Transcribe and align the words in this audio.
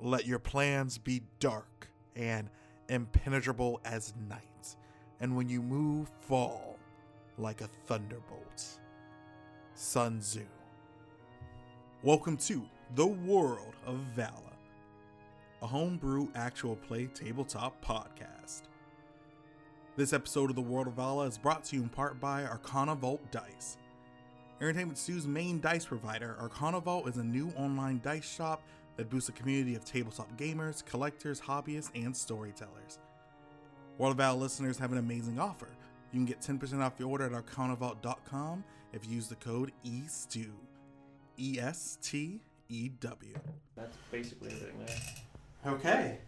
Let 0.00 0.26
your 0.26 0.38
plans 0.38 0.96
be 0.96 1.22
dark 1.40 1.90
and 2.14 2.48
impenetrable 2.88 3.80
as 3.84 4.14
night, 4.28 4.76
and 5.18 5.34
when 5.34 5.48
you 5.48 5.60
move, 5.60 6.08
fall 6.20 6.76
like 7.36 7.62
a 7.62 7.68
thunderbolt. 7.88 8.78
Sun 9.74 10.20
Tzu. 10.20 10.44
Welcome 12.04 12.36
to 12.36 12.64
the 12.94 13.08
world 13.08 13.74
of 13.88 13.96
Vala, 14.14 14.56
a 15.62 15.66
homebrew 15.66 16.28
actual 16.36 16.76
play 16.76 17.06
tabletop 17.12 17.84
podcast. 17.84 18.62
This 19.96 20.12
episode 20.12 20.48
of 20.48 20.54
the 20.54 20.62
World 20.62 20.86
of 20.86 20.92
Vala 20.92 21.26
is 21.26 21.38
brought 21.38 21.64
to 21.64 21.76
you 21.76 21.82
in 21.82 21.88
part 21.88 22.20
by 22.20 22.44
Arcana 22.44 22.94
Vault 22.94 23.32
Dice. 23.32 23.78
Entertainment 24.60 24.96
Stew's 24.96 25.26
main 25.26 25.60
dice 25.60 25.86
provider, 25.86 26.36
Arcana 26.40 26.78
Vault 26.78 27.08
is 27.08 27.16
a 27.16 27.24
new 27.24 27.52
online 27.56 28.00
dice 28.04 28.28
shop 28.28 28.62
that 28.98 29.08
boosts 29.08 29.30
a 29.30 29.32
community 29.32 29.74
of 29.74 29.84
tabletop 29.84 30.36
gamers, 30.36 30.84
collectors, 30.84 31.40
hobbyists, 31.40 31.90
and 31.94 32.14
storytellers. 32.14 32.98
World 33.96 34.12
of 34.12 34.18
Vala 34.18 34.36
listeners 34.36 34.76
have 34.76 34.92
an 34.92 34.98
amazing 34.98 35.40
offer. 35.40 35.68
You 36.12 36.18
can 36.18 36.26
get 36.26 36.40
10% 36.40 36.80
off 36.82 36.94
your 36.98 37.08
order 37.08 37.24
at 37.24 37.32
arcanavault.com 37.32 38.64
if 38.92 39.06
you 39.06 39.14
use 39.14 39.28
the 39.28 39.36
code 39.36 39.72
ESTEW. 39.86 40.50
E 41.38 41.58
S 41.60 41.98
T 42.02 42.40
E 42.68 42.88
W. 43.00 43.34
That's 43.76 43.96
basically 44.10 44.50
everything 44.50 44.84
there. 44.84 45.72
Okay. 45.74 45.88
Okay. 45.88 46.18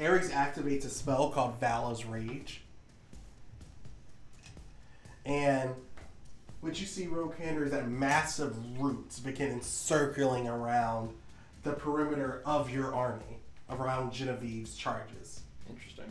Ares 0.00 0.30
activates 0.30 0.84
a 0.84 0.88
spell 0.88 1.30
called 1.30 1.60
Vala's 1.60 2.04
Rage. 2.04 2.62
And 5.24 5.74
what 6.60 6.80
you 6.80 6.86
see, 6.86 7.06
Rokander, 7.06 7.64
is 7.64 7.70
that 7.72 7.88
massive 7.88 8.56
roots 8.80 9.20
begin 9.20 9.60
circling 9.60 10.48
around 10.48 11.10
the 11.62 11.72
perimeter 11.72 12.42
of 12.44 12.70
your 12.70 12.94
army, 12.94 13.38
around 13.70 14.12
Genevieve's 14.12 14.76
charges. 14.76 15.42
Interesting. 15.68 16.10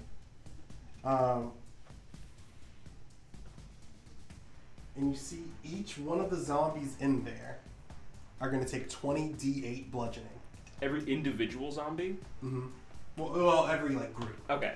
Um, 1.04 1.52
and 4.96 5.12
you 5.12 5.18
see 5.18 5.44
each 5.64 5.98
one 5.98 6.20
of 6.20 6.30
the 6.30 6.38
zombies 6.38 6.96
in 7.00 7.24
there 7.24 7.60
are 8.40 8.50
going 8.50 8.64
to 8.64 8.70
take 8.70 8.90
20 8.90 9.30
d8 9.34 9.92
bludgeoning. 9.92 10.30
Every 10.82 11.04
individual 11.04 11.72
zombie? 11.72 12.18
Mm-hmm. 12.44 12.68
Well, 13.22 13.46
well, 13.46 13.68
every 13.68 13.94
like 13.96 14.14
group. 14.14 14.36
Okay. 14.50 14.74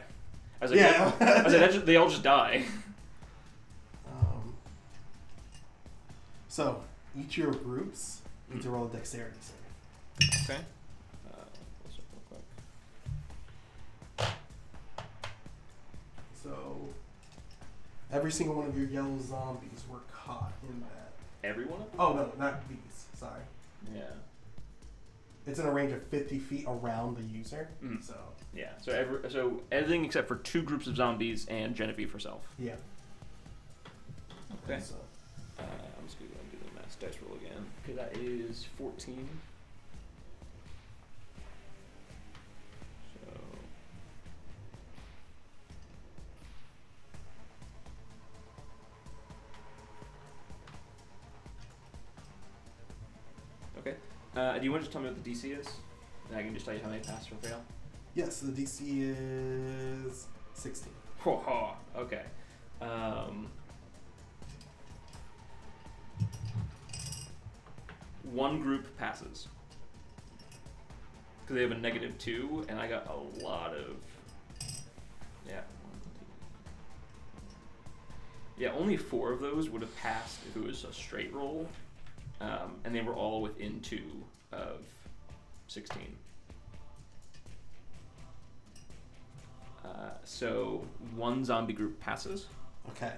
I 0.61 0.65
was 0.65 0.71
like, 0.71 0.79
Yeah. 0.79 1.11
I 1.19 1.43
was 1.43 1.53
like, 1.53 1.61
that 1.61 1.71
just, 1.73 1.85
they 1.85 1.95
all 1.95 2.09
just 2.09 2.23
die. 2.23 2.63
Um, 4.07 4.53
so 6.47 6.81
each 7.17 7.37
of 7.37 7.43
your 7.43 7.51
groups 7.53 8.21
need 8.51 8.61
to 8.63 8.69
roll 8.69 8.85
a 8.85 8.89
dexterity 8.89 9.35
save. 9.41 10.29
Okay. 10.43 10.59
Uh, 11.27 11.43
let's 11.83 11.97
look 11.97 12.05
real 12.31 12.41
quick. 14.17 14.27
So 16.43 16.77
every 18.11 18.31
single 18.31 18.55
one 18.55 18.67
of 18.67 18.77
your 18.77 18.87
yellow 18.87 19.17
zombies 19.19 19.83
were 19.89 19.99
caught 20.13 20.53
in 20.69 20.79
that. 20.81 21.47
Every 21.47 21.65
one 21.65 21.81
of 21.81 21.91
them? 21.91 21.99
Oh 21.99 22.13
no, 22.13 22.31
not 22.39 22.67
these. 22.69 23.05
Sorry. 23.15 23.41
Yeah. 23.93 24.01
It's 25.47 25.59
in 25.59 25.65
a 25.67 25.71
range 25.71 25.91
of 25.91 26.01
50 26.07 26.39
feet 26.39 26.65
around 26.67 27.17
the 27.17 27.23
user. 27.23 27.67
Mhm. 27.83 28.03
So 28.03 28.15
Yeah. 28.55 28.71
So 28.81 28.91
every 28.93 29.29
so 29.29 29.61
everything 29.71 30.05
except 30.05 30.27
for 30.27 30.37
two 30.37 30.63
groups 30.63 30.87
of 30.87 30.95
zombies 30.95 31.45
and 31.47 31.75
Genevieve 31.75 32.11
herself. 32.11 32.41
yeah. 32.57 32.75
Okay. 34.63 34.79
So, 34.81 34.95
Uh, 35.59 35.61
I'm 35.63 36.05
just 36.07 36.17
gonna 36.19 36.31
go 36.31 36.39
and 36.41 36.51
do 36.51 36.57
the 36.67 36.79
mass 36.81 36.95
dice 36.95 37.15
roll 37.25 37.37
again. 37.37 37.65
Okay, 37.83 37.93
that 37.93 38.15
is 38.17 38.65
14. 38.77 39.27
So. 43.13 43.31
Okay. 53.79 53.95
Uh, 54.35 54.57
do 54.57 54.63
you 54.65 54.71
want 54.71 54.81
to 54.83 54.85
just 54.85 54.91
tell 54.93 55.01
me 55.01 55.09
what 55.09 55.23
the 55.23 55.29
DC 55.31 55.57
is? 55.59 55.67
And 56.29 56.37
I 56.37 56.43
can 56.43 56.53
just 56.53 56.65
tell 56.65 56.73
you 56.73 56.81
how 56.81 56.89
many 56.89 57.03
pass 57.03 57.29
or 57.31 57.35
fail. 57.35 57.61
Yes, 58.15 58.39
the 58.39 58.51
DC 58.51 58.79
is 60.07 60.27
16. 60.53 60.91
okay. 61.97 62.21
Um, 62.81 63.49
one 68.31 68.61
group 68.61 68.97
passes. 68.97 69.49
Because 71.41 71.55
they 71.55 71.61
have 71.61 71.71
a 71.71 71.77
negative 71.77 72.17
two, 72.17 72.65
and 72.69 72.79
I 72.79 72.87
got 72.87 73.07
a 73.09 73.43
lot 73.43 73.73
of. 73.75 73.97
Yeah. 75.45 75.61
Yeah, 78.57 78.71
only 78.71 78.95
four 78.95 79.33
of 79.33 79.41
those 79.41 79.69
would 79.69 79.81
have 79.81 79.95
passed 79.97 80.39
if 80.49 80.55
it 80.55 80.63
was 80.65 80.85
a 80.85 80.93
straight 80.93 81.33
roll, 81.33 81.67
um, 82.39 82.75
and 82.85 82.95
they 82.95 83.01
were 83.01 83.13
all 83.13 83.41
within 83.41 83.81
two 83.81 84.23
of 84.53 84.85
16. 85.67 86.15
So 90.25 90.83
one 91.15 91.45
zombie 91.45 91.73
group 91.73 91.99
passes. 91.99 92.47
Okay. 92.89 93.13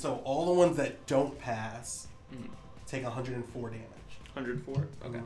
So 0.00 0.16
all 0.24 0.46
the 0.46 0.52
ones 0.58 0.76
that 0.78 1.06
don't 1.06 1.38
pass 1.38 2.06
Mm. 2.32 2.48
take 2.86 3.02
104 3.04 3.70
damage. 3.70 3.86
104? 4.34 4.86
Okay. 5.04 5.18
Mhm. 5.18 5.24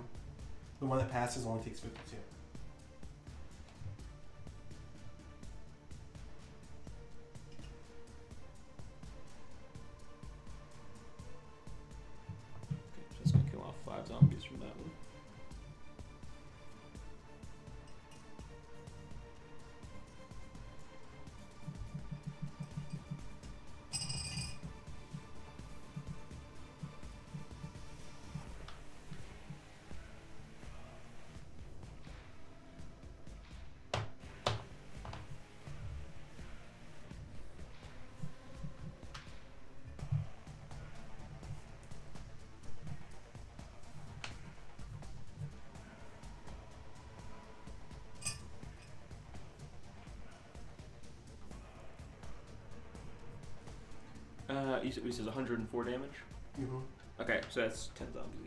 The 0.81 0.87
one 0.87 0.99
that 0.99 1.11
passes 1.11 1.47
only 1.47 1.63
takes 1.63 1.81
52. 1.81 2.17
You 55.05 55.13
said, 55.13 55.27
104 55.27 55.85
damage? 55.85 56.01
Mm-hmm. 56.61 56.79
Okay, 57.21 57.41
so 57.51 57.61
that's 57.61 57.91
10 57.97 58.13
zombies 58.15 58.39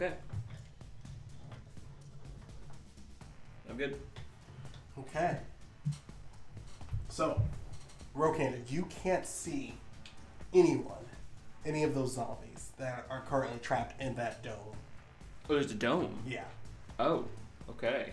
Okay. 0.00 0.12
I'm 3.68 3.76
good. 3.76 4.00
Okay. 4.96 5.38
So, 7.08 7.42
Rokander, 8.16 8.60
you 8.70 8.86
can't 9.02 9.26
see 9.26 9.74
anyone, 10.54 11.04
any 11.66 11.82
of 11.82 11.96
those 11.96 12.14
zombies 12.14 12.70
that 12.78 13.06
are 13.10 13.22
currently 13.22 13.58
trapped 13.58 14.00
in 14.00 14.14
that 14.14 14.40
dome. 14.44 14.54
Oh, 15.50 15.54
there's 15.54 15.72
a 15.72 15.74
dome. 15.74 16.16
Yeah. 16.24 16.44
Oh, 17.00 17.24
okay. 17.68 18.12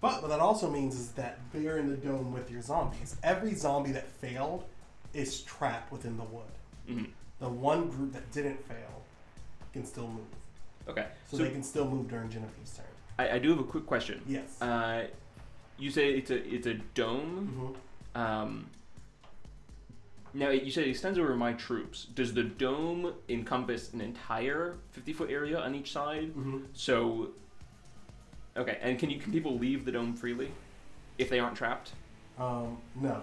But 0.00 0.22
what 0.22 0.28
that 0.28 0.38
also 0.38 0.70
means 0.70 0.94
is 0.94 1.10
that 1.12 1.40
they're 1.52 1.78
in 1.78 1.90
the 1.90 1.96
dome 1.96 2.32
with 2.32 2.48
your 2.48 2.62
zombies. 2.62 3.16
Every 3.24 3.56
zombie 3.56 3.90
that 3.90 4.06
failed 4.06 4.66
is 5.14 5.42
trapped 5.42 5.90
within 5.90 6.16
the 6.16 6.22
wood. 6.22 6.44
hmm 6.86 7.04
The 7.40 7.48
one 7.48 7.88
group 7.88 8.12
that 8.12 8.30
didn't 8.30 8.64
fail 8.68 9.02
can 9.72 9.84
still 9.84 10.06
move. 10.06 10.37
Okay. 10.88 11.06
So, 11.30 11.36
So, 11.36 11.42
they 11.44 11.50
can 11.50 11.62
still 11.62 11.86
move 11.88 12.08
during 12.08 12.28
Genevieve's 12.30 12.76
turn. 12.76 12.86
I, 13.18 13.30
I 13.36 13.38
do 13.38 13.50
have 13.50 13.58
a 13.58 13.64
quick 13.64 13.86
question. 13.86 14.22
Yes. 14.26 14.60
Uh, 14.62 15.06
you 15.78 15.90
say 15.90 16.12
it's 16.14 16.30
a 16.30 16.36
it's 16.54 16.66
a 16.66 16.74
dome. 16.94 17.74
hmm 18.14 18.20
Um, 18.20 18.66
now 20.34 20.50
you 20.50 20.70
said 20.70 20.84
it 20.86 20.90
extends 20.90 21.18
over 21.18 21.34
my 21.36 21.52
troops. 21.54 22.04
Does 22.14 22.32
the 22.34 22.42
dome 22.42 23.14
encompass 23.28 23.92
an 23.92 24.00
entire 24.00 24.76
fifty 24.92 25.12
foot 25.12 25.30
area 25.30 25.58
on 25.58 25.74
each 25.74 25.92
side? 25.92 26.28
hmm 26.30 26.58
So, 26.72 27.30
okay, 28.56 28.78
and 28.82 28.98
can 28.98 29.10
you 29.10 29.18
can 29.18 29.32
people 29.32 29.58
leave 29.58 29.84
the 29.84 29.92
dome 29.92 30.14
freely 30.14 30.50
if 31.18 31.28
they 31.30 31.38
aren't 31.40 31.56
trapped? 31.56 31.92
Um, 32.38 32.78
no. 32.94 33.22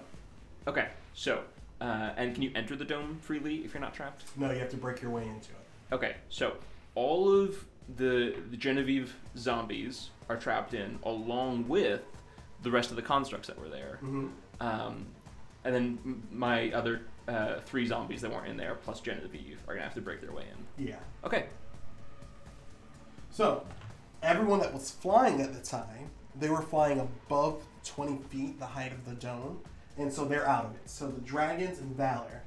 Okay, 0.67 0.89
so 1.13 1.41
uh, 1.81 2.11
and 2.17 2.33
can 2.33 2.43
you 2.43 2.51
enter 2.55 2.75
the 2.75 2.85
dome 2.85 3.17
freely 3.21 3.57
if 3.65 3.73
you're 3.73 3.81
not 3.81 3.93
trapped? 3.93 4.23
No, 4.37 4.51
you 4.51 4.59
have 4.59 4.69
to 4.71 4.77
break 4.77 5.01
your 5.01 5.11
way 5.11 5.23
into 5.23 5.51
it. 5.51 5.93
Okay, 5.93 6.15
so 6.29 6.53
all 6.95 7.31
of 7.31 7.65
the 7.97 8.35
the 8.49 8.57
Genevieve 8.57 9.15
zombies 9.37 10.09
are 10.29 10.37
trapped 10.37 10.73
in, 10.73 10.97
along 11.03 11.67
with 11.67 12.01
the 12.63 12.71
rest 12.71 12.89
of 12.89 12.95
the 12.95 13.01
constructs 13.01 13.47
that 13.47 13.59
were 13.59 13.69
there. 13.69 13.97
hmm 14.01 14.27
Um, 14.59 15.05
and 15.63 15.73
then 15.75 16.23
my 16.31 16.71
other 16.71 17.01
uh, 17.27 17.59
three 17.65 17.85
zombies 17.87 18.21
that 18.21 18.31
weren't 18.31 18.47
in 18.47 18.57
there, 18.57 18.75
plus 18.75 19.01
Genevieve, 19.01 19.59
are 19.67 19.73
gonna 19.73 19.83
have 19.83 19.95
to 19.95 20.01
break 20.01 20.21
their 20.21 20.31
way 20.31 20.45
in. 20.77 20.87
Yeah. 20.87 20.99
Okay. 21.23 21.47
So, 23.31 23.65
everyone 24.23 24.59
that 24.59 24.73
was 24.73 24.91
flying 24.91 25.41
at 25.41 25.53
the 25.53 25.59
time, 25.61 26.09
they 26.39 26.49
were 26.49 26.61
flying 26.61 26.99
above 26.99 27.63
20 27.83 28.17
feet, 28.29 28.59
the 28.59 28.65
height 28.65 28.91
of 28.91 29.05
the 29.05 29.13
dome, 29.15 29.59
and 29.97 30.11
so 30.11 30.25
they're 30.25 30.47
out 30.47 30.65
of 30.65 30.75
it. 30.75 30.89
So 30.89 31.07
the 31.07 31.21
dragons 31.21 31.79
and 31.79 31.95
Valor 31.95 32.41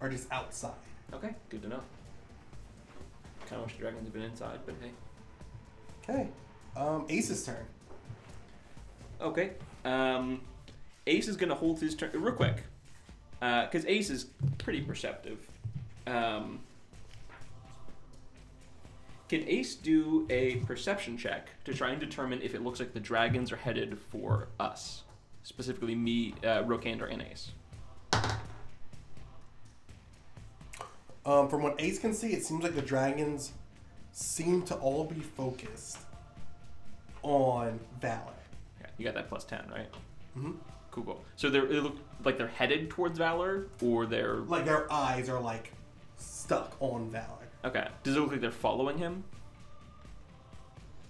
are 0.00 0.08
just 0.08 0.30
outside. 0.30 0.72
Okay. 1.12 1.34
Good 1.48 1.62
to 1.62 1.68
know. 1.68 1.80
Kind 3.54 3.62
of 3.62 3.70
wish 3.70 3.76
the 3.76 3.82
dragons 3.82 4.06
had 4.06 4.12
been 4.12 4.22
inside, 4.22 4.58
but 4.66 4.74
hey. 4.82 4.90
Okay. 6.02 6.28
Um, 6.76 7.06
Ace's 7.08 7.46
turn. 7.46 7.64
Okay. 9.20 9.52
Um, 9.84 10.40
Ace 11.06 11.28
is 11.28 11.36
gonna 11.36 11.54
hold 11.54 11.78
his 11.78 11.94
turn 11.94 12.10
real 12.14 12.34
quick, 12.34 12.64
because 13.38 13.86
Ace 13.86 14.10
is 14.10 14.26
pretty 14.58 14.80
perceptive. 14.80 15.38
Um, 16.08 16.58
can 19.28 19.48
Ace 19.48 19.76
do 19.76 20.26
a 20.30 20.56
perception 20.66 21.16
check 21.16 21.48
to 21.64 21.72
try 21.72 21.90
and 21.90 22.00
determine 22.00 22.42
if 22.42 22.56
it 22.56 22.62
looks 22.64 22.80
like 22.80 22.92
the 22.92 22.98
dragons 22.98 23.52
are 23.52 23.56
headed 23.56 23.96
for 24.10 24.48
us, 24.58 25.04
specifically 25.44 25.94
me, 25.94 26.34
uh, 26.42 26.64
Rokander, 26.64 27.08
and 27.08 27.22
Ace? 27.22 27.52
Um, 31.26 31.48
from 31.48 31.62
what 31.62 31.76
Ace 31.80 31.98
can 31.98 32.12
see, 32.14 32.32
it 32.32 32.44
seems 32.44 32.62
like 32.62 32.74
the 32.74 32.82
dragons 32.82 33.52
seem 34.12 34.62
to 34.64 34.74
all 34.76 35.04
be 35.04 35.20
focused 35.20 35.98
on 37.22 37.80
Valor. 38.00 38.20
Yeah, 38.80 38.86
you 38.98 39.04
got 39.04 39.14
that 39.14 39.28
plus 39.28 39.44
ten, 39.44 39.64
right? 39.70 39.88
hmm 40.34 40.52
Cool, 40.90 41.04
cool. 41.04 41.24
So 41.36 41.50
they're 41.50 41.66
they 41.66 41.80
look 41.80 41.96
like 42.24 42.38
they're 42.38 42.46
headed 42.46 42.90
towards 42.90 43.18
Valor, 43.18 43.66
or 43.82 44.06
they're 44.06 44.36
Like 44.36 44.64
their 44.64 44.90
eyes 44.92 45.28
are 45.28 45.40
like 45.40 45.72
stuck 46.16 46.76
on 46.80 47.10
Valor. 47.10 47.48
okay. 47.64 47.88
Does 48.02 48.16
it 48.16 48.20
look 48.20 48.30
like 48.32 48.40
they're 48.40 48.50
following 48.52 48.98
him? 48.98 49.24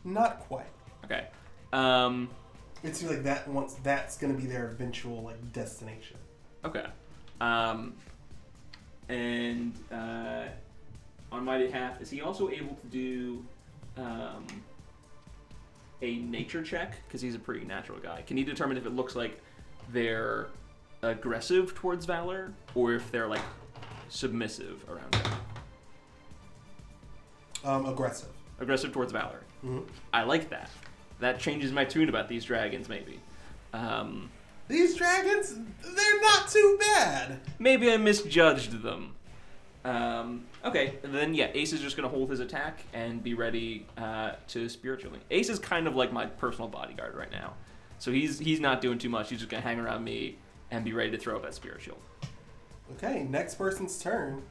Not 0.04 0.40
quite. 0.40 0.66
Okay. 1.04 1.26
Um, 1.72 2.30
It 2.82 2.94
seems 2.96 3.10
like 3.10 3.24
that 3.24 3.48
once 3.48 3.74
that's 3.82 4.16
going 4.16 4.34
to 4.34 4.40
be 4.40 4.46
their 4.46 4.68
eventual 4.68 5.22
like 5.22 5.52
destination. 5.52 6.16
Okay. 6.64 6.84
Um, 7.40 7.94
and 9.08 9.72
uh, 9.92 10.44
on 11.32 11.44
my 11.44 11.58
behalf, 11.58 12.00
is 12.00 12.10
he 12.10 12.20
also 12.20 12.48
able 12.48 12.74
to 12.76 12.86
do 12.86 13.44
um, 13.96 14.46
a 16.02 16.16
nature 16.16 16.62
check? 16.62 16.96
Because 17.06 17.20
he's 17.20 17.34
a 17.34 17.38
pretty 17.38 17.64
natural 17.64 17.98
guy. 17.98 18.22
Can 18.22 18.36
he 18.36 18.44
determine 18.44 18.76
if 18.76 18.86
it 18.86 18.94
looks 18.94 19.14
like 19.16 19.40
they're 19.92 20.48
aggressive 21.02 21.74
towards 21.74 22.06
Valor 22.06 22.52
or 22.74 22.94
if 22.94 23.10
they're 23.12 23.28
like 23.28 23.42
submissive 24.08 24.84
around 24.88 25.14
him? 25.14 25.32
Um, 27.64 27.86
aggressive. 27.86 28.28
Aggressive 28.60 28.92
towards 28.92 29.12
Valor. 29.12 29.42
hmm 29.62 29.80
I 30.12 30.22
like 30.22 30.50
that. 30.50 30.70
That 31.20 31.38
changes 31.38 31.72
my 31.72 31.84
tune 31.84 32.08
about 32.08 32.28
these 32.28 32.44
dragons, 32.44 32.88
maybe. 32.88 33.20
Um, 33.72 34.30
These 34.68 34.96
dragons, 34.96 35.54
they're 35.82 36.20
not 36.20 36.48
too 36.48 36.78
bad. 36.80 37.40
Maybe 37.58 37.90
I 37.92 37.96
misjudged 37.96 38.82
them. 38.82 39.14
Um, 39.84 40.46
okay, 40.64 40.94
then 41.02 41.34
yeah, 41.34 41.50
Ace 41.52 41.74
is 41.74 41.80
just 41.80 41.96
gonna 41.96 42.08
hold 42.08 42.30
his 42.30 42.40
attack 42.40 42.84
and 42.94 43.22
be 43.22 43.34
ready 43.34 43.86
uh, 43.98 44.32
to 44.48 44.68
spiritually. 44.70 45.20
Ace 45.30 45.50
is 45.50 45.58
kind 45.58 45.86
of 45.86 45.94
like 45.94 46.12
my 46.12 46.24
personal 46.24 46.68
bodyguard 46.68 47.14
right 47.14 47.30
now, 47.30 47.52
so 47.98 48.10
he's 48.10 48.38
he's 48.38 48.60
not 48.60 48.80
doing 48.80 48.98
too 48.98 49.10
much. 49.10 49.28
He's 49.28 49.40
just 49.40 49.50
gonna 49.50 49.62
hang 49.62 49.78
around 49.78 50.02
me 50.02 50.38
and 50.70 50.84
be 50.84 50.94
ready 50.94 51.10
to 51.10 51.18
throw 51.18 51.36
up 51.36 51.42
that 51.42 51.54
spiritual. 51.54 51.98
Okay, 52.92 53.24
next 53.24 53.56
person's 53.56 53.98
turn. 53.98 54.42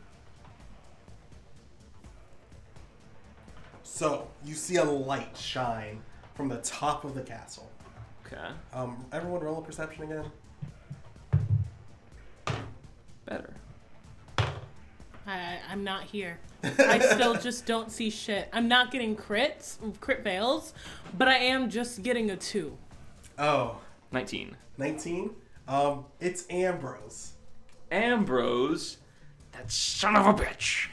So 3.81 4.27
you 4.45 4.53
see 4.53 4.75
a 4.75 4.83
light 4.83 5.35
shine 5.35 6.01
from 6.35 6.49
the 6.49 6.57
top 6.57 7.05
of 7.05 7.15
the 7.15 7.21
castle. 7.21 7.69
Okay, 8.33 8.51
Um, 8.73 9.05
everyone 9.11 9.41
roll 9.41 9.59
a 9.59 9.61
perception 9.61 10.03
again. 10.03 10.25
better. 13.25 13.53
I, 15.25 15.59
I'm 15.69 15.83
not 15.83 16.03
here. 16.03 16.39
I 16.79 16.99
still 16.99 17.35
just 17.35 17.65
don't 17.65 17.91
see 17.91 18.09
shit. 18.09 18.49
I'm 18.51 18.67
not 18.67 18.91
getting 18.91 19.15
crits, 19.15 19.77
crit 20.01 20.23
fails, 20.23 20.73
but 21.17 21.27
I 21.27 21.35
am 21.37 21.69
just 21.69 22.03
getting 22.03 22.31
a 22.31 22.35
two. 22.35 22.77
Oh, 23.37 23.77
Nineteen. 24.11 24.55
19. 24.77 25.31
Um, 25.67 26.05
it's 26.19 26.45
Ambrose. 26.49 27.33
Ambrose, 27.91 28.97
that 29.53 29.71
son 29.71 30.15
of 30.15 30.25
a 30.27 30.33
bitch. 30.33 30.87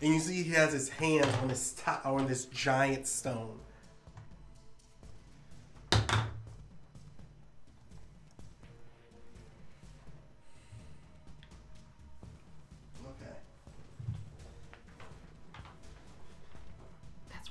And 0.00 0.14
you 0.14 0.20
see 0.20 0.42
he 0.42 0.50
has 0.52 0.72
his 0.72 0.88
hands 0.90 1.26
on 1.42 1.48
this 1.48 1.74
top, 1.78 2.04
on 2.06 2.26
this 2.26 2.44
giant 2.46 3.06
stone. 3.06 3.58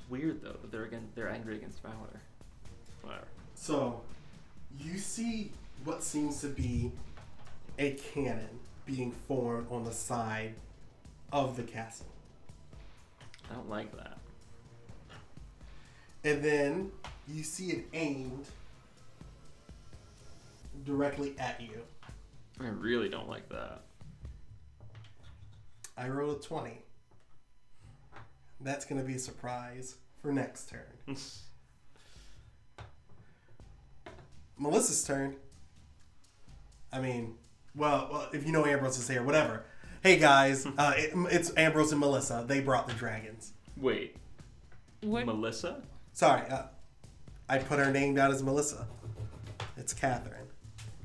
Weird 0.08 0.42
though. 0.42 0.56
That 0.60 0.70
they're 0.70 0.84
again 0.84 1.08
they're 1.14 1.28
angry 1.28 1.56
against 1.56 1.82
Valor. 1.82 2.20
Whatever. 3.02 3.26
So, 3.54 4.02
you 4.78 4.98
see 4.98 5.52
what 5.84 6.02
seems 6.02 6.40
to 6.40 6.48
be 6.48 6.92
a 7.78 7.92
cannon 7.92 8.60
being 8.84 9.12
formed 9.26 9.66
on 9.70 9.84
the 9.84 9.92
side 9.92 10.54
of 11.32 11.56
the 11.56 11.62
castle. 11.62 12.06
I 13.50 13.54
don't 13.54 13.68
like 13.68 13.94
that. 13.96 14.18
And 16.24 16.42
then 16.42 16.92
you 17.28 17.42
see 17.42 17.68
it 17.68 17.86
aimed 17.92 18.46
directly 20.84 21.34
at 21.38 21.60
you. 21.60 21.82
I 22.60 22.68
really 22.68 23.08
don't 23.08 23.28
like 23.28 23.48
that. 23.50 23.82
I 25.96 26.08
rolled 26.08 26.38
a 26.38 26.42
20. 26.42 26.78
That's 28.60 28.84
going 28.84 29.00
to 29.00 29.06
be 29.06 29.14
a 29.14 29.18
surprise 29.18 29.96
for 30.22 30.32
next 30.32 30.68
turn. 30.70 30.86
Melissa's 34.58 35.04
turn. 35.04 35.36
I 36.92 37.00
mean, 37.00 37.34
well, 37.74 38.08
well 38.10 38.28
if 38.32 38.46
you 38.46 38.52
know 38.52 38.64
Ambrose 38.64 38.98
is 38.98 39.08
here, 39.08 39.22
whatever. 39.22 39.64
Hey 40.02 40.18
guys, 40.18 40.66
uh, 40.78 40.94
it, 40.96 41.12
it's 41.30 41.52
Ambrose 41.56 41.92
and 41.92 42.00
Melissa. 42.00 42.44
They 42.46 42.60
brought 42.60 42.86
the 42.86 42.94
dragons. 42.94 43.52
Wait, 43.76 44.16
What? 45.02 45.26
Melissa? 45.26 45.82
Sorry, 46.14 46.48
uh, 46.48 46.62
I 47.48 47.58
put 47.58 47.78
her 47.78 47.90
name 47.92 48.14
down 48.14 48.32
as 48.32 48.42
Melissa. 48.42 48.86
It's 49.76 49.92
Catherine. 49.92 50.46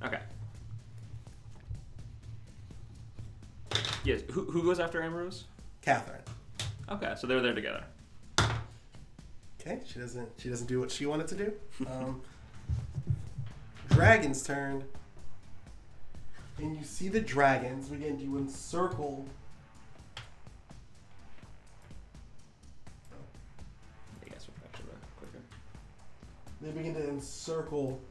Okay. 0.03 0.20
Yes. 4.03 4.22
Who, 4.31 4.46
who 4.46 4.63
goes 4.63 4.79
after 4.79 5.03
Ambrose? 5.03 5.43
Catherine. 5.81 6.22
Okay, 6.91 7.13
so 7.17 7.25
they're 7.25 7.41
there 7.41 7.53
together. 7.53 7.86
Okay, 9.62 9.79
she 9.86 10.00
doesn't. 10.00 10.29
She 10.38 10.50
doesn't 10.50 10.67
do 10.67 10.81
what 10.81 10.91
she 10.91 11.05
wanted 11.05 11.27
to 11.29 11.36
do. 11.36 11.53
Um, 11.89 12.21
dragon's 13.89 14.43
turn, 14.43 14.83
and 16.57 16.75
you 16.75 16.83
see 16.83 17.07
the 17.07 17.21
dragons 17.21 17.88
begin 17.88 18.17
to 18.19 18.38
encircle. 18.38 19.25
I 24.21 24.29
guess 24.29 24.48
we're 24.50 24.67
actually 24.67 24.89
quicker. 25.17 25.39
They 26.62 26.71
begin 26.71 26.95
to 26.95 27.07
encircle 27.07 28.01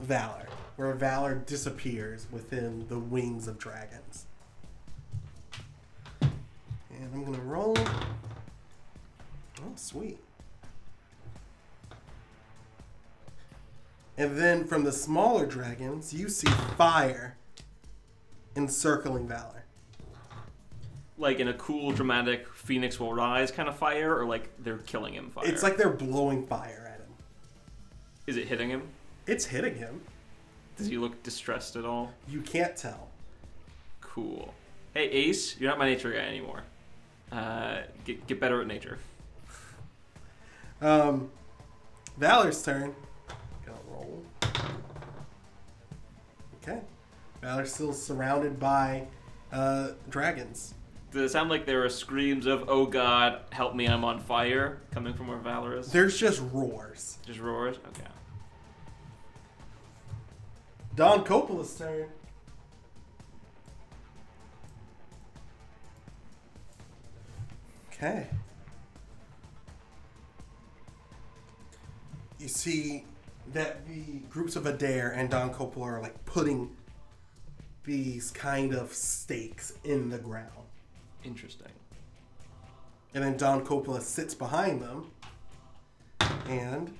Valor, 0.00 0.48
where 0.76 0.92
Valor 0.92 1.36
disappears 1.36 2.26
within 2.30 2.86
the 2.88 2.98
wings 2.98 3.48
of 3.48 3.58
dragons. 3.58 4.26
And 7.02 7.12
I'm 7.14 7.24
gonna 7.24 7.42
roll. 7.42 7.76
Oh, 9.60 9.72
sweet. 9.74 10.18
And 14.16 14.38
then 14.38 14.64
from 14.66 14.84
the 14.84 14.92
smaller 14.92 15.44
dragons, 15.44 16.14
you 16.14 16.28
see 16.28 16.46
fire 16.76 17.36
encircling 18.54 19.26
Valor. 19.26 19.64
Like 21.18 21.40
in 21.40 21.48
a 21.48 21.54
cool, 21.54 21.90
dramatic 21.90 22.46
Phoenix 22.54 23.00
will 23.00 23.12
rise 23.12 23.50
kind 23.50 23.68
of 23.68 23.76
fire, 23.76 24.16
or 24.16 24.24
like 24.24 24.50
they're 24.62 24.78
killing 24.78 25.14
him 25.14 25.30
fire. 25.30 25.46
It's 25.46 25.62
like 25.62 25.76
they're 25.76 25.90
blowing 25.90 26.46
fire 26.46 26.88
at 26.92 27.00
him. 27.00 27.14
is 28.26 28.36
it 28.36 28.46
hitting 28.46 28.68
him? 28.68 28.82
It's 29.26 29.44
hitting 29.44 29.74
him. 29.74 30.02
Does 30.76 30.86
he 30.86 30.98
look 30.98 31.22
distressed 31.22 31.74
at 31.74 31.84
all? 31.84 32.12
You 32.28 32.40
can't 32.42 32.76
tell. 32.76 33.08
Cool. 34.00 34.54
Hey 34.94 35.08
Ace, 35.08 35.58
you're 35.58 35.70
not 35.70 35.78
my 35.78 35.86
nature 35.86 36.12
guy 36.12 36.18
anymore. 36.18 36.62
Uh, 37.32 37.82
get 38.04 38.26
get 38.26 38.38
better 38.38 38.60
at 38.60 38.66
nature. 38.66 38.98
Um, 40.82 41.30
Valor's 42.18 42.62
turn. 42.62 42.94
Gonna 43.64 43.78
roll. 43.88 44.22
Okay. 46.62 46.80
Valor's 47.40 47.72
still 47.72 47.94
surrounded 47.94 48.60
by 48.60 49.06
uh, 49.50 49.92
dragons. 50.10 50.74
Does 51.10 51.22
it 51.22 51.32
sound 51.32 51.50
like 51.50 51.66
there 51.66 51.84
are 51.84 51.88
screams 51.88 52.46
of 52.46 52.68
"Oh 52.68 52.84
God, 52.84 53.40
help 53.50 53.74
me! 53.74 53.86
I'm 53.86 54.04
on 54.04 54.20
fire" 54.20 54.80
coming 54.92 55.14
from 55.14 55.28
where 55.28 55.38
Valor 55.38 55.78
is? 55.78 55.90
There's 55.90 56.18
just 56.18 56.42
roars. 56.52 57.18
Just 57.26 57.38
roars. 57.38 57.78
Okay. 57.88 58.08
Don 60.94 61.24
Coppola's 61.24 61.74
turn. 61.78 62.08
Okay. 68.02 68.26
You 72.40 72.48
see 72.48 73.04
that 73.52 73.86
the 73.86 74.18
groups 74.28 74.56
of 74.56 74.66
Adair 74.66 75.10
and 75.10 75.30
Don 75.30 75.54
Coppola 75.54 75.82
are 75.82 76.02
like 76.02 76.24
putting 76.24 76.76
these 77.84 78.32
kind 78.32 78.74
of 78.74 78.92
stakes 78.92 79.74
in 79.84 80.10
the 80.10 80.18
ground. 80.18 80.48
Interesting. 81.22 81.68
And 83.14 83.22
then 83.22 83.36
Don 83.36 83.64
Coppola 83.64 84.00
sits 84.00 84.34
behind 84.34 84.82
them 84.82 85.12
and 86.48 86.92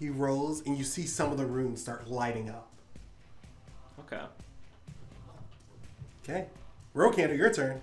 he 0.00 0.10
rolls 0.10 0.62
and 0.66 0.76
you 0.76 0.82
see 0.82 1.06
some 1.06 1.30
of 1.30 1.38
the 1.38 1.46
runes 1.46 1.80
start 1.80 2.10
lighting 2.10 2.50
up. 2.50 2.68
Okay. 4.00 4.22
Okay. 6.24 6.46
Rokander, 6.96 7.36
your 7.36 7.52
turn. 7.52 7.80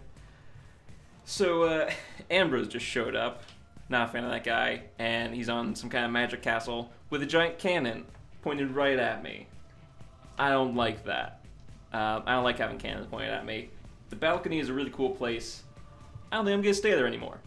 So 1.25 1.63
uh, 1.63 1.91
Ambrose 2.31 2.67
just 2.67 2.85
showed 2.85 3.15
up. 3.15 3.43
Not 3.89 4.09
a 4.09 4.11
fan 4.11 4.23
of 4.23 4.31
that 4.31 4.43
guy, 4.43 4.83
and 4.97 5.33
he's 5.33 5.47
on 5.47 5.75
some 5.75 5.91
kind 5.91 6.05
of 6.05 6.11
magic 6.11 6.41
castle 6.41 6.91
with 7.11 7.21
a 7.21 7.25
giant 7.25 7.59
cannon 7.59 8.05
pointed 8.41 8.71
right 8.71 8.97
at 8.97 9.21
me. 9.21 9.47
I 10.39 10.49
don't 10.49 10.75
like 10.75 11.05
that. 11.05 11.41
Um, 11.93 12.23
I 12.25 12.33
don't 12.33 12.43
like 12.43 12.57
having 12.57 12.79
cannons 12.79 13.05
pointed 13.07 13.29
at 13.29 13.45
me. 13.45 13.69
The 14.09 14.15
balcony 14.15 14.59
is 14.59 14.69
a 14.69 14.73
really 14.73 14.89
cool 14.89 15.11
place. 15.11 15.63
I 16.31 16.37
don't 16.37 16.45
think 16.45 16.55
I'm 16.55 16.61
gonna 16.61 16.73
stay 16.73 16.91
there 16.91 17.05
anymore. 17.05 17.37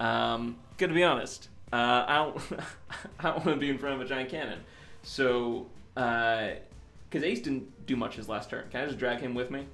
Um, 0.00 0.56
gonna 0.78 0.94
be 0.94 1.04
honest. 1.04 1.50
Uh, 1.72 2.04
I 2.08 2.16
don't. 2.16 2.60
I 3.20 3.22
don't 3.24 3.44
want 3.44 3.56
to 3.56 3.56
be 3.56 3.68
in 3.68 3.78
front 3.78 3.96
of 3.96 4.00
a 4.00 4.04
giant 4.04 4.30
cannon. 4.30 4.60
So, 5.02 5.66
because 5.94 7.22
Ace 7.22 7.40
didn't 7.40 7.86
do 7.86 7.96
much 7.96 8.16
his 8.16 8.28
last 8.28 8.48
turn, 8.48 8.68
can 8.70 8.80
I 8.80 8.86
just 8.86 8.98
drag 8.98 9.20
him 9.20 9.34
with 9.34 9.50
me, 9.50 9.66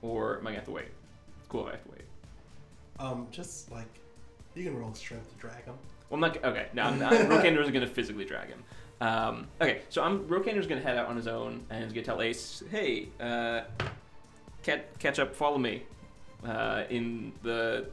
or 0.00 0.38
am 0.38 0.46
I 0.46 0.50
gonna 0.50 0.56
have 0.56 0.64
to 0.64 0.70
wait? 0.70 0.88
It's 1.38 1.48
cool 1.48 1.62
if 1.62 1.68
I 1.68 1.70
have 1.72 1.84
to 1.84 1.90
wait. 1.90 2.07
Um, 3.00 3.26
just 3.30 3.70
like 3.70 3.88
you 4.54 4.64
can 4.64 4.76
roll 4.76 4.92
strength 4.94 5.32
to 5.32 5.38
drag 5.38 5.64
him. 5.64 5.74
Well, 6.10 6.16
I'm 6.16 6.20
not. 6.20 6.44
Okay, 6.44 6.66
no, 6.72 6.82
I'm 6.82 6.98
not. 6.98 7.12
Rokander 7.12 7.60
isn't 7.60 7.72
going 7.72 7.86
to 7.86 7.92
physically 7.92 8.24
drag 8.24 8.48
him. 8.48 8.62
Um, 9.00 9.46
okay, 9.60 9.82
so 9.88 10.02
I'm 10.02 10.24
Rokander's 10.24 10.66
going 10.66 10.80
to 10.80 10.86
head 10.86 10.96
out 10.96 11.06
on 11.06 11.16
his 11.16 11.28
own 11.28 11.64
and 11.70 11.84
he's 11.84 11.92
going 11.92 12.04
to 12.04 12.10
tell 12.10 12.22
Ace, 12.22 12.62
"Hey, 12.70 13.08
uh, 13.20 13.62
catch, 14.62 14.82
catch 14.98 15.18
up, 15.18 15.34
follow 15.34 15.58
me 15.58 15.84
uh, 16.44 16.84
in 16.90 17.32
the 17.42 17.86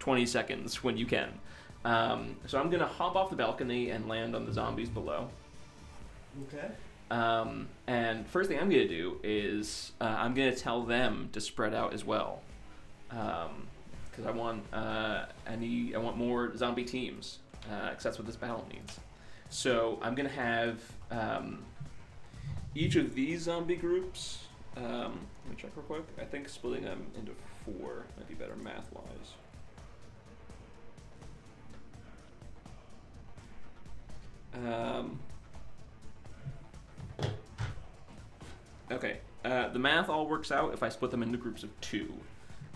20 0.00 0.26
seconds 0.26 0.84
when 0.84 0.96
you 0.96 1.06
can." 1.06 1.30
Um, 1.84 2.36
so 2.46 2.58
I'm 2.58 2.68
going 2.68 2.80
to 2.80 2.86
hop 2.86 3.16
off 3.16 3.30
the 3.30 3.36
balcony 3.36 3.90
and 3.90 4.08
land 4.08 4.34
on 4.34 4.46
the 4.46 4.52
zombies 4.52 4.88
below. 4.88 5.28
Okay. 6.48 6.68
Um, 7.10 7.68
and 7.86 8.26
first 8.26 8.48
thing 8.48 8.58
I'm 8.58 8.70
going 8.70 8.88
to 8.88 8.88
do 8.88 9.20
is 9.22 9.92
uh, 10.00 10.04
I'm 10.04 10.34
going 10.34 10.52
to 10.52 10.58
tell 10.58 10.82
them 10.82 11.28
to 11.32 11.40
spread 11.40 11.74
out 11.74 11.92
as 11.92 12.04
well, 12.04 12.42
because 14.14 14.26
I 14.26 14.30
want 14.36 14.62
uh, 14.72 15.26
need 15.56 15.94
I 15.94 15.98
want 15.98 16.16
more 16.16 16.56
zombie 16.56 16.84
teams, 16.84 17.38
because 17.62 18.02
that's 18.02 18.18
what 18.18 18.26
this 18.26 18.36
battle 18.36 18.66
needs. 18.72 18.98
So 19.50 19.98
I'm 20.02 20.14
to 20.28 20.34
have 20.34 20.80
um, 21.10 21.64
each 22.74 22.96
of 22.96 23.14
these 23.14 23.42
zombie 23.42 23.76
groups. 23.76 24.44
Um, 24.76 25.20
let 25.44 25.50
me 25.50 25.56
check 25.56 25.70
real 25.76 25.84
quick. 25.86 26.04
I 26.20 26.24
think 26.24 26.48
splitting 26.48 26.84
them 26.84 27.06
into 27.16 27.32
four 27.64 28.04
might 28.16 28.28
be 28.28 28.34
better 28.34 28.56
math 28.56 28.88
wise. 28.92 29.34
Um, 34.54 35.18
Okay. 38.94 39.18
Uh, 39.44 39.68
the 39.68 39.78
math 39.78 40.08
all 40.08 40.26
works 40.26 40.50
out 40.50 40.72
if 40.72 40.82
I 40.82 40.88
split 40.88 41.10
them 41.10 41.22
into 41.22 41.36
groups 41.36 41.62
of 41.62 41.80
two. 41.80 42.12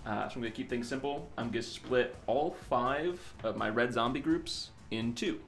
Uh, 0.09 0.27
so 0.27 0.37
I'm 0.37 0.41
going 0.41 0.51
to 0.51 0.57
keep 0.57 0.71
things 0.71 0.89
simple. 0.89 1.29
I'm 1.37 1.51
going 1.51 1.63
to 1.63 1.69
split 1.69 2.17
all 2.27 2.57
five 2.71 3.21
of 3.45 3.59
my 3.59 3.69
red 3.69 3.93
zombie 3.93 4.21
groups 4.21 4.71
in 4.91 5.15
two. 5.15 5.39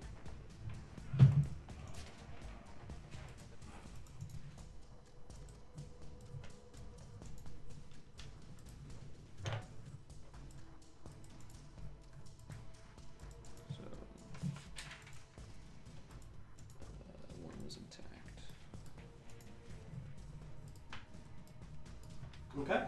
Okay. 22.59 22.83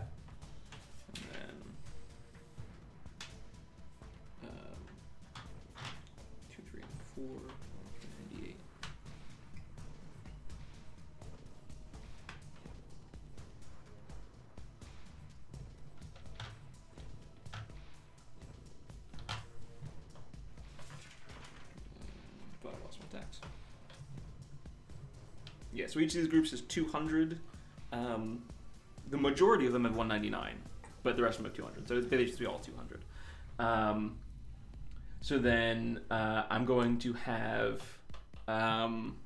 Tax. 23.13 23.41
Yeah, 25.73 25.87
so 25.87 26.01
each 26.01 26.15
of 26.15 26.21
these 26.21 26.29
groups 26.29 26.53
is 26.53 26.63
200. 26.63 27.39
Um, 27.93 28.43
the 29.11 29.17
majority 29.17 29.67
of 29.67 29.73
them 29.73 29.85
have 29.85 29.97
199, 29.97 30.55
but 31.03 31.17
the 31.17 31.23
rest 31.23 31.39
of 31.39 31.45
them 31.45 31.53
have 31.53 31.57
200. 31.57 31.89
So 31.89 32.01
just 32.01 32.39
be 32.39 32.47
all 32.47 32.59
200. 32.59 33.05
Um, 33.59 34.19
so 35.21 35.39
then 35.39 36.01
uh, 36.11 36.45
I'm 36.51 36.65
going 36.65 36.99
to 36.99 37.13
have. 37.13 37.83
Um, 38.49 39.17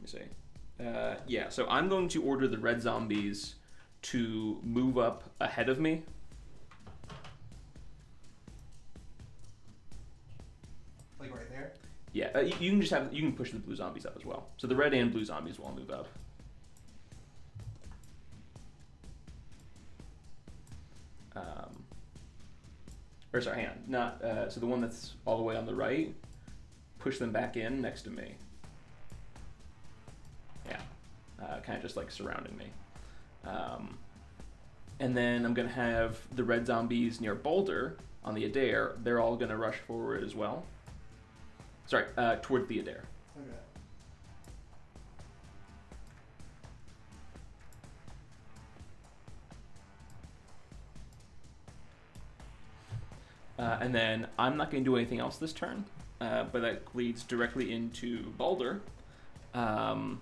me 0.00 0.20
see. 0.20 0.84
Uh, 0.84 1.16
yeah, 1.26 1.48
so 1.48 1.66
I'm 1.68 1.88
going 1.88 2.08
to 2.08 2.22
order 2.22 2.48
the 2.48 2.58
red 2.58 2.80
zombies 2.80 3.56
to 4.02 4.60
move 4.62 4.98
up 4.98 5.24
ahead 5.40 5.68
of 5.68 5.80
me. 5.80 6.02
You, 12.66 12.72
can 12.72 12.80
just 12.80 12.92
have 12.92 13.12
you 13.12 13.22
can 13.22 13.32
push 13.32 13.52
the 13.52 13.60
blue 13.60 13.76
zombies 13.76 14.04
up 14.04 14.16
as 14.16 14.24
well. 14.24 14.48
So 14.56 14.66
the 14.66 14.74
red 14.74 14.92
and 14.92 15.12
blue 15.12 15.24
zombies 15.24 15.56
will 15.56 15.66
all 15.66 15.74
move 15.76 15.88
up. 15.88 16.08
Um, 21.36 21.84
or 23.32 23.40
sorry, 23.40 23.58
hang 23.58 23.66
on, 23.66 23.78
not 23.86 24.20
uh, 24.20 24.50
so 24.50 24.58
the 24.58 24.66
one 24.66 24.80
that's 24.80 25.12
all 25.26 25.36
the 25.36 25.44
way 25.44 25.54
on 25.54 25.64
the 25.64 25.76
right. 25.76 26.12
Push 26.98 27.18
them 27.18 27.30
back 27.30 27.56
in 27.56 27.80
next 27.80 28.02
to 28.02 28.10
me. 28.10 28.34
Yeah, 30.68 30.80
uh, 31.40 31.60
kind 31.60 31.76
of 31.76 31.82
just 31.82 31.96
like 31.96 32.10
surrounding 32.10 32.56
me. 32.56 32.66
Um, 33.44 33.96
and 34.98 35.16
then 35.16 35.44
I'm 35.44 35.54
gonna 35.54 35.68
have 35.68 36.18
the 36.34 36.42
red 36.42 36.66
zombies 36.66 37.20
near 37.20 37.36
Balder 37.36 37.96
on 38.24 38.34
the 38.34 38.44
Adair. 38.44 38.96
They're 39.04 39.20
all 39.20 39.36
gonna 39.36 39.56
rush 39.56 39.76
forward 39.86 40.24
as 40.24 40.34
well. 40.34 40.64
Sorry, 41.86 42.04
uh, 42.16 42.36
toward 42.42 42.66
the 42.68 42.80
Adair. 42.80 43.04
Okay. 43.36 43.50
Uh, 53.58 53.78
and 53.80 53.94
then 53.94 54.26
I'm 54.38 54.56
not 54.56 54.70
going 54.70 54.82
to 54.82 54.90
do 54.90 54.96
anything 54.96 55.20
else 55.20 55.38
this 55.38 55.52
turn, 55.52 55.84
uh, 56.20 56.44
but 56.50 56.62
that 56.62 56.82
leads 56.94 57.22
directly 57.22 57.72
into 57.72 58.24
Balder. 58.36 58.80
Um, 59.54 60.20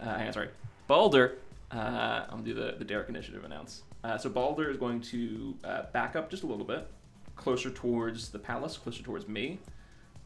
uh, 0.00 0.16
hang 0.16 0.26
on, 0.26 0.32
sorry. 0.32 0.48
Balder, 0.88 1.38
uh, 1.70 2.24
I'm 2.28 2.42
going 2.42 2.44
to 2.44 2.54
do 2.54 2.60
the, 2.60 2.74
the 2.76 2.84
Derrick 2.84 3.08
initiative 3.08 3.44
announce. 3.44 3.82
Uh, 4.02 4.18
so 4.18 4.28
Balder 4.28 4.68
is 4.68 4.76
going 4.76 5.00
to 5.00 5.54
uh, 5.64 5.82
back 5.92 6.16
up 6.16 6.28
just 6.28 6.42
a 6.42 6.46
little 6.46 6.66
bit, 6.66 6.88
closer 7.36 7.70
towards 7.70 8.30
the 8.30 8.38
palace, 8.38 8.76
closer 8.76 9.02
towards 9.02 9.28
me, 9.28 9.60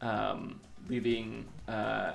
um, 0.01 0.59
leaving 0.87 1.45
uh, 1.67 2.13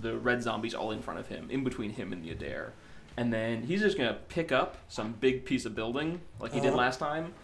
the 0.00 0.16
red 0.18 0.42
zombies 0.42 0.74
all 0.74 0.90
in 0.92 1.02
front 1.02 1.20
of 1.20 1.26
him, 1.28 1.48
in 1.50 1.64
between 1.64 1.90
him 1.90 2.12
and 2.12 2.22
the 2.24 2.30
Adair. 2.30 2.72
And 3.16 3.32
then 3.32 3.62
he's 3.62 3.80
just 3.80 3.98
going 3.98 4.08
to 4.08 4.18
pick 4.28 4.52
up 4.52 4.76
some 4.88 5.12
big 5.20 5.44
piece 5.44 5.66
of 5.66 5.74
building 5.74 6.20
like 6.40 6.52
he 6.52 6.60
did 6.60 6.68
Uh-huh. 6.68 6.76
last 6.78 6.98
time 6.98 7.34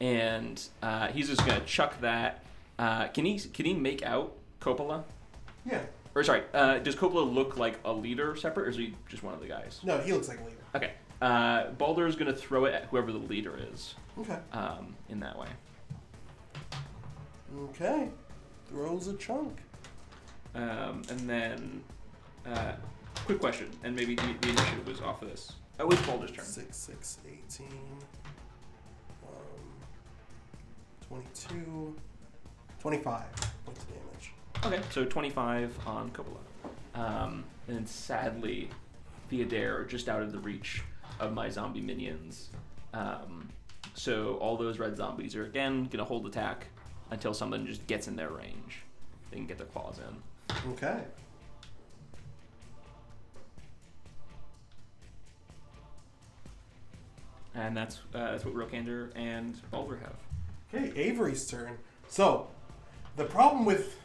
and 0.00 0.62
uh, 0.82 1.08
he's 1.08 1.28
just 1.28 1.44
gonna 1.46 1.60
chuck 1.64 1.98
that. 2.00 2.44
Uh, 2.78 3.06
can 3.08 3.24
he 3.24 3.38
can 3.38 3.64
he 3.64 3.74
make 3.74 4.02
out 4.02 4.32
Coppola? 4.60 5.04
Yeah. 5.64 5.80
Or 6.14 6.22
sorry, 6.24 6.42
uh, 6.52 6.78
does 6.78 6.96
Coppola 6.96 7.32
look 7.32 7.56
like 7.56 7.78
a 7.84 7.92
leader 7.92 8.36
separate, 8.36 8.66
or 8.66 8.70
is 8.70 8.76
he 8.76 8.94
just 9.08 9.22
one 9.22 9.34
of 9.34 9.40
the 9.40 9.46
guys? 9.46 9.80
No, 9.84 9.98
he 9.98 10.12
looks 10.12 10.28
like 10.28 10.40
a 10.40 10.44
leader. 10.44 10.56
Okay, 10.74 10.92
uh, 11.22 12.04
is 12.06 12.16
gonna 12.16 12.34
throw 12.34 12.64
it 12.66 12.74
at 12.74 12.84
whoever 12.86 13.12
the 13.12 13.18
leader 13.18 13.58
is. 13.72 13.94
Okay. 14.18 14.38
Um, 14.52 14.94
in 15.08 15.20
that 15.20 15.38
way. 15.38 15.48
Okay. 17.70 18.08
Throws 18.68 19.06
a 19.08 19.14
chunk. 19.14 19.58
Um, 20.54 21.02
and 21.08 21.28
then, 21.28 21.82
uh, 22.46 22.72
quick 23.26 23.40
question, 23.40 23.70
and 23.82 23.94
maybe 23.94 24.14
the, 24.14 24.34
the 24.40 24.48
initiative 24.50 24.86
was 24.86 25.00
off 25.00 25.22
of 25.22 25.30
this. 25.30 25.52
Oh, 25.80 25.88
it's 25.90 26.06
Balder's 26.06 26.30
turn. 26.30 26.44
6, 26.44 26.76
6, 26.76 27.18
18. 27.56 27.66
Um, 29.24 29.30
22. 31.08 31.96
25 32.78 33.22
points 33.64 33.82
of 33.82 33.88
damage. 33.88 34.32
Okay, 34.66 34.80
so 34.90 35.04
25 35.04 35.78
on 35.86 36.10
Coppola. 36.10 36.38
Um, 36.94 37.44
and 37.66 37.88
sadly, 37.88 38.70
the 39.30 39.42
Adair 39.42 39.78
are 39.78 39.84
just 39.84 40.08
out 40.08 40.22
of 40.22 40.32
the 40.32 40.38
reach 40.38 40.82
of 41.18 41.32
my 41.32 41.48
zombie 41.48 41.80
minions. 41.80 42.50
Um, 42.92 43.48
so 43.94 44.34
all 44.36 44.56
those 44.56 44.78
red 44.78 44.96
zombies 44.96 45.34
are 45.34 45.44
again 45.44 45.88
gonna 45.90 46.04
hold 46.04 46.26
attack 46.26 46.66
until 47.10 47.34
someone 47.34 47.66
just 47.66 47.86
gets 47.86 48.06
in 48.06 48.16
their 48.16 48.30
range. 48.30 48.82
They 49.30 49.38
can 49.38 49.46
get 49.46 49.58
their 49.58 49.66
claws 49.66 49.98
in. 49.98 50.22
Okay. 50.72 51.00
And 57.54 57.76
that's 57.76 57.96
uh, 58.14 58.32
that's 58.32 58.44
what 58.44 58.54
Rokander 58.54 59.10
and 59.14 59.54
Balder 59.70 59.96
have. 59.96 60.16
Okay, 60.74 60.92
Avery's 61.00 61.46
turn. 61.46 61.78
So, 62.08 62.48
the 63.16 63.24
problem 63.24 63.64
with 63.64 63.96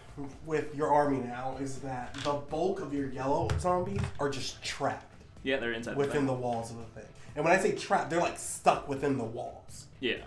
with 0.46 0.76
your 0.76 0.90
army 0.90 1.18
now 1.18 1.58
is 1.60 1.80
that 1.80 2.14
the 2.24 2.34
bulk 2.34 2.82
of 2.82 2.94
your 2.94 3.10
yellow 3.10 3.48
zombies 3.60 4.02
are 4.20 4.30
just 4.30 4.62
trapped 4.64 5.06
Yeah, 5.44 5.58
they're 5.58 5.72
inside 5.72 5.96
within 5.96 6.26
the 6.26 6.34
the 6.34 6.40
walls 6.40 6.72
of 6.72 6.78
the 6.78 6.84
thing. 7.00 7.10
And 7.36 7.46
when 7.46 7.54
I 7.54 7.60
say 7.60 7.72
trapped, 7.72 8.10
they're 8.10 8.20
like 8.20 8.38
stuck 8.38 8.88
within 8.88 9.18
the 9.18 9.24
walls. 9.24 9.86
Yeah. 10.00 10.18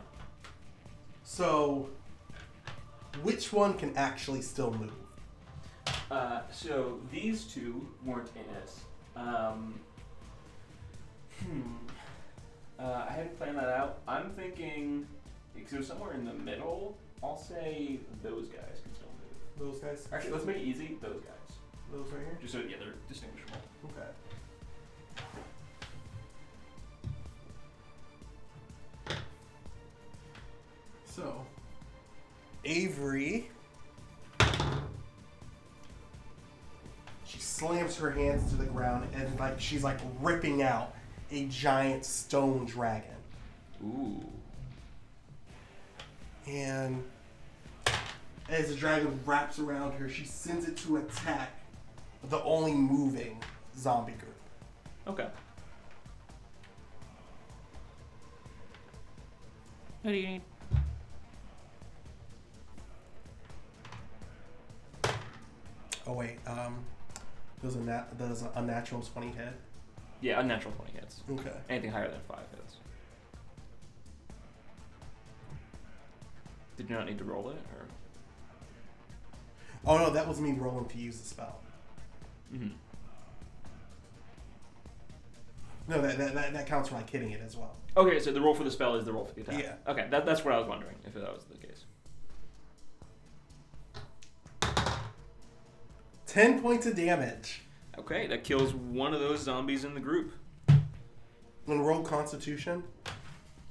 So, 1.24 1.90
which 3.22 3.52
one 3.52 3.74
can 3.74 3.96
actually 3.96 4.42
still 4.42 4.72
move? 4.72 4.92
Uh, 6.12 6.42
so 6.52 7.00
these 7.10 7.44
two 7.44 7.88
weren't 8.04 8.28
in 8.36 8.42
it. 8.56 8.70
Um, 9.16 9.80
hmm. 11.42 11.62
Uh, 12.78 13.06
I 13.08 13.12
hadn't 13.12 13.38
planned 13.38 13.56
that 13.56 13.70
out. 13.70 14.00
I'm 14.06 14.30
thinking 14.32 15.06
because 15.54 15.72
it 15.72 15.78
was 15.78 15.86
somewhere 15.86 16.12
in 16.12 16.26
the 16.26 16.34
middle. 16.34 16.98
I'll 17.22 17.38
say 17.38 17.98
those 18.22 18.48
guys 18.48 18.82
can 18.82 18.94
still 18.94 19.08
move. 19.08 19.72
Those 19.72 19.80
guys? 19.80 20.06
Actually, 20.12 20.32
let's 20.32 20.44
make 20.44 20.56
it 20.58 20.64
easy. 20.64 20.98
Those 21.00 21.22
guys, 21.22 21.56
Those 21.90 22.12
right 22.12 22.24
here? 22.26 22.38
just 22.42 22.52
so 22.52 22.58
yeah, 22.58 22.76
they're 22.78 22.92
distinguishable. 23.08 23.56
Okay. 23.86 24.08
So, 31.06 31.46
Avery. 32.66 33.48
Slams 37.62 37.96
her 37.96 38.10
hands 38.10 38.50
to 38.50 38.56
the 38.56 38.64
ground 38.64 39.08
and 39.14 39.38
like 39.38 39.60
she's 39.60 39.84
like 39.84 39.98
ripping 40.20 40.62
out 40.62 40.94
a 41.30 41.44
giant 41.46 42.04
stone 42.04 42.64
dragon. 42.66 43.14
Ooh. 43.84 44.20
And 46.46 47.04
as 48.48 48.68
the 48.68 48.74
dragon 48.74 49.18
wraps 49.24 49.60
around 49.60 49.92
her, 49.92 50.08
she 50.08 50.24
sends 50.24 50.66
it 50.66 50.76
to 50.78 50.96
attack 50.96 51.50
the 52.28 52.42
only 52.42 52.74
moving 52.74 53.38
zombie 53.78 54.12
group. 54.12 54.34
Okay. 55.06 55.28
What 60.02 60.10
do 60.10 60.16
you 60.16 60.26
need? 60.26 60.42
Oh 66.04 66.14
wait, 66.14 66.38
um, 66.48 66.84
does 67.62 67.76
a 67.76 67.80
nat- 67.80 68.18
does 68.18 68.42
a 68.42 68.50
unnatural 68.56 69.02
twenty 69.02 69.28
hit? 69.28 69.52
Yeah, 70.20 70.40
unnatural 70.40 70.74
twenty 70.74 70.92
hits. 70.92 71.20
Okay. 71.30 71.50
Anything 71.68 71.90
higher 71.90 72.10
than 72.10 72.20
five 72.28 72.44
hits. 72.54 72.76
Did 76.76 76.88
you 76.88 76.96
not 76.96 77.06
need 77.06 77.18
to 77.18 77.24
roll 77.24 77.50
it, 77.50 77.56
or? 77.76 77.86
Oh 79.84 79.98
no, 79.98 80.10
that 80.10 80.26
was 80.26 80.40
me 80.40 80.52
rolling 80.52 80.86
to 80.86 80.98
use 80.98 81.18
the 81.18 81.28
spell. 81.28 81.60
Mm-hmm. 82.54 82.68
No, 85.88 86.00
that 86.00 86.18
that, 86.18 86.34
that, 86.34 86.52
that 86.52 86.66
counts 86.66 86.88
for 86.88 86.94
like 86.96 87.10
hitting 87.10 87.32
it 87.32 87.40
as 87.44 87.56
well. 87.56 87.76
Okay, 87.96 88.18
so 88.20 88.32
the 88.32 88.40
roll 88.40 88.54
for 88.54 88.64
the 88.64 88.70
spell 88.70 88.94
is 88.94 89.04
the 89.04 89.12
roll 89.12 89.24
for 89.24 89.34
the 89.34 89.42
attack. 89.42 89.62
Yeah. 89.62 89.74
Okay, 89.86 90.06
that, 90.10 90.24
that's 90.24 90.44
what 90.44 90.54
I 90.54 90.58
was 90.58 90.66
wondering 90.66 90.96
if 91.04 91.14
that 91.14 91.22
was 91.32 91.44
the 96.32 96.40
case. 96.40 96.46
Ten 96.46 96.60
points 96.60 96.86
of 96.86 96.96
damage. 96.96 97.62
Okay, 97.98 98.26
that 98.26 98.44
kills 98.44 98.74
one 98.74 99.12
of 99.14 99.20
those 99.20 99.40
zombies 99.40 99.84
in 99.84 99.94
the 99.94 100.00
group. 100.00 100.32
And 101.66 101.86
roll 101.86 102.02
Constitution. 102.02 102.82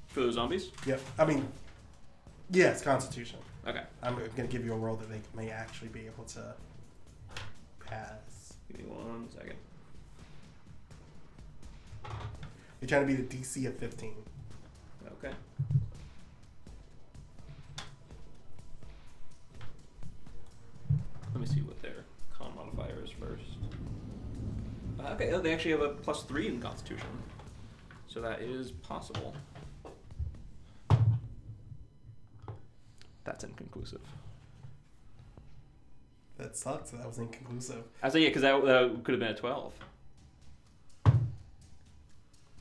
For 0.08 0.22
those 0.22 0.36
zombies? 0.36 0.72
Yep. 0.86 1.02
I 1.20 1.26
mean, 1.26 1.48
yes, 2.50 2.82
Constitution. 2.82 3.40
Okay. 3.68 3.84
I'm 4.02 4.16
gonna 4.16 4.48
give 4.48 4.66
you 4.66 4.74
a 4.74 4.78
roll 4.78 4.96
that 4.96 5.10
they 5.10 5.22
may 5.36 5.50
actually 5.52 5.90
be 5.90 6.02
able 6.06 6.24
to 6.26 6.54
pass. 7.86 8.54
Give 8.70 8.82
me 8.82 8.92
one 8.92 9.28
second. 9.32 9.56
You're 12.80 12.90
trying 12.90 13.08
to 13.08 13.14
beat 13.14 13.20
a 13.20 13.38
DC 13.38 13.68
of 13.68 13.78
15. 13.78 14.14
Okay. 15.24 15.34
Let 21.34 21.40
me 21.40 21.46
see 21.46 21.62
what 21.62 21.82
their 21.82 22.04
Uh, 25.04 25.14
okay, 25.14 25.32
oh, 25.32 25.40
they 25.40 25.54
actually 25.54 25.72
have 25.72 25.82
a 25.82 25.90
plus 25.90 26.24
three 26.24 26.48
in 26.48 26.62
Constitution, 26.62 27.08
so 28.08 28.22
that 28.22 28.42
is 28.42 28.72
possible. 28.72 29.34
That's 33.24 33.44
inconclusive. 33.44 34.02
That 36.38 36.56
sucks. 36.56 36.92
That 36.92 37.06
was 37.08 37.18
inconclusive. 37.20 37.84
I 38.02 38.10
say 38.10 38.22
yeah, 38.22 38.30
because 38.30 38.42
that, 38.42 38.64
that 38.66 39.04
could 39.04 39.14
have 39.14 39.20
been 39.20 39.30
a 39.30 39.36
twelve. 39.36 39.74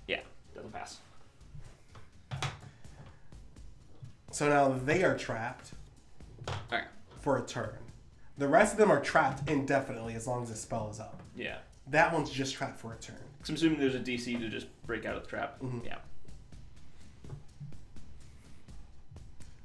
Yeah, 0.06 0.20
doesn't 0.54 0.72
pass. 0.72 0.98
So 4.30 4.48
now 4.48 4.78
they 4.84 5.02
are 5.02 5.16
trapped 5.16 5.72
Alright. 6.70 6.88
for 7.20 7.36
a 7.38 7.42
turn. 7.42 7.76
The 8.38 8.48
rest 8.48 8.72
of 8.72 8.78
them 8.78 8.90
are 8.90 9.00
trapped 9.00 9.50
indefinitely 9.50 10.14
as 10.14 10.26
long 10.26 10.42
as 10.42 10.50
the 10.50 10.56
spell 10.56 10.88
is 10.90 11.00
up. 11.00 11.22
Yeah. 11.36 11.58
That 11.90 12.12
one's 12.12 12.30
just 12.30 12.54
trapped 12.54 12.78
for 12.78 12.92
a 12.92 12.96
turn. 12.96 13.16
So 13.42 13.50
I'm 13.50 13.56
assuming 13.56 13.80
there's 13.80 13.94
a 13.94 14.00
DC 14.00 14.38
to 14.38 14.48
just 14.48 14.66
break 14.86 15.04
out 15.04 15.16
of 15.16 15.22
the 15.22 15.28
trap. 15.28 15.60
Mhm. 15.60 15.84
Yeah. 15.84 15.98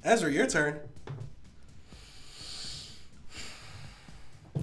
Ezra, 0.02 0.30
your 0.30 0.46
turn. 0.46 0.80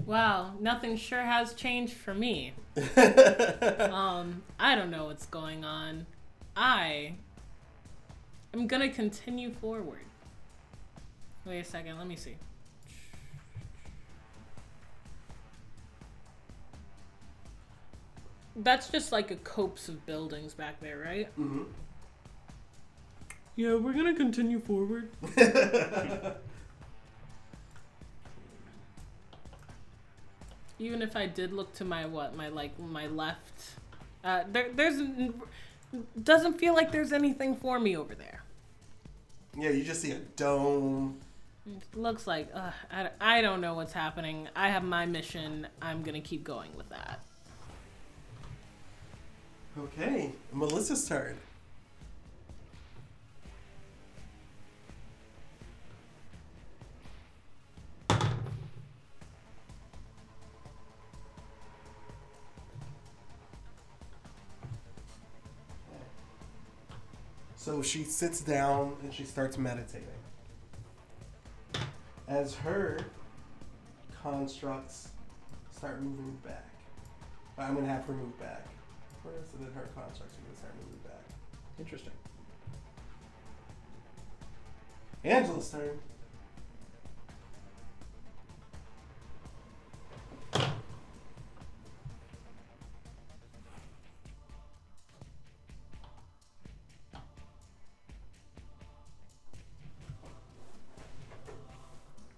Wow, 0.06 0.54
nothing 0.60 0.98
sure 0.98 1.22
has 1.22 1.54
changed 1.54 1.94
for 1.94 2.14
me. 2.14 2.54
um, 2.98 4.44
I 4.60 4.76
don't 4.76 4.90
know 4.90 5.06
what's 5.06 5.26
going 5.28 5.64
on. 5.64 6.06
I 6.58 7.16
am 8.54 8.68
gonna 8.68 8.90
continue 8.90 9.52
forward. 9.52 10.00
Wait 11.46 11.60
a 11.60 11.64
second, 11.64 11.98
let 11.98 12.08
me 12.08 12.16
see. 12.16 12.36
That's 18.56 18.90
just 18.90 19.12
like 19.12 19.32
a 19.32 19.36
copse 19.36 19.90
of 19.90 20.06
buildings 20.06 20.54
back 20.54 20.80
there, 20.80 21.00
right? 21.00 21.28
hmm 21.36 21.64
Yeah, 23.56 23.76
we're 23.76 23.94
gonna 23.94 24.16
continue 24.16 24.60
forward. 24.60 25.10
Even 30.80 31.02
if 31.02 31.16
I 31.16 31.28
did 31.28 31.54
look 31.54 31.74
to 31.76 31.86
my 31.86 32.06
what, 32.06 32.36
my 32.36 32.50
like 32.50 32.78
my 32.80 33.08
left, 33.08 33.76
uh, 34.24 34.44
there 34.52 34.70
there's 34.74 35.02
doesn't 36.22 36.60
feel 36.60 36.74
like 36.74 36.92
there's 36.92 37.14
anything 37.14 37.56
for 37.56 37.80
me 37.80 37.96
over 37.96 38.16
there. 38.16 38.44
Yeah, 39.58 39.70
you 39.70 39.84
just 39.84 40.02
see 40.02 40.12
a 40.12 40.20
dome. 40.36 41.20
It 41.66 41.98
looks 41.98 42.28
like 42.28 42.50
uh, 42.54 42.72
I, 42.92 43.10
I 43.22 43.42
don't 43.42 43.62
know 43.62 43.76
what's 43.76 43.94
happening. 43.94 44.50
I 44.56 44.70
have 44.70 44.84
my 44.84 45.06
mission. 45.06 45.68
I'm 45.82 46.04
gonna 46.04 46.22
keep 46.22 46.44
going 46.44 46.76
with 46.76 46.90
that. 46.90 47.22
Okay, 49.76 50.32
Melissa's 50.54 51.08
turn. 51.08 51.36
So 67.56 67.82
she 67.82 68.04
sits 68.04 68.42
down 68.42 68.96
and 69.02 69.12
she 69.12 69.24
starts 69.24 69.58
meditating. 69.58 70.08
As 72.28 72.54
her 72.56 73.00
constructs 74.22 75.10
start 75.72 76.02
moving 76.02 76.38
back. 76.44 76.70
I'm 77.58 77.74
gonna 77.74 77.88
have 77.88 78.06
her 78.06 78.14
move 78.14 78.38
back. 78.40 78.73
Where 79.24 79.36
is 79.42 79.48
it 79.54 79.66
in 79.66 79.74
her 79.74 79.88
constructs? 79.96 80.36
We're 80.38 80.48
gonna 80.48 80.58
start 80.58 80.74
moving 80.76 81.00
back. 81.06 81.24
Interesting. 81.80 82.12
Angela's 85.24 85.70
turn. 85.70 86.00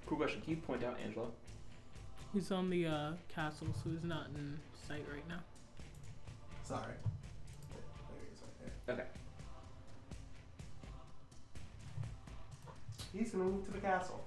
Cool 0.05 0.17
question. 0.17 0.41
Can 0.41 0.51
you 0.51 0.57
point 0.57 0.83
out 0.83 0.99
Angela? 1.03 1.25
He's 2.31 2.51
on 2.51 2.69
the 2.69 2.85
uh, 2.85 3.11
castle, 3.33 3.67
so 3.83 3.89
he's 3.89 4.03
not 4.03 4.27
in 4.35 4.59
sight 4.87 5.03
right 5.11 5.27
now. 5.27 5.39
Sorry. 6.65 6.81
There 7.69 8.17
he 8.19 8.33
is 8.33 8.41
right 8.87 8.99
Okay. 8.99 9.07
He's 13.13 13.29
gonna 13.29 13.43
move 13.43 13.65
to 13.65 13.71
the 13.71 13.77
castle. 13.77 14.25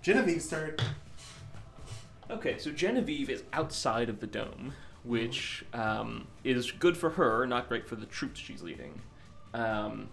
Genevieve's 0.00 0.48
turn. 0.48 0.76
Okay, 2.30 2.56
so 2.58 2.70
Genevieve 2.70 3.28
is 3.28 3.42
outside 3.52 4.08
of 4.08 4.20
the 4.20 4.26
dome, 4.26 4.72
which 5.02 5.64
um, 5.74 6.26
is 6.42 6.72
good 6.72 6.96
for 6.96 7.10
her, 7.10 7.46
not 7.46 7.68
great 7.68 7.86
for 7.86 7.96
the 7.96 8.06
troops 8.06 8.40
she's 8.40 8.62
leading. 8.62 8.98
Um, 9.52 10.08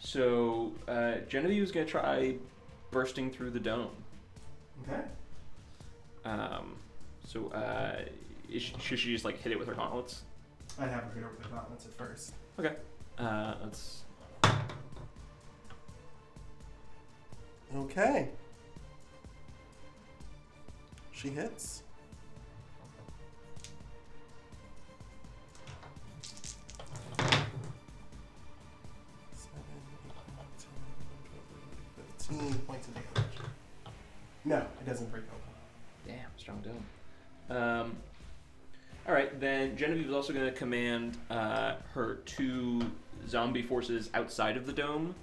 so 0.00 0.72
uh, 0.88 1.18
Genevieve 1.28 1.62
is 1.62 1.72
going 1.72 1.86
to 1.86 1.90
try 1.90 2.34
bursting 2.94 3.28
through 3.28 3.50
the 3.50 3.58
dome. 3.58 3.90
Okay. 4.88 5.02
Um, 6.24 6.76
so 7.26 7.48
uh, 7.48 8.02
is 8.50 8.62
she, 8.62 8.74
should 8.80 8.98
she 9.00 9.12
just 9.12 9.24
like 9.24 9.42
hit 9.42 9.50
it 9.50 9.58
with 9.58 9.66
her 9.66 9.74
gauntlets? 9.74 10.22
I'd 10.78 10.88
have 10.88 11.02
her 11.02 11.10
hit 11.12 11.24
her 11.24 11.28
with 11.28 11.42
the 11.42 11.48
gauntlets 11.48 11.84
at 11.86 11.92
first. 11.92 12.34
Okay. 12.58 12.76
Uh, 13.18 13.54
let's. 13.62 14.02
Okay. 17.76 18.28
She 21.10 21.30
hits. 21.30 21.82
15 32.44 32.66
points 32.66 32.88
of 32.88 32.94
damage. 32.94 33.30
No, 34.44 34.56
it 34.58 34.86
doesn't 34.86 35.10
break 35.10 35.24
open. 35.24 35.40
Damn, 36.06 36.30
strong 36.36 36.62
dome. 36.62 37.56
Um, 37.56 37.96
all 39.06 39.14
right, 39.14 39.38
then 39.40 39.76
Genevieve 39.76 40.08
is 40.08 40.12
also 40.12 40.32
going 40.32 40.46
to 40.46 40.52
command 40.52 41.16
uh, 41.30 41.74
her 41.92 42.16
two 42.26 42.82
zombie 43.28 43.62
forces 43.62 44.10
outside 44.14 44.56
of 44.56 44.66
the 44.66 44.72
dome, 44.72 45.14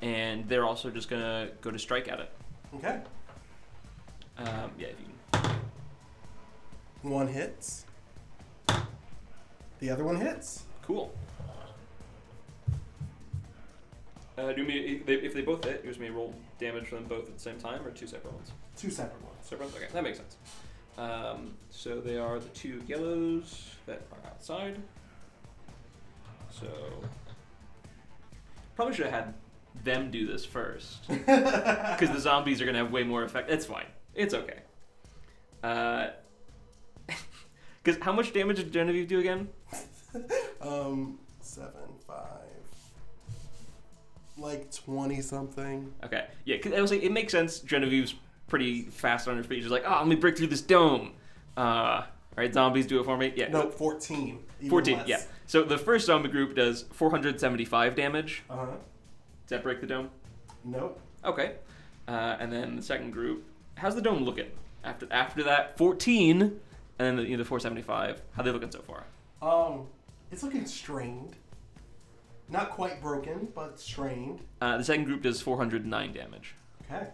and 0.00 0.48
they're 0.48 0.64
also 0.64 0.90
just 0.90 1.08
going 1.08 1.22
to 1.22 1.52
go 1.60 1.70
to 1.70 1.78
strike 1.78 2.08
at 2.08 2.20
it. 2.20 2.32
Okay. 2.76 3.00
Um, 4.38 4.70
yeah, 4.78 4.88
if 4.88 4.96
you 4.98 5.06
can. 5.32 5.50
One 7.02 7.28
hits. 7.28 7.84
The 9.80 9.90
other 9.90 10.04
one 10.04 10.16
hits. 10.16 10.64
Cool. 10.82 11.12
Uh, 14.40 14.52
do 14.52 14.64
mean 14.64 15.00
if 15.00 15.06
they, 15.06 15.14
if 15.14 15.34
they 15.34 15.42
both 15.42 15.62
hit, 15.64 15.82
you 15.84 15.90
just 15.90 16.00
may 16.00 16.08
roll 16.08 16.34
damage 16.58 16.86
for 16.86 16.94
them 16.94 17.04
both 17.04 17.28
at 17.28 17.34
the 17.34 17.40
same 17.40 17.58
time, 17.58 17.86
or 17.86 17.90
two 17.90 18.06
separate 18.06 18.32
ones? 18.32 18.52
Two 18.76 18.90
separate 18.90 19.22
ones. 19.22 19.36
Separate 19.42 19.66
ones? 19.66 19.76
Okay, 19.76 19.86
that 19.92 20.02
makes 20.02 20.18
sense. 20.18 20.36
Um, 20.96 21.54
so 21.70 22.00
they 22.00 22.16
are 22.16 22.38
the 22.38 22.48
two 22.48 22.82
yellows 22.86 23.74
that 23.86 24.02
are 24.12 24.30
outside. 24.30 24.80
So 26.50 26.66
probably 28.76 28.94
should 28.94 29.06
have 29.06 29.24
had 29.24 29.34
them 29.84 30.10
do 30.10 30.26
this 30.26 30.44
first, 30.44 31.06
because 31.08 32.10
the 32.10 32.18
zombies 32.18 32.62
are 32.62 32.66
gonna 32.66 32.78
have 32.78 32.90
way 32.90 33.02
more 33.02 33.24
effect. 33.24 33.50
It's 33.50 33.66
fine. 33.66 33.86
It's 34.14 34.32
okay. 34.34 34.60
Uh, 35.62 36.08
because 37.84 38.02
how 38.02 38.12
much 38.12 38.32
damage 38.32 38.56
did 38.56 38.72
Genevieve 38.72 39.08
do 39.08 39.18
again? 39.18 39.48
Um, 40.60 41.20
seven, 41.40 41.70
five, 42.04 42.49
like 44.40 44.72
twenty 44.72 45.20
something. 45.20 45.92
Okay, 46.04 46.26
yeah, 46.44 46.56
'cause 46.58 46.72
I 46.72 46.80
was 46.80 46.90
like, 46.90 47.02
it 47.02 47.12
makes 47.12 47.32
sense. 47.32 47.60
Genevieve's 47.60 48.14
pretty 48.48 48.82
fast 48.82 49.28
on 49.28 49.36
her 49.36 49.42
feet. 49.44 49.62
She's 49.62 49.70
like, 49.70 49.84
oh, 49.86 49.98
let 49.98 50.06
me 50.08 50.16
break 50.16 50.36
through 50.36 50.48
this 50.48 50.60
dome. 50.62 51.12
Uh, 51.56 51.60
all 51.60 52.06
right, 52.36 52.52
zombies, 52.52 52.86
do 52.86 53.00
it 53.00 53.04
for 53.04 53.16
me. 53.16 53.32
Yeah, 53.36 53.48
No, 53.48 53.70
fourteen. 53.70 54.40
14, 54.68 54.98
less. 54.98 55.08
yeah. 55.08 55.22
So 55.46 55.62
the 55.62 55.78
first 55.78 56.06
zombie 56.06 56.28
group 56.28 56.54
does 56.54 56.84
475 56.92 57.94
damage. 57.94 58.42
Uh 58.50 58.56
huh. 58.56 58.66
Does 58.66 58.76
that 59.48 59.62
break 59.62 59.80
the 59.80 59.86
dome? 59.86 60.10
Nope. 60.64 61.00
Okay. 61.24 61.54
Uh, 62.06 62.36
and 62.38 62.52
then 62.52 62.76
the 62.76 62.82
second 62.82 63.12
group, 63.12 63.44
how's 63.76 63.94
the 63.94 64.02
dome 64.02 64.22
looking? 64.24 64.50
After 64.84 65.06
after 65.10 65.42
that, 65.44 65.76
14, 65.78 66.42
and 66.42 66.60
then 66.98 67.16
the, 67.16 67.22
you 67.22 67.30
know, 67.32 67.38
the 67.38 67.44
475. 67.48 68.20
How 68.32 68.42
they 68.42 68.50
looking 68.50 68.70
so 68.70 68.80
far? 68.82 69.04
Um, 69.42 69.86
it's 70.30 70.42
looking 70.42 70.66
strained. 70.66 71.36
Not 72.50 72.70
quite 72.70 73.00
broken, 73.00 73.48
but 73.54 73.78
strained. 73.78 74.40
Uh, 74.60 74.76
the 74.78 74.84
second 74.84 75.04
group 75.04 75.22
does 75.22 75.40
409 75.40 76.12
damage. 76.12 76.54
Okay. 76.90 77.06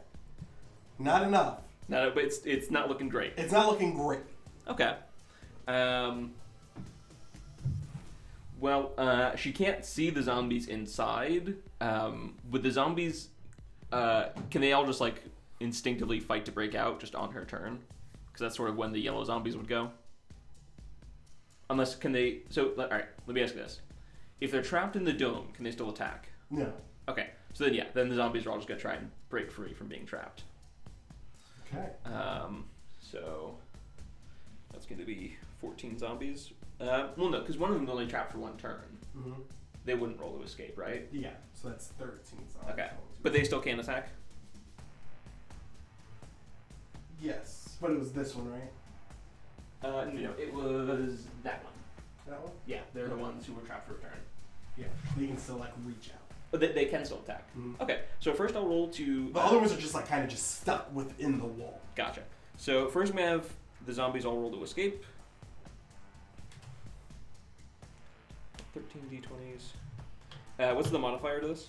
Not 0.98 1.22
enough. 1.22 1.58
No, 1.88 2.10
but 2.10 2.24
it's 2.24 2.38
it's 2.44 2.70
not 2.70 2.88
looking 2.88 3.08
great. 3.08 3.34
It's 3.36 3.52
not 3.52 3.68
looking 3.68 3.94
great. 3.94 4.20
Okay. 4.66 4.96
Um. 5.68 6.32
Well, 8.58 8.92
uh, 8.96 9.36
she 9.36 9.52
can't 9.52 9.84
see 9.84 10.08
the 10.08 10.22
zombies 10.22 10.66
inside. 10.66 11.54
Um, 11.82 12.34
with 12.50 12.62
the 12.62 12.70
zombies, 12.70 13.28
uh, 13.92 14.28
can 14.50 14.62
they 14.62 14.72
all 14.72 14.86
just 14.86 15.00
like 15.00 15.22
instinctively 15.60 16.18
fight 16.20 16.46
to 16.46 16.52
break 16.52 16.74
out 16.74 16.98
just 16.98 17.14
on 17.14 17.32
her 17.32 17.44
turn? 17.44 17.80
Because 18.26 18.40
that's 18.40 18.56
sort 18.56 18.70
of 18.70 18.76
when 18.76 18.92
the 18.92 18.98
yellow 18.98 19.22
zombies 19.24 19.56
would 19.56 19.68
go. 19.68 19.90
Unless 21.68 21.96
can 21.96 22.12
they? 22.12 22.38
So 22.48 22.70
all 22.78 22.88
right, 22.88 23.04
let 23.26 23.34
me 23.34 23.42
ask 23.42 23.54
you 23.54 23.60
this: 23.60 23.80
If 24.40 24.50
they're 24.50 24.62
trapped 24.62 24.96
in 24.96 25.04
the 25.04 25.12
dome, 25.12 25.48
can 25.54 25.64
they 25.64 25.70
still 25.70 25.90
attack? 25.90 26.28
No. 26.50 26.72
Okay, 27.08 27.30
so 27.54 27.64
then 27.64 27.74
yeah, 27.74 27.86
then 27.94 28.08
the 28.08 28.14
zombies 28.16 28.46
are 28.46 28.50
all 28.50 28.56
just 28.56 28.68
gonna 28.68 28.80
try 28.80 28.94
and 28.94 29.10
break 29.28 29.50
free 29.50 29.72
from 29.72 29.88
being 29.88 30.04
trapped. 30.06 30.44
Okay. 31.72 31.88
Um, 32.04 32.64
so 33.00 33.56
that's 34.72 34.86
going 34.86 34.98
to 35.00 35.04
be 35.04 35.36
14 35.60 35.98
zombies. 35.98 36.52
Uh, 36.80 37.08
well, 37.16 37.30
no, 37.30 37.40
because 37.40 37.58
one 37.58 37.70
of 37.70 37.76
them's 37.76 37.90
only 37.90 38.06
trapped 38.06 38.32
for 38.32 38.38
one 38.38 38.56
turn. 38.56 38.82
Mm-hmm. 39.16 39.32
they 39.84 39.94
wouldn't 39.94 40.20
roll 40.20 40.36
to 40.36 40.44
escape, 40.44 40.76
right? 40.76 41.08
Yeah, 41.10 41.30
so 41.54 41.68
that's 41.70 41.88
13. 41.98 42.20
So 42.52 42.70
Okay. 42.70 42.90
But 43.22 43.32
they 43.32 43.44
still 43.44 43.60
can't 43.60 43.80
attack. 43.80 44.10
Yes, 47.20 47.76
but 47.80 47.90
it 47.90 47.98
was 47.98 48.12
this 48.12 48.34
one, 48.36 48.52
right? 48.52 48.70
Uh, 49.82 50.04
no, 50.12 50.32
it 50.38 50.52
was 50.52 51.26
that 51.42 51.64
one. 51.64 51.72
That 52.28 52.42
one? 52.42 52.52
Yeah, 52.66 52.80
they're 52.94 53.08
the 53.08 53.16
ones 53.16 53.46
who 53.46 53.52
were 53.54 53.62
trapped 53.62 53.88
for 53.88 53.94
a 53.94 53.98
turn. 54.00 54.10
Yeah, 54.76 54.86
they 55.16 55.26
can 55.26 55.38
still 55.38 55.56
like 55.56 55.72
reach 55.84 56.10
out. 56.12 56.20
But 56.50 56.60
they, 56.60 56.68
they 56.72 56.84
can 56.86 57.04
still 57.04 57.18
attack. 57.20 57.48
Mhm. 57.56 57.80
Okay, 57.80 58.00
so 58.20 58.32
first 58.32 58.54
I'll 58.56 58.66
roll 58.66 58.88
to. 58.90 59.30
The 59.32 59.38
other 59.40 59.58
ones 59.58 59.72
are 59.72 59.76
just 59.80 59.94
like 59.94 60.08
kind 60.08 60.22
of 60.24 60.30
just 60.30 60.60
stuck 60.60 60.92
within 60.94 61.38
the 61.38 61.44
wall. 61.46 61.80
Gotcha. 61.94 62.22
So 62.56 62.88
first 62.88 63.14
we 63.14 63.22
have 63.22 63.48
the 63.86 63.92
zombies 63.92 64.24
all 64.24 64.36
roll 64.38 64.50
to 64.52 64.62
escape. 64.64 65.04
13 68.74 69.02
d20s. 69.10 69.62
Uh, 70.58 70.74
what's 70.74 70.90
the 70.90 70.98
modifier 70.98 71.40
to 71.40 71.48
this? 71.48 71.68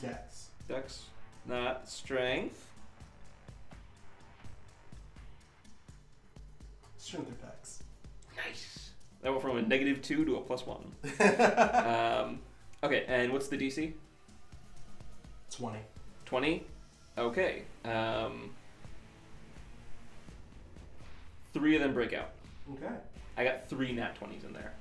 Dex. 0.00 0.48
Dex. 0.68 1.04
Not 1.46 1.88
strength. 1.88 2.66
Strength 6.98 7.30
or 7.30 7.46
dex. 7.46 7.59
Nice. 8.46 8.90
That 9.22 9.30
went 9.30 9.42
from 9.42 9.58
a 9.58 9.62
negative 9.62 10.02
2 10.02 10.24
to 10.24 10.36
a 10.36 10.40
plus 10.40 10.64
1. 10.66 10.78
um, 11.20 12.40
okay, 12.82 13.04
and 13.06 13.32
what's 13.32 13.48
the 13.48 13.56
DC? 13.56 13.92
20. 15.50 15.78
20? 16.24 16.64
Okay. 17.18 17.62
Um, 17.84 18.50
three 21.52 21.76
of 21.76 21.82
them 21.82 21.92
break 21.92 22.12
out. 22.12 22.30
Okay. 22.74 22.94
I 23.36 23.44
got 23.44 23.68
three 23.68 23.92
nat 23.92 24.16
20s 24.20 24.44
in 24.46 24.52
there. 24.52 24.72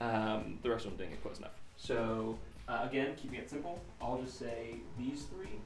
Um, 0.00 0.58
the 0.62 0.70
rest 0.70 0.84
of 0.84 0.90
them 0.90 0.98
didn't 0.98 1.12
get 1.12 1.22
close 1.22 1.38
enough. 1.38 1.58
So, 1.76 2.38
uh, 2.68 2.86
again, 2.88 3.14
keeping 3.16 3.38
it 3.38 3.48
simple, 3.48 3.80
I'll 4.02 4.20
just 4.20 4.38
say 4.38 4.76
these 4.98 5.24
three, 5.24 5.60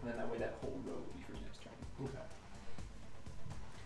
and 0.00 0.10
then 0.10 0.16
that 0.16 0.30
way 0.30 0.38
that 0.38 0.54
whole 0.60 0.80
row 0.84 0.94
will 0.94 1.14
be 1.16 1.22
for 1.22 1.32
your 1.32 1.42
next 1.42 1.62
turn. 1.62 1.72
Okay. 2.04 2.39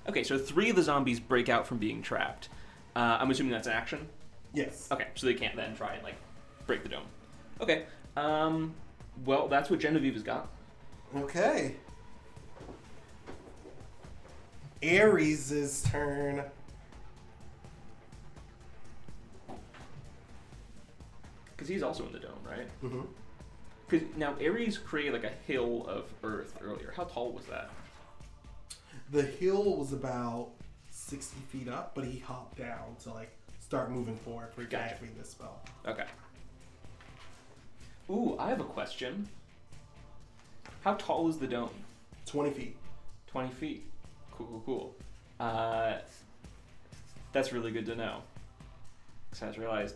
Okay, 0.08 0.22
so 0.22 0.38
three 0.38 0.70
of 0.70 0.76
the 0.76 0.82
zombies 0.82 1.18
break 1.20 1.48
out 1.48 1.66
from 1.66 1.78
being 1.78 2.02
trapped. 2.02 2.48
Uh, 2.94 3.18
I'm 3.20 3.30
assuming 3.30 3.52
that's 3.52 3.66
an 3.66 3.72
action. 3.72 4.08
Yes. 4.52 4.88
Okay, 4.92 5.06
so 5.14 5.26
they 5.26 5.34
can't 5.34 5.56
then 5.56 5.74
try 5.76 5.94
and 5.94 6.04
like 6.04 6.16
break 6.66 6.82
the 6.82 6.88
dome. 6.88 7.06
Okay. 7.60 7.84
Um, 8.16 8.74
well, 9.24 9.48
that's 9.48 9.70
what 9.70 9.80
Genevieve's 9.80 10.22
got. 10.22 10.48
Okay. 11.16 11.76
Ares' 14.82 15.82
turn. 15.90 16.44
Because 21.56 21.68
he's 21.68 21.82
also 21.82 22.04
in 22.06 22.12
the 22.12 22.18
dome, 22.18 22.32
right? 22.46 22.68
Mm-hmm. 22.82 23.00
Because 23.88 24.06
now 24.16 24.34
Ares 24.34 24.76
created 24.76 25.14
like 25.14 25.24
a 25.24 25.32
hill 25.46 25.86
of 25.88 26.04
earth 26.22 26.58
earlier. 26.60 26.92
How 26.96 27.04
tall 27.04 27.32
was 27.32 27.46
that? 27.46 27.70
The 29.14 29.22
hill 29.22 29.76
was 29.76 29.92
about 29.92 30.48
60 30.90 31.36
feet 31.52 31.68
up, 31.68 31.94
but 31.94 32.04
he 32.04 32.18
hopped 32.18 32.58
down 32.58 32.96
to 33.04 33.12
like 33.12 33.30
start 33.60 33.92
moving 33.92 34.16
forward 34.16 34.48
for 34.52 34.64
Gotcha. 34.64 34.88
casting 34.88 35.10
this 35.16 35.30
spell. 35.30 35.62
Okay. 35.86 36.06
Ooh, 38.10 38.34
I 38.40 38.48
have 38.48 38.58
a 38.58 38.64
question. 38.64 39.28
How 40.80 40.94
tall 40.94 41.28
is 41.28 41.38
the 41.38 41.46
dome? 41.46 41.70
20 42.26 42.50
feet. 42.50 42.76
20 43.28 43.50
feet. 43.50 43.84
Cool, 44.32 44.48
cool, 44.48 44.62
cool. 44.66 44.94
Uh, 45.38 45.98
that's 47.32 47.52
really 47.52 47.70
good 47.70 47.86
to 47.86 47.94
know. 47.94 48.18
Because 49.30 49.44
I 49.44 49.46
just 49.46 49.58
realized 49.60 49.94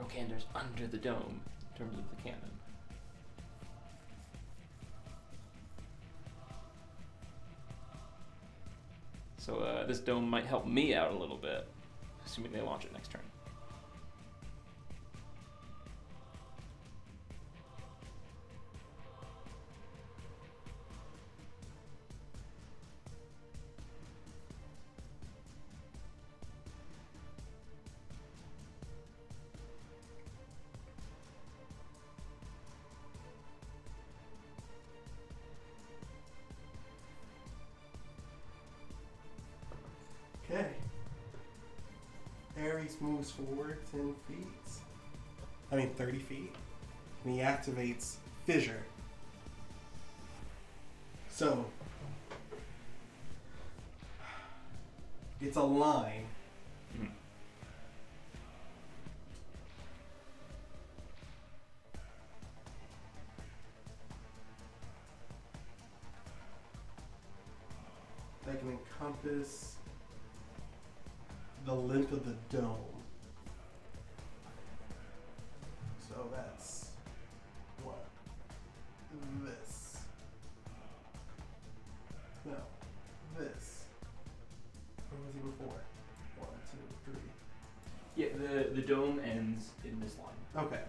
Rokander's 0.00 0.46
under 0.54 0.86
the 0.86 0.96
dome 0.96 1.42
in 1.72 1.78
terms 1.78 1.98
of 1.98 2.08
the 2.16 2.22
cannon. 2.22 2.55
So 9.46 9.58
uh, 9.58 9.86
this 9.86 10.00
dome 10.00 10.28
might 10.28 10.44
help 10.44 10.66
me 10.66 10.92
out 10.92 11.12
a 11.12 11.16
little 11.16 11.36
bit, 11.36 11.68
assuming 12.24 12.50
they 12.50 12.60
launch 12.60 12.84
it 12.84 12.92
next 12.92 13.12
turn. 13.12 13.22
Moves 43.26 43.30
forward 43.30 43.78
10 43.90 44.14
feet. 44.28 44.46
I 45.70 45.76
mean, 45.76 45.90
30 45.90 46.18
feet. 46.18 46.54
And 47.24 47.34
he 47.34 47.40
activates 47.40 48.16
Fissure. 48.46 48.82
So, 51.30 51.66
it's 55.40 55.56
a 55.56 55.62
line. 55.62 56.26
That 68.46 68.60
can 68.60 68.70
encompass 68.70 69.74
the 71.64 71.74
length 71.74 72.12
of 72.12 72.24
the 72.24 72.36
dome. 72.56 72.95
So 76.26 76.32
that's 76.34 76.86
what? 77.84 78.04
This. 79.44 79.98
No. 82.44 82.54
This. 83.38 83.84
Where 85.10 85.20
was 85.24 85.34
he 85.34 85.40
before? 85.40 85.80
One, 86.38 86.48
two, 86.70 86.78
three. 87.04 87.30
Yeah, 88.16 88.28
the, 88.36 88.74
the 88.74 88.82
dome 88.82 89.20
ends 89.24 89.70
in 89.84 90.00
this 90.00 90.16
line. 90.18 90.64
Okay. 90.66 90.80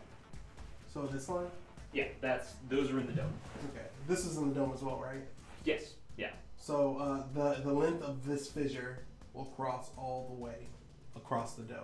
So 0.91 1.05
this 1.05 1.29
line? 1.29 1.47
Yeah, 1.93 2.05
that's 2.19 2.53
those 2.69 2.91
are 2.91 2.99
in 2.99 3.05
the 3.05 3.13
dome. 3.13 3.33
Okay. 3.71 3.85
This 4.07 4.25
is 4.25 4.37
in 4.37 4.49
the 4.49 4.55
dome 4.55 4.71
as 4.73 4.81
well, 4.81 4.99
right? 4.99 5.23
Yes. 5.65 5.93
Yeah. 6.17 6.31
So 6.57 6.97
uh, 6.97 7.23
the 7.35 7.61
the 7.61 7.73
length 7.73 8.01
of 8.01 8.25
this 8.25 8.49
fissure 8.49 9.03
will 9.33 9.45
cross 9.45 9.91
all 9.97 10.35
the 10.35 10.43
way 10.43 10.67
across 11.15 11.53
the 11.53 11.63
dome. 11.63 11.83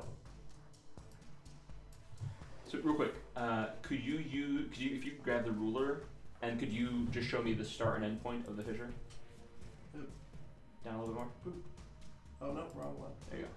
So 2.65 2.79
real 2.83 2.95
quick, 2.95 3.13
uh, 3.36 3.67
could 3.82 4.00
you 4.04 4.17
use 4.17 4.69
could 4.69 4.80
you 4.80 4.96
if 4.96 5.06
you 5.06 5.13
grab 5.24 5.46
the 5.46 5.52
ruler 5.52 6.02
and 6.41 6.60
could 6.60 6.72
you 6.72 7.08
just 7.12 7.28
show 7.28 7.41
me 7.41 7.54
the 7.54 7.65
start 7.65 7.96
and 7.98 8.06
end 8.06 8.22
point 8.22 8.48
of 8.48 8.58
the 8.58 8.63
fissure? 8.63 8.89
Down 10.84 10.96
a 10.96 11.00
little 11.00 11.13
bit 11.13 11.24
more. 11.46 11.54
Oh 12.41 12.52
no, 12.52 12.65
wrong 12.76 13.00
one. 13.00 13.12
There 13.30 13.39
you 13.39 13.46
go. 13.46 13.50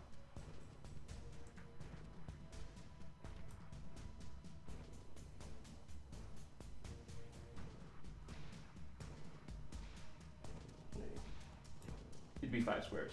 It'd 12.41 12.53
be 12.53 12.61
five 12.61 12.85
squares. 12.85 13.13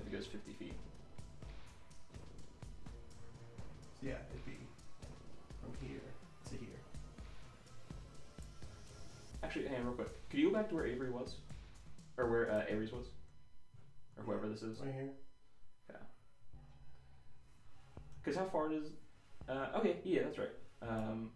If 0.00 0.06
it 0.06 0.12
goes 0.12 0.26
fifty 0.26 0.52
feet. 0.52 0.72
Yeah, 4.06 4.14
it'd 4.30 4.44
be 4.44 4.56
from 5.60 5.72
here 5.80 6.00
to 6.48 6.50
here. 6.50 6.78
Actually, 9.42 9.66
hang 9.66 9.80
on 9.80 9.86
real 9.86 9.94
quick. 9.94 10.30
Could 10.30 10.38
you 10.38 10.50
go 10.50 10.56
back 10.56 10.68
to 10.68 10.76
where 10.76 10.86
Avery 10.86 11.10
was, 11.10 11.34
or 12.16 12.30
where 12.30 12.50
uh, 12.50 12.72
Ares 12.72 12.92
was, 12.92 13.06
or 14.16 14.24
whoever 14.24 14.48
this 14.48 14.62
is? 14.62 14.78
Right 14.80 14.94
here. 14.94 15.10
Yeah. 15.90 15.96
Because 18.22 18.38
how 18.38 18.46
far 18.46 18.68
does? 18.68 18.90
Uh, 19.48 19.78
okay, 19.78 19.96
yeah, 20.04 20.22
that's 20.22 20.38
right. 20.38 20.54
Um, 20.82 21.30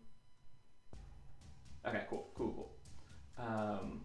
okay, 1.85 2.03
cool, 2.09 2.29
cool, 2.37 2.53
cool. 2.53 3.45
Um, 3.45 4.03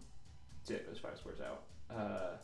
so 0.64 0.74
yeah, 0.74 0.80
it 0.80 0.88
goes 0.88 0.98
five 0.98 1.16
squares 1.18 1.38
out. 1.40 1.62
Uh, 1.88 2.36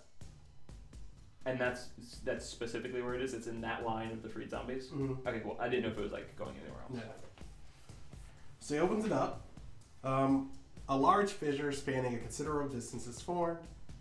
and 1.46 1.58
that's 1.60 1.86
that's 2.24 2.46
specifically 2.46 3.02
where 3.02 3.14
it 3.14 3.22
is. 3.22 3.34
It's 3.34 3.46
in 3.46 3.60
that 3.62 3.84
line 3.84 4.10
of 4.12 4.22
the 4.22 4.28
freed 4.28 4.50
zombies. 4.50 4.86
Mm-hmm. 4.86 5.26
Okay, 5.26 5.40
cool. 5.40 5.56
I 5.60 5.68
didn't 5.68 5.84
know 5.84 5.90
if 5.90 5.98
it 5.98 6.02
was 6.02 6.12
like 6.12 6.36
going 6.36 6.54
anywhere 6.62 6.80
else. 6.88 6.92
Yeah. 6.94 7.46
So 8.60 8.74
he 8.74 8.80
opens 8.80 9.04
it 9.04 9.12
up. 9.12 9.42
Um, 10.04 10.50
a 10.88 10.96
large 10.96 11.30
fissure 11.30 11.72
spanning 11.72 12.14
a 12.14 12.18
considerable 12.18 12.68
distance 12.68 13.06
is 13.06 13.20
formed. 13.20 13.58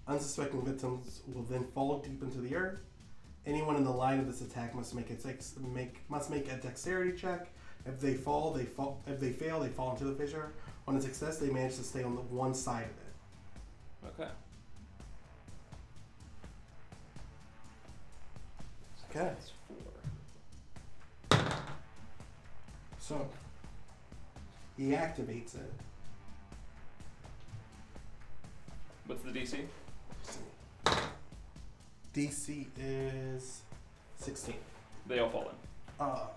Unsuspecting 0.07 0.63
victims 0.65 1.21
will 1.33 1.43
then 1.43 1.65
fall 1.73 1.99
deep 1.99 2.21
into 2.21 2.39
the 2.39 2.55
earth. 2.55 2.81
Anyone 3.45 3.75
in 3.75 3.83
the 3.83 3.91
line 3.91 4.19
of 4.19 4.27
this 4.27 4.41
attack 4.41 4.75
must 4.75 4.93
make 4.93 5.09
a 5.09 5.15
dex- 5.15 5.55
make 5.73 6.01
must 6.09 6.29
make 6.29 6.51
a 6.51 6.55
dexterity 6.57 7.17
check. 7.17 7.47
If 7.85 7.99
they 7.99 8.13
fall, 8.13 8.51
they 8.53 8.65
fall. 8.65 9.01
If 9.07 9.19
they 9.19 9.31
fail, 9.31 9.59
they 9.59 9.69
fall 9.69 9.91
into 9.91 10.03
the 10.03 10.13
fissure. 10.13 10.51
On 10.87 10.95
a 10.95 11.01
success, 11.01 11.37
they 11.37 11.49
manage 11.49 11.77
to 11.77 11.83
stay 11.83 12.03
on 12.03 12.15
the 12.15 12.21
one 12.21 12.53
side 12.53 12.85
of 14.03 14.09
it. 14.09 14.21
Okay. 14.21 14.31
Okay. 19.13 19.19
That's 19.19 19.51
four. 21.27 21.37
So 22.99 23.27
he 24.77 24.91
activates 24.91 25.55
it. 25.55 25.73
What's 29.05 29.21
the 29.23 29.31
DC? 29.31 29.65
DC 32.15 32.65
is 32.79 33.63
sixteen. 34.17 34.55
They 35.07 35.19
all 35.19 35.29
fall 35.29 35.49
in. 35.49 35.55
Uh, 35.99 36.27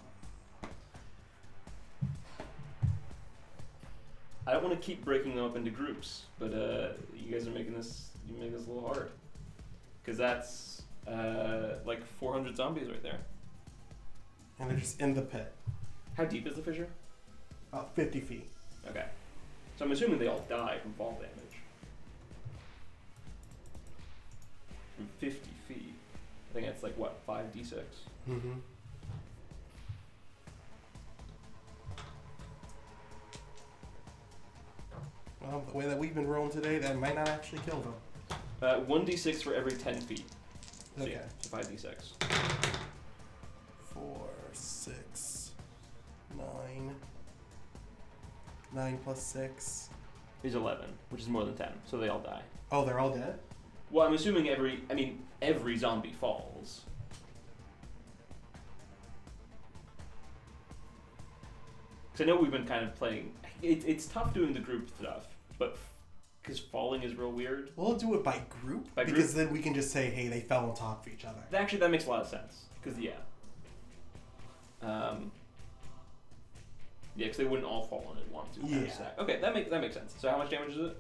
I 4.49 4.53
don't 4.53 4.65
want 4.65 4.75
to 4.75 4.85
keep 4.85 5.05
breaking 5.05 5.37
them 5.37 5.45
up 5.45 5.55
into 5.55 5.71
groups, 5.71 6.25
but 6.41 6.53
uh, 6.53 6.89
you 7.15 7.31
guys 7.31 7.47
are 7.47 7.53
making 7.53 7.75
this 7.75 8.09
you 8.29 8.37
make 8.37 8.51
this 8.53 8.67
a 8.67 8.71
little 8.71 8.89
hard. 8.89 9.11
Because 10.03 10.19
that's 10.19 10.83
uh, 11.09 11.77
like 11.85 12.05
400 12.19 12.57
zombies 12.57 12.89
right 12.89 13.03
there. 13.03 13.19
and 14.59 14.71
they're 14.71 14.77
just 14.79 15.01
in 15.01 15.15
the 15.15 15.23
pit, 15.23 15.53
How 16.17 16.25
deep 16.25 16.47
is 16.47 16.55
the 16.57 16.63
fissure? 16.63 16.89
about 17.73 17.95
fifty 17.97 18.21
feet. 18.21 18.49
Okay. 18.89 19.05
So 19.77 19.85
I'm 19.85 19.91
assuming 19.93 20.19
they 20.21 20.29
all 20.29 20.45
die 20.49 20.79
from 20.81 20.93
fall 20.93 21.13
damage. 21.15 21.57
From 24.97 25.09
50 25.19 25.51
feet. 25.67 25.95
I 26.51 26.55
think 26.55 26.67
that's 26.67 26.85
like 26.85 26.97
what, 26.97 27.27
5d6? 27.27 27.73
Mm-hmm. 28.31 28.53
Well, 35.41 35.63
the 35.71 35.77
way 35.77 35.87
that 35.87 35.99
we've 35.99 36.15
been 36.15 36.27
rolling 36.27 36.51
today, 36.53 36.79
that 36.79 36.99
might 36.99 37.15
not 37.17 37.29
actually 37.29 37.61
kill 37.67 37.81
them. 37.81 37.95
Uh, 38.63 38.81
1d6 38.81 39.43
for 39.43 39.55
every 39.55 39.73
10 39.73 40.01
feet. 40.03 40.25
So, 40.97 41.03
Okay. 41.03 41.13
yeah, 41.13 41.23
so 41.41 41.57
5d6. 41.57 42.13
Four, 43.93 44.29
six, 44.53 45.53
nine. 46.37 46.95
Nine 48.73 48.99
plus 49.03 49.23
six. 49.23 49.91
Is 50.43 50.55
11, 50.55 50.87
which 51.09 51.23
is 51.23 51.29
more 51.29 51.45
than 51.45 51.55
10. 51.57 51.69
So 51.87 51.97
they 51.97 52.09
all 52.09 52.21
die. 52.21 52.43
Oh, 52.71 52.85
they're 52.85 53.01
all 53.01 53.11
dead? 53.11 53.39
Well, 53.91 54.07
I'm 54.07 54.13
assuming 54.13 54.49
every, 54.51 54.83
I 54.91 54.95
mean, 54.95 55.23
every 55.41 55.77
zombie 55.77 56.13
falls. 56.13 56.83
Because 62.13 62.21
I 62.21 62.27
know 62.27 62.37
we've 62.37 62.51
been 62.51 62.67
kind 62.67 62.85
of 62.85 62.95
playing. 62.95 63.33
It, 63.63 63.85
it's 63.87 64.07
tough 64.07 64.35
doing 64.35 64.53
the 64.53 64.61
group 64.61 64.91
stuff, 64.99 65.27
but 65.59 65.79
because 66.45 66.61
falling 66.61 67.03
is 67.03 67.15
real 67.15 67.33
weird. 67.33 67.71
We'll 67.75 67.97
do 67.97 68.15
it 68.15 68.23
by 68.23 68.43
group 68.63 68.95
By 68.95 69.05
because 69.05 69.33
then 69.35 69.51
we 69.51 69.61
can 69.61 69.73
just 69.75 69.91
say, 69.91 70.11
hey, 70.11 70.29
they 70.29 70.41
fell 70.41 70.69
on 70.69 70.75
top 70.75 71.07
of 71.07 71.13
each 71.13 71.25
other. 71.25 71.39
Actually, 71.55 71.79
that 71.81 71.91
makes 71.91 72.07
a 72.07 72.11
lot 72.11 72.21
of 72.21 72.29
sense. 72.29 72.65
Because 72.83 72.99
yeah, 72.99 73.13
um, 74.83 75.33
yeah, 77.17 77.25
because 77.27 77.39
they 77.39 77.45
wouldn't 77.45 77.67
all 77.67 77.87
fall 77.87 78.07
on 78.11 78.19
it 78.19 78.31
one, 78.31 78.45
two, 78.55 78.61
kind 78.61 78.75
of 78.75 78.83
Yeah. 78.87 78.93
stack. 78.93 79.19
Okay, 79.19 79.41
that 79.41 79.55
makes 79.55 79.71
that 79.71 79.81
makes 79.81 79.95
sense. 79.95 80.15
So 80.19 80.29
how 80.29 80.37
much 80.37 80.51
damage 80.51 80.73
is 80.73 80.91
it? 80.91 80.97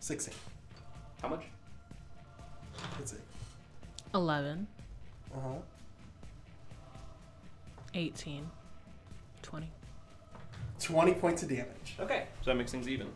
Sixteen. 0.00 0.34
How 1.22 1.28
much? 1.28 1.44
Let's 2.98 3.12
see. 3.12 3.18
11, 4.14 4.66
Uh 5.32 5.38
huh. 5.40 5.48
18, 7.94 8.48
20. 9.42 9.70
Twenty 10.80 11.14
points 11.14 11.42
of 11.42 11.48
damage. 11.50 11.96
Okay, 11.98 12.26
so 12.42 12.50
that 12.50 12.56
makes 12.56 12.70
things 12.72 12.88
even. 12.88 13.08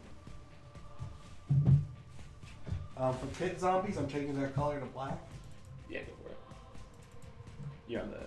Um, 2.96 3.16
for 3.16 3.26
pit 3.38 3.58
zombies, 3.58 3.96
I'm 3.96 4.06
changing 4.06 4.38
their 4.38 4.48
color 4.48 4.78
to 4.78 4.87
black. 4.87 5.18
Yeah, 5.90 6.00
go 6.00 6.12
for 6.22 6.30
it. 6.30 6.37
You're 7.88 8.02
on 8.02 8.10
the 8.10 8.18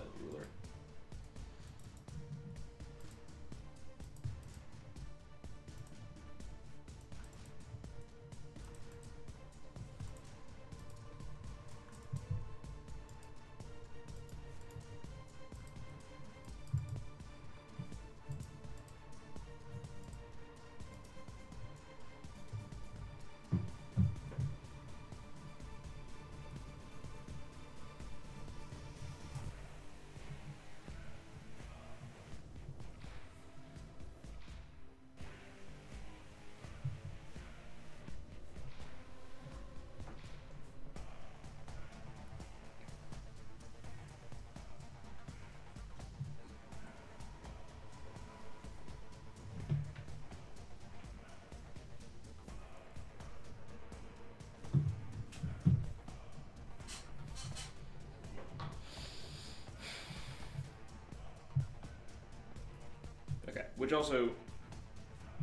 which 63.87 63.93
also 63.93 64.29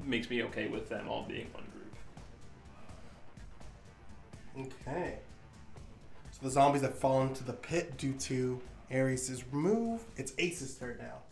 makes 0.05 0.29
me 0.29 0.43
okay 0.43 0.69
with 0.69 0.91
them 0.91 1.09
all 1.09 1.25
being 1.27 1.47
one 1.55 1.65
group. 4.55 4.71
Okay. 4.87 5.21
So 6.31 6.41
the 6.43 6.51
zombies 6.51 6.83
that 6.83 6.95
fall 6.95 7.23
into 7.23 7.43
the 7.43 7.55
pit 7.55 7.97
due 7.97 8.13
to 8.13 8.61
Ares' 8.93 9.43
move, 9.51 10.03
it's 10.19 10.35
Ace's 10.37 10.75
turn 10.75 10.99
now. 10.99 11.23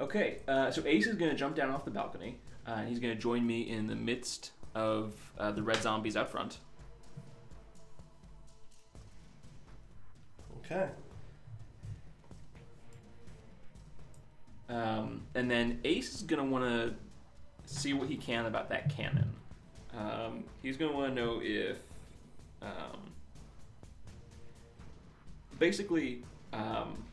Okay, 0.00 0.38
uh, 0.48 0.72
so 0.72 0.82
Ace 0.84 1.06
is 1.06 1.14
going 1.14 1.30
to 1.30 1.36
jump 1.36 1.54
down 1.54 1.70
off 1.70 1.84
the 1.84 1.92
balcony. 1.92 2.40
Uh, 2.66 2.78
and 2.78 2.88
he's 2.88 2.98
going 2.98 3.14
to 3.14 3.20
join 3.20 3.46
me 3.46 3.70
in 3.70 3.86
the 3.86 3.94
midst 3.94 4.50
of 4.74 5.14
uh, 5.38 5.52
the 5.52 5.62
red 5.62 5.80
zombies 5.80 6.16
out 6.16 6.28
front. 6.28 6.58
Okay. 10.64 10.88
And 15.34 15.50
then 15.50 15.80
Ace 15.84 16.14
is 16.14 16.22
going 16.22 16.42
to 16.44 16.50
want 16.50 16.64
to 16.64 16.94
see 17.72 17.92
what 17.92 18.08
he 18.08 18.16
can 18.16 18.46
about 18.46 18.68
that 18.70 18.94
cannon. 18.94 19.30
Um, 19.96 20.44
he's 20.62 20.76
going 20.76 20.90
to 20.90 20.96
want 20.96 21.14
to 21.14 21.20
know 21.20 21.40
if. 21.42 21.76
Um, 22.60 23.12
basically, 25.58 26.24
um, 26.52 27.04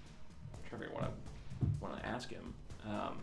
I'm 0.53 0.69
trying 0.69 0.81
to 0.81 0.87
what 0.89 1.03
I 1.03 1.09
want 1.79 1.97
to 1.99 2.05
ask 2.05 2.29
him. 2.29 2.53
Um, 2.85 3.19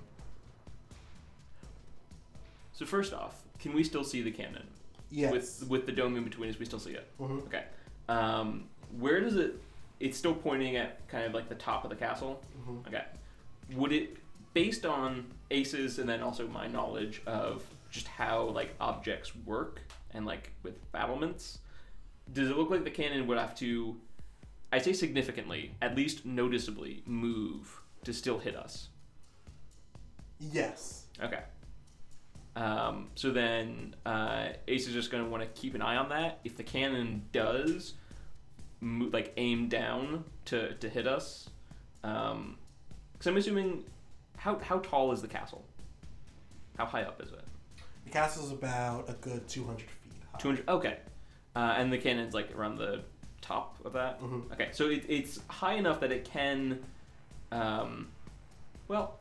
so, 2.73 2.87
first 2.87 3.13
off, 3.13 3.43
can 3.59 3.73
we 3.75 3.85
still 3.85 4.05
see 4.05 4.23
the 4.23 4.31
cannon? 4.31 4.67
Yes. 5.11 5.31
With, 5.33 5.69
with 5.69 5.87
the 5.87 5.93
dome 5.93 6.17
in 6.17 6.25
between 6.25 6.49
us, 6.51 6.59
we 6.59 6.65
still 6.65 6.79
see 6.79 6.93
it. 6.93 7.07
Mhm. 7.21 7.45
Okay. 7.47 7.65
Um, 8.09 8.65
where 8.99 9.21
does 9.21 9.37
it? 9.37 9.61
It's 10.01 10.17
still 10.17 10.35
pointing 10.35 10.77
at 10.77 11.07
kind 11.09 11.25
of 11.25 11.35
like 11.35 11.49
the 11.49 11.55
top 11.55 11.85
of 11.85 11.91
the 11.91 11.97
castle. 11.97 12.43
Mhm. 12.67 12.87
Okay. 12.89 13.05
Would 13.75 13.93
it, 13.93 14.17
based 14.55 14.87
on 14.87 15.27
Aces 15.51 15.99
and 15.99 16.09
then 16.09 16.23
also 16.23 16.47
my 16.49 16.67
knowledge 16.67 17.23
of 17.27 17.65
just 17.91 18.07
how 18.07 18.45
like 18.45 18.75
objects 18.81 19.35
work 19.45 19.81
and 20.13 20.27
like 20.27 20.51
with 20.63 20.91
battlements, 20.93 21.59
does 22.33 22.49
it 22.49 22.57
look 22.57 22.71
like 22.71 22.85
the 22.85 22.91
cannon 22.91 23.27
would 23.27 23.39
have 23.39 23.55
to, 23.57 23.97
I 24.73 24.79
say 24.79 24.93
significantly, 24.93 25.75
at 25.83 25.97
least 25.97 26.25
noticeably 26.25 27.03
move 27.07 27.81
to 28.05 28.13
still 28.13 28.39
hit 28.39 28.57
us? 28.57 28.89
Yes. 30.39 31.07
Okay. 31.23 31.41
Um, 32.57 33.09
so 33.15 33.31
then 33.31 33.95
uh, 34.05 34.49
Ace 34.69 34.87
is 34.87 34.93
just 34.93 35.11
going 35.11 35.25
to 35.25 35.31
want 35.31 35.43
to 35.43 35.49
keep 35.61 35.75
an 35.75 35.83
eye 35.83 35.97
on 35.97 36.09
that. 36.11 36.41
If 36.45 36.57
the 36.57 36.63
cannon 36.63 37.23
does, 37.33 37.95
mo- 38.81 39.09
like 39.13 39.33
aim 39.37 39.69
down 39.69 40.25
to, 40.47 40.75
to 40.75 40.89
hit 40.89 41.07
us, 41.07 41.49
because 42.03 43.27
I'm 43.27 43.37
assuming, 43.37 43.85
how 44.43 44.59
how 44.59 44.79
tall 44.81 45.13
is 45.13 45.23
the 45.23 45.29
castle? 45.29 45.65
How 46.77 46.85
high 46.87 47.03
up 47.03 47.23
is 47.23 47.31
it? 47.31 47.45
The 48.05 48.11
castle 48.11 48.45
is 48.45 48.51
about 48.51 49.09
a 49.09 49.13
good 49.15 49.47
200 49.49 49.79
feet 49.83 50.13
high. 50.33 50.39
200. 50.41 50.69
Okay. 50.69 50.97
Uh, 51.55 51.75
and 51.77 51.93
the 51.93 51.99
cannon's 51.99 52.35
like 52.35 52.55
around 52.57 52.77
the 52.77 53.03
top 53.41 53.77
of 53.85 53.93
that. 53.93 54.21
Mhm. 54.21 54.51
Okay, 54.53 54.71
so 54.73 54.89
it, 54.89 55.05
it's 55.09 55.39
high 55.49 55.75
enough 55.75 56.01
that 56.01 56.11
it 56.11 56.25
can. 56.25 56.83
Um, 57.53 58.09
well, 58.89 59.19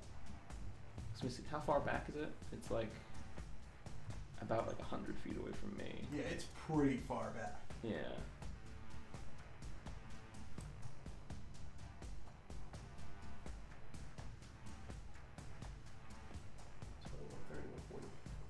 let 1.16 1.24
me 1.26 1.30
see. 1.30 1.44
How 1.52 1.60
far 1.60 1.82
back 1.82 2.08
is 2.10 2.16
it? 2.16 2.32
It's 2.54 2.72
like 2.72 2.90
about 4.42 4.68
like 4.68 4.82
hundred 4.82 5.18
feet 5.20 5.38
away 5.38 5.52
from 5.52 5.78
me. 5.78 6.02
Yeah, 6.16 6.24
it's 6.32 6.46
pretty 6.68 6.98
far 7.08 7.30
back. 7.32 7.62
Yeah. 7.84 7.92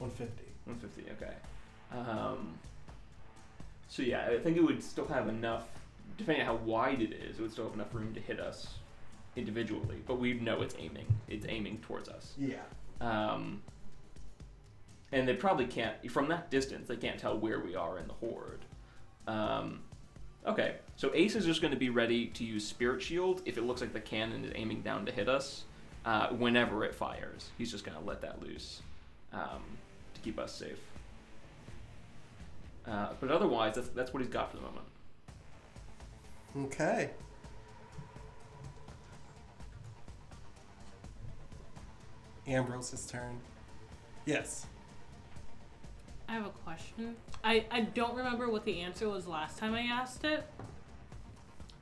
150. 0.02 0.44
150. 0.66 1.12
Okay. 1.12 1.34
Um, 1.92 2.56
so 3.88 4.02
yeah, 4.02 4.28
I 4.32 4.40
think 4.40 4.58
it 4.58 4.64
would 4.64 4.84
still 4.84 5.06
have 5.08 5.28
enough, 5.28 5.66
depending 6.18 6.48
on 6.48 6.58
how 6.58 6.64
wide 6.64 7.02
it 7.02 7.14
is, 7.14 7.38
it 7.38 7.42
would 7.42 7.52
still 7.52 7.66
have 7.66 7.74
enough 7.76 7.94
room 7.94 8.14
to 8.16 8.20
hit 8.20 8.40
us 8.40 8.76
individually. 9.36 9.98
But 10.08 10.20
we 10.20 10.34
know 10.34 10.62
it's 10.62 10.76
aiming. 10.80 11.06
It's 11.28 11.46
aiming 11.48 11.80
towards 11.80 12.10
us. 12.10 12.34
Yeah. 12.38 12.62
Um, 13.00 13.62
and 15.12 15.28
they 15.28 15.36
probably 15.36 15.66
can't 15.66 16.10
from 16.10 16.30
that 16.30 16.50
distance. 16.50 16.88
They 16.88 16.96
can't 16.96 17.20
tell 17.20 17.38
where 17.38 17.60
we 17.60 17.76
are 17.76 18.00
in 18.00 18.08
the 18.08 18.14
horde. 18.14 18.66
Um, 19.28 19.82
okay, 20.48 20.76
so 20.96 21.12
Ace 21.14 21.36
is 21.36 21.46
just 21.46 21.62
going 21.62 21.74
to 21.74 21.80
be 21.80 21.90
ready 21.90 22.28
to 22.28 22.44
use 22.44 22.68
Spirit 22.68 23.04
Shield 23.04 23.44
if 23.46 23.58
it 23.58 23.64
looks 23.64 23.82
like 23.82 23.94
the 23.94 24.00
cannon 24.00 24.46
is 24.46 24.52
aiming 24.56 24.82
down 24.82 25.06
to 25.06 25.12
hit 25.12 25.30
us. 25.30 25.66
Uh, 26.06 26.30
whenever 26.30 26.84
it 26.84 26.96
fires, 26.96 27.50
he's 27.60 27.70
just 27.70 27.84
going 27.84 27.96
to 27.96 28.04
let 28.04 28.22
that 28.22 28.42
loose 28.42 28.82
um, 29.34 29.62
to 30.22 30.30
keep 30.30 30.40
us 30.40 30.54
safe. 30.54 30.80
Uh, 32.86 33.10
but 33.20 33.30
otherwise, 33.30 33.76
that's 33.76 33.90
that's 33.90 34.14
what 34.14 34.22
he's 34.22 34.32
got 34.32 34.50
for 34.52 34.58
the 34.58 34.64
moment. 34.64 34.86
Okay. 36.58 37.12
Ambrose's 42.48 43.06
turn. 43.06 43.40
Yes. 44.26 44.66
I 46.28 46.34
have 46.34 46.46
a 46.46 46.50
question. 46.50 47.16
I, 47.44 47.66
I 47.70 47.82
don't 47.82 48.16
remember 48.16 48.50
what 48.50 48.66
the 48.66 48.80
answer 48.80 49.10
was 49.10 49.28
last 49.28 49.58
time 49.58 49.74
I 49.74 49.82
asked 49.82 50.24
it. 50.24 50.46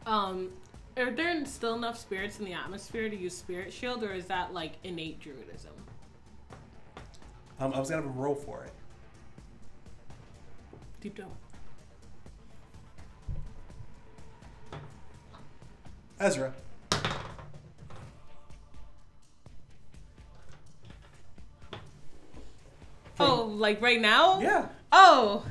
Um, 0.05 0.49
are 0.97 1.11
there 1.11 1.45
still 1.45 1.75
enough 1.75 1.97
spirits 1.97 2.39
in 2.39 2.45
the 2.45 2.53
atmosphere 2.53 3.09
to 3.09 3.15
use 3.15 3.35
Spirit 3.35 3.71
Shield, 3.71 4.03
or 4.03 4.11
is 4.11 4.25
that 4.25 4.53
like 4.53 4.73
innate 4.83 5.21
druidism? 5.21 5.71
Um, 7.59 7.73
I 7.73 7.79
was 7.79 7.89
gonna 7.89 8.01
have 8.01 8.11
him 8.11 8.17
roll 8.17 8.35
for 8.35 8.63
it. 8.63 8.71
Deep 11.01 11.17
down. 11.17 11.31
Ezra. 16.19 16.53
Oh, 23.19 23.43
like 23.43 23.81
right 23.81 23.99
now? 23.99 24.39
Yeah. 24.39 24.67
Oh, 24.91 25.45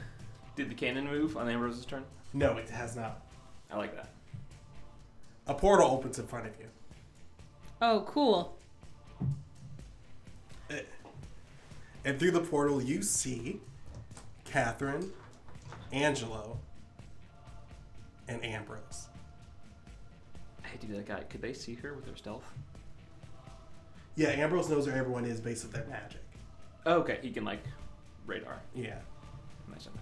Did 0.57 0.71
the 0.71 0.75
cannon 0.75 1.07
move 1.07 1.37
on 1.37 1.49
Ambrose's 1.49 1.85
turn? 1.85 2.05
No, 2.33 2.57
it 2.57 2.69
has 2.71 2.97
not. 2.97 3.23
I 3.71 3.77
like 3.77 3.95
that. 3.95 4.11
A 5.47 5.55
portal 5.55 5.91
opens 5.91 6.19
in 6.19 6.27
front 6.27 6.47
of 6.47 6.53
you. 6.59 6.67
oh, 7.83 8.05
cool. 8.07 8.58
And 12.09 12.19
through 12.19 12.31
the 12.31 12.41
portal, 12.41 12.83
you 12.83 13.03
see 13.03 13.61
Catherine, 14.47 15.13
Angelo, 15.93 16.59
and 18.27 18.43
Ambrose. 18.43 19.09
Hey, 20.63 20.79
dude, 20.81 20.97
that 20.97 21.07
guy. 21.07 21.21
Could 21.25 21.43
they 21.43 21.53
see 21.53 21.75
her 21.75 21.93
with 21.93 22.07
their 22.07 22.17
stealth? 22.17 22.51
Yeah, 24.17 24.29
Ambrose 24.29 24.71
knows 24.71 24.87
where 24.87 24.97
everyone 24.97 25.27
is 25.27 25.39
based 25.39 25.67
on 25.67 25.71
their 25.73 25.85
magic. 25.85 26.23
Oh, 26.87 27.01
okay, 27.01 27.19
he 27.21 27.31
can 27.31 27.45
like 27.45 27.63
radar. 28.25 28.59
Yeah. 28.75 29.01
Nice 29.71 29.85
and 29.85 29.95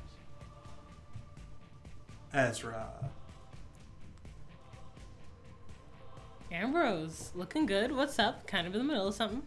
nice. 2.33 2.51
Ezra. 2.51 2.87
Ambrose, 6.53 7.33
looking 7.35 7.67
good. 7.67 7.91
What's 7.91 8.21
up? 8.21 8.47
Kind 8.47 8.69
of 8.69 8.75
in 8.75 8.79
the 8.79 8.87
middle 8.87 9.09
of 9.09 9.15
something. 9.17 9.43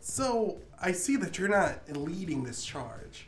So, 0.00 0.58
I 0.80 0.92
see 0.92 1.16
that 1.16 1.38
you're 1.38 1.48
not 1.48 1.80
leading 1.94 2.42
this 2.44 2.64
charge. 2.64 3.26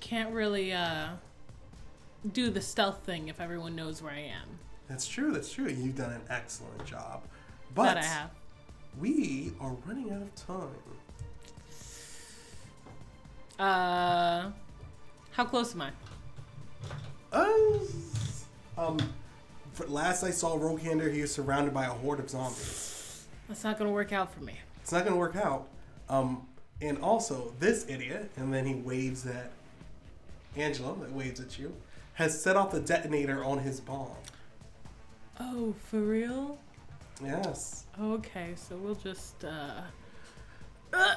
Can't 0.00 0.32
really 0.32 0.72
uh 0.72 1.08
do 2.32 2.50
the 2.50 2.60
stealth 2.60 3.04
thing 3.04 3.28
if 3.28 3.40
everyone 3.40 3.74
knows 3.74 4.02
where 4.02 4.12
I 4.12 4.20
am. 4.20 4.58
That's 4.88 5.06
true, 5.06 5.32
that's 5.32 5.50
true. 5.50 5.68
You've 5.68 5.96
done 5.96 6.12
an 6.12 6.20
excellent 6.28 6.84
job. 6.84 7.22
But 7.74 7.84
that 7.84 7.96
I 7.98 8.04
have. 8.04 8.30
we 9.00 9.52
are 9.60 9.74
running 9.86 10.12
out 10.12 10.22
of 10.22 10.34
time. 10.34 10.68
Uh, 13.58 14.50
how 15.32 15.44
close 15.44 15.74
am 15.74 15.82
I? 15.82 15.90
Uh, 17.32 17.78
um, 18.78 18.98
last 19.88 20.22
I 20.22 20.30
saw 20.30 20.56
Rokander, 20.56 21.12
he 21.12 21.22
was 21.22 21.34
surrounded 21.34 21.72
by 21.74 21.86
a 21.86 21.90
horde 21.90 22.20
of 22.20 22.30
zombies. 22.30 23.26
That's 23.48 23.64
not 23.64 23.78
gonna 23.78 23.90
work 23.90 24.12
out 24.12 24.32
for 24.32 24.40
me. 24.40 24.54
It's 24.86 24.92
not 24.92 25.04
gonna 25.04 25.16
work 25.16 25.34
out. 25.34 25.66
Um, 26.08 26.46
and 26.80 26.98
also 26.98 27.52
this 27.58 27.86
idiot, 27.88 28.30
and 28.36 28.54
then 28.54 28.64
he 28.64 28.76
waves 28.76 29.26
at 29.26 29.50
Angelo, 30.56 30.94
that 31.00 31.10
waves 31.10 31.40
at 31.40 31.58
you, 31.58 31.74
has 32.12 32.40
set 32.40 32.54
off 32.54 32.70
the 32.70 32.78
detonator 32.78 33.42
on 33.42 33.58
his 33.58 33.80
bomb. 33.80 34.12
Oh, 35.40 35.74
for 35.90 35.98
real? 35.98 36.56
Yes. 37.20 37.86
Okay, 38.00 38.52
so 38.54 38.76
we'll 38.76 38.94
just 38.94 39.44
uh, 39.44 39.80
uh 40.92 41.16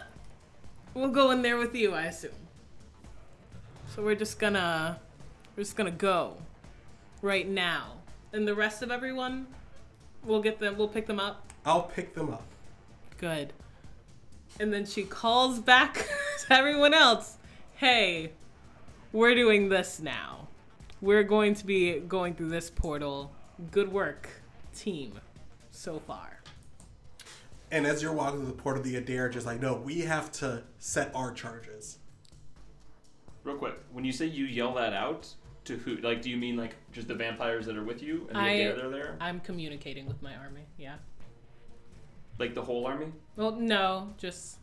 we'll 0.96 1.10
go 1.10 1.30
in 1.30 1.44
there 1.44 1.58
with 1.58 1.76
you, 1.76 1.94
I 1.94 2.06
assume. 2.06 2.32
So 3.94 4.02
we're 4.02 4.16
just 4.16 4.40
gonna 4.40 5.00
we're 5.56 5.62
just 5.62 5.76
gonna 5.76 5.92
go 5.92 6.38
right 7.22 7.48
now. 7.48 7.98
And 8.34 8.48
the 8.48 8.56
rest 8.56 8.82
of 8.82 8.90
everyone, 8.90 9.46
we'll 10.24 10.42
get 10.42 10.60
them 10.60 10.76
we'll 10.76 10.88
pick 10.88 11.06
them 11.06 11.20
up. 11.20 11.54
I'll 11.68 11.84
pick 11.84 12.16
them 12.16 12.34
up. 12.34 12.49
Good. 13.20 13.52
And 14.60 14.74
then 14.74 14.86
she 14.86 15.04
calls 15.04 15.60
back 15.60 15.94
to 16.48 16.54
everyone 16.54 16.94
else. 16.94 17.38
Hey, 17.76 18.32
we're 19.12 19.36
doing 19.36 19.70
this 19.70 20.00
now. 20.00 20.48
We're 21.02 21.24
going 21.24 21.54
to 21.56 21.66
be 21.66 22.00
going 22.00 22.34
through 22.34 22.50
this 22.50 22.70
portal. 22.70 23.32
Good 23.72 23.92
work, 23.92 24.30
team, 24.76 25.20
so 25.72 26.00
far. 26.00 26.40
And 27.72 27.86
as 27.86 28.02
you're 28.02 28.14
walking 28.14 28.40
through 28.40 28.48
the 28.48 28.54
port 28.54 28.78
of 28.78 28.84
the 28.84 28.96
Adair, 28.96 29.30
just 29.30 29.46
like, 29.46 29.62
no, 29.62 29.76
we 29.76 30.00
have 30.02 30.32
to 30.34 30.64
set 30.80 31.12
our 31.14 31.32
charges. 31.32 32.00
Real 33.44 33.58
quick, 33.58 33.76
when 33.92 34.04
you 34.06 34.12
say 34.12 34.26
you 34.26 34.46
yell 34.46 34.74
that 34.76 34.94
out 34.94 35.28
to 35.66 35.78
who? 35.78 35.98
Like, 35.98 36.22
do 36.22 36.30
you 36.30 36.38
mean 36.38 36.56
like 36.58 36.76
just 36.92 37.08
the 37.08 37.16
vampires 37.16 37.66
that 37.68 37.78
are 37.78 37.84
with 37.84 38.02
you 38.02 38.28
and 38.30 38.38
I- 38.38 38.58
they're 38.58 38.76
they're 38.76 38.90
there? 38.90 39.18
I'm 39.22 39.40
communicating 39.42 40.08
with 40.08 40.22
my 40.22 40.36
army. 40.36 40.64
Yeah. 40.78 40.96
Like 42.40 42.56
the 42.56 42.62
whole 42.64 42.88
army? 42.88 43.08
Well, 43.36 43.52
no, 43.52 44.14
just 44.18 44.58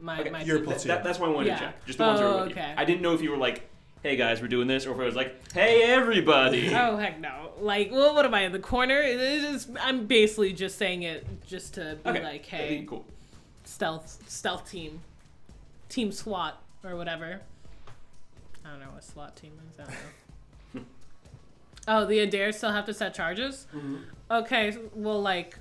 my 0.00 0.20
Okay, 0.20 0.30
my. 0.30 0.42
Your. 0.42 0.60
Platoon. 0.60 0.88
that, 0.88 1.02
that's 1.04 1.18
why 1.18 1.26
I 1.26 1.30
wanted 1.30 1.48
Yeah. 1.48 1.54
to 1.54 1.60
check. 1.64 1.86
Just 1.86 1.98
the 1.98 2.04
ones 2.04 2.20
that 2.20 2.26
Oh, 2.26 2.38
are 2.38 2.42
with 2.44 2.52
okay. 2.52 2.68
you. 2.68 2.74
I 2.76 2.84
didn't 2.84 3.02
know 3.02 3.14
if 3.14 3.22
you 3.22 3.30
were 3.30 3.36
like, 3.38 3.68
"Hey 4.02 4.16
guys, 4.16 4.40
we're 4.42 4.48
doing 4.48 4.66
this," 4.68 4.86
or 4.86 4.92
if 4.92 4.98
it 5.00 5.04
was 5.04 5.16
like, 5.16 5.52
"Hey 5.52 5.82
everybody." 5.82 6.68
Oh 6.74 6.96
heck 6.96 7.18
no! 7.20 7.50
Like, 7.58 7.90
well, 7.90 8.14
what 8.14 8.24
am 8.26 8.34
I 8.34 8.42
in 8.42 8.52
the 8.52 8.58
corner? 8.58 9.00
Is. 9.00 9.68
I'm 9.80 10.06
basically 10.06 10.52
just 10.52 10.76
saying 10.78 11.02
it 11.02 11.26
just 11.46 11.74
to 11.74 11.98
be 12.04 12.10
okay. 12.10 12.22
like, 12.22 12.44
hey, 12.46 12.84
cool. 12.86 13.04
stealth 13.64 14.22
stealth 14.28 14.70
team, 14.70 15.00
team 15.88 16.12
SWAT 16.12 16.62
or 16.84 16.96
whatever. 16.96 17.40
I 18.66 18.70
don't 18.70 18.80
know 18.80 18.90
what 18.92 19.04
SWAT 19.04 19.34
team 19.36 19.52
is. 19.72 19.80
I 19.80 19.84
don't 19.84 19.94
know. 20.74 20.82
oh, 21.88 22.04
the 22.06 22.18
Adair 22.20 22.52
still 22.52 22.72
have 22.72 22.86
to 22.86 22.94
set 22.94 23.14
charges. 23.14 23.66
Mm-hmm. 23.74 23.96
Okay, 24.30 24.76
well, 24.94 25.20
like, 25.20 25.58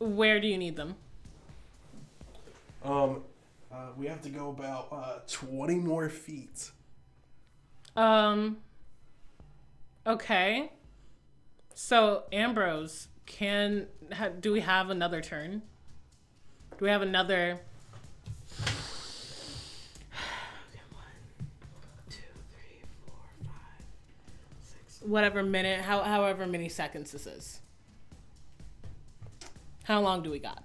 where 0.00 0.40
do 0.40 0.48
you 0.48 0.58
need 0.58 0.74
them? 0.76 0.96
Um, 2.82 3.22
uh, 3.70 3.88
we 3.96 4.06
have 4.06 4.22
to 4.22 4.30
go 4.30 4.48
about 4.48 4.88
uh, 4.90 5.18
20 5.28 5.76
more 5.76 6.08
feet. 6.08 6.70
Um. 7.94 8.56
Okay. 10.06 10.72
So 11.74 12.24
Ambrose, 12.32 13.08
can 13.26 13.86
ha, 14.12 14.28
do 14.28 14.52
we 14.52 14.60
have 14.60 14.90
another 14.90 15.20
turn? 15.20 15.62
Do 16.78 16.84
we 16.84 16.90
have 16.90 17.02
another? 17.02 17.60
Whatever 25.02 25.42
minute, 25.42 25.80
how 25.82 26.02
however 26.02 26.46
many 26.46 26.68
seconds 26.70 27.12
this 27.12 27.26
is. 27.26 27.60
How 29.90 30.00
long 30.00 30.22
do 30.22 30.30
we 30.30 30.38
got? 30.38 30.62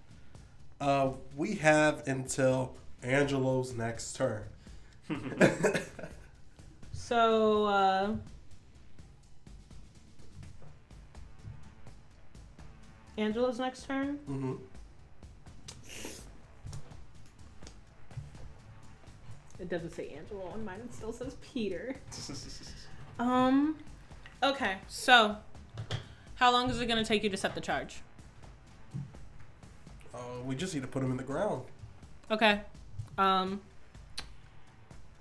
Uh, 0.79 1.13
we 1.35 1.55
have 1.55 2.07
until 2.07 2.75
Angelo's 3.01 3.73
next 3.73 4.15
turn. 4.15 4.43
So, 6.91 7.65
uh. 7.65 8.15
Angela's 13.17 13.57
next 13.57 13.87
turn? 13.87 14.17
hmm 14.27 14.53
It 19.59 19.69
doesn't 19.69 19.91
say 19.91 20.09
Angelo 20.15 20.49
on 20.53 20.63
mine, 20.63 20.81
it 20.83 20.93
still 20.93 21.11
says 21.11 21.35
Peter. 21.41 21.95
Um, 23.17 23.77
okay, 24.43 24.75
so 24.87 25.37
how 26.35 26.51
long 26.51 26.69
is 26.69 26.79
it 26.81 26.85
going 26.85 27.01
to 27.01 27.07
take 27.07 27.23
you 27.23 27.29
to 27.29 27.37
set 27.37 27.55
the 27.55 27.61
charge? 27.61 28.01
Uh, 30.15 30.41
we 30.45 30.55
just 30.55 30.73
need 30.73 30.81
to 30.81 30.87
put 30.87 31.03
him 31.03 31.11
in 31.11 31.17
the 31.17 31.23
ground. 31.23 31.63
Okay. 32.31 32.61
Um, 33.17 33.61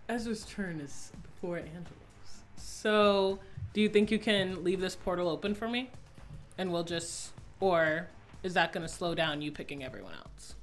Ezra's 0.08 0.44
turn 0.44 0.80
is 0.80 1.10
before 1.22 1.58
Angelo's. 1.58 1.88
So, 2.56 3.38
do 3.72 3.80
you 3.80 3.88
think 3.88 4.10
you 4.10 4.18
can 4.18 4.62
leave 4.62 4.80
this 4.80 4.94
portal 4.94 5.28
open 5.28 5.54
for 5.54 5.68
me? 5.68 5.90
And 6.58 6.70
we'll 6.70 6.84
just. 6.84 7.32
Or 7.60 8.08
is 8.42 8.54
that 8.54 8.72
going 8.72 8.86
to 8.86 8.92
slow 8.92 9.14
down 9.14 9.42
you 9.42 9.50
picking 9.50 9.82
everyone 9.82 10.12
else? 10.14 10.54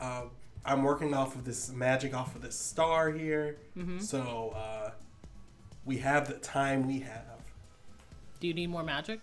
Uh, 0.00 0.22
I'm 0.64 0.82
working 0.82 1.14
off 1.14 1.34
of 1.34 1.44
this 1.44 1.70
magic 1.70 2.14
off 2.14 2.34
of 2.34 2.42
this 2.42 2.58
star 2.58 3.10
here. 3.10 3.58
Mm-hmm. 3.76 3.98
So 3.98 4.54
uh, 4.56 4.90
we 5.84 5.98
have 5.98 6.28
the 6.28 6.34
time 6.34 6.86
we 6.86 7.00
have. 7.00 7.24
Do 8.40 8.46
you 8.46 8.54
need 8.54 8.68
more 8.68 8.82
magic? 8.82 9.20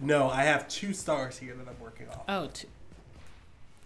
No, 0.00 0.30
I 0.30 0.44
have 0.44 0.66
two 0.68 0.94
stars 0.94 1.38
here 1.38 1.54
that 1.54 1.68
I'm 1.68 1.78
working 1.78 2.08
off. 2.08 2.22
Oh, 2.28 2.48
t- 2.52 2.68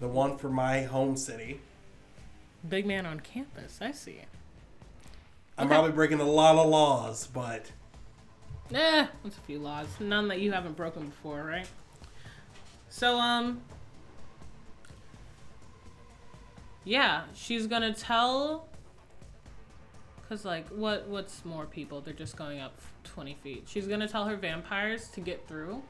The 0.00 0.08
one 0.08 0.36
for 0.38 0.48
my 0.50 0.82
home 0.82 1.16
city. 1.16 1.60
big 2.68 2.86
man 2.86 3.04
on 3.06 3.20
campus. 3.20 3.78
I 3.82 3.92
see. 3.92 4.18
I'm 5.58 5.66
Okay. 5.66 5.74
probably 5.74 5.92
breaking 5.92 6.20
a 6.20 6.24
lot 6.24 6.56
of 6.56 6.66
laws, 6.68 7.26
but 7.26 7.70
Eh, 8.72 9.06
that's 9.22 9.36
a 9.36 9.40
few 9.42 9.58
laws. 9.58 9.86
None 10.00 10.28
that 10.28 10.40
you 10.40 10.50
haven't 10.52 10.74
broken 10.76 11.06
before, 11.08 11.44
right? 11.44 11.68
So, 12.88 13.18
um. 13.20 13.60
Yeah, 16.84 17.24
she's 17.34 17.66
gonna 17.66 17.92
tell. 17.94 18.66
Cause 20.28 20.44
like, 20.46 20.66
what? 20.68 21.06
What's 21.08 21.44
more 21.44 21.66
people? 21.66 22.00
They're 22.00 22.14
just 22.14 22.36
going 22.36 22.58
up 22.60 22.78
twenty 23.04 23.34
feet. 23.42 23.64
She's 23.68 23.86
gonna 23.86 24.08
tell 24.08 24.24
her 24.26 24.36
vampires 24.36 25.08
to 25.08 25.20
get 25.20 25.46
through. 25.46 25.82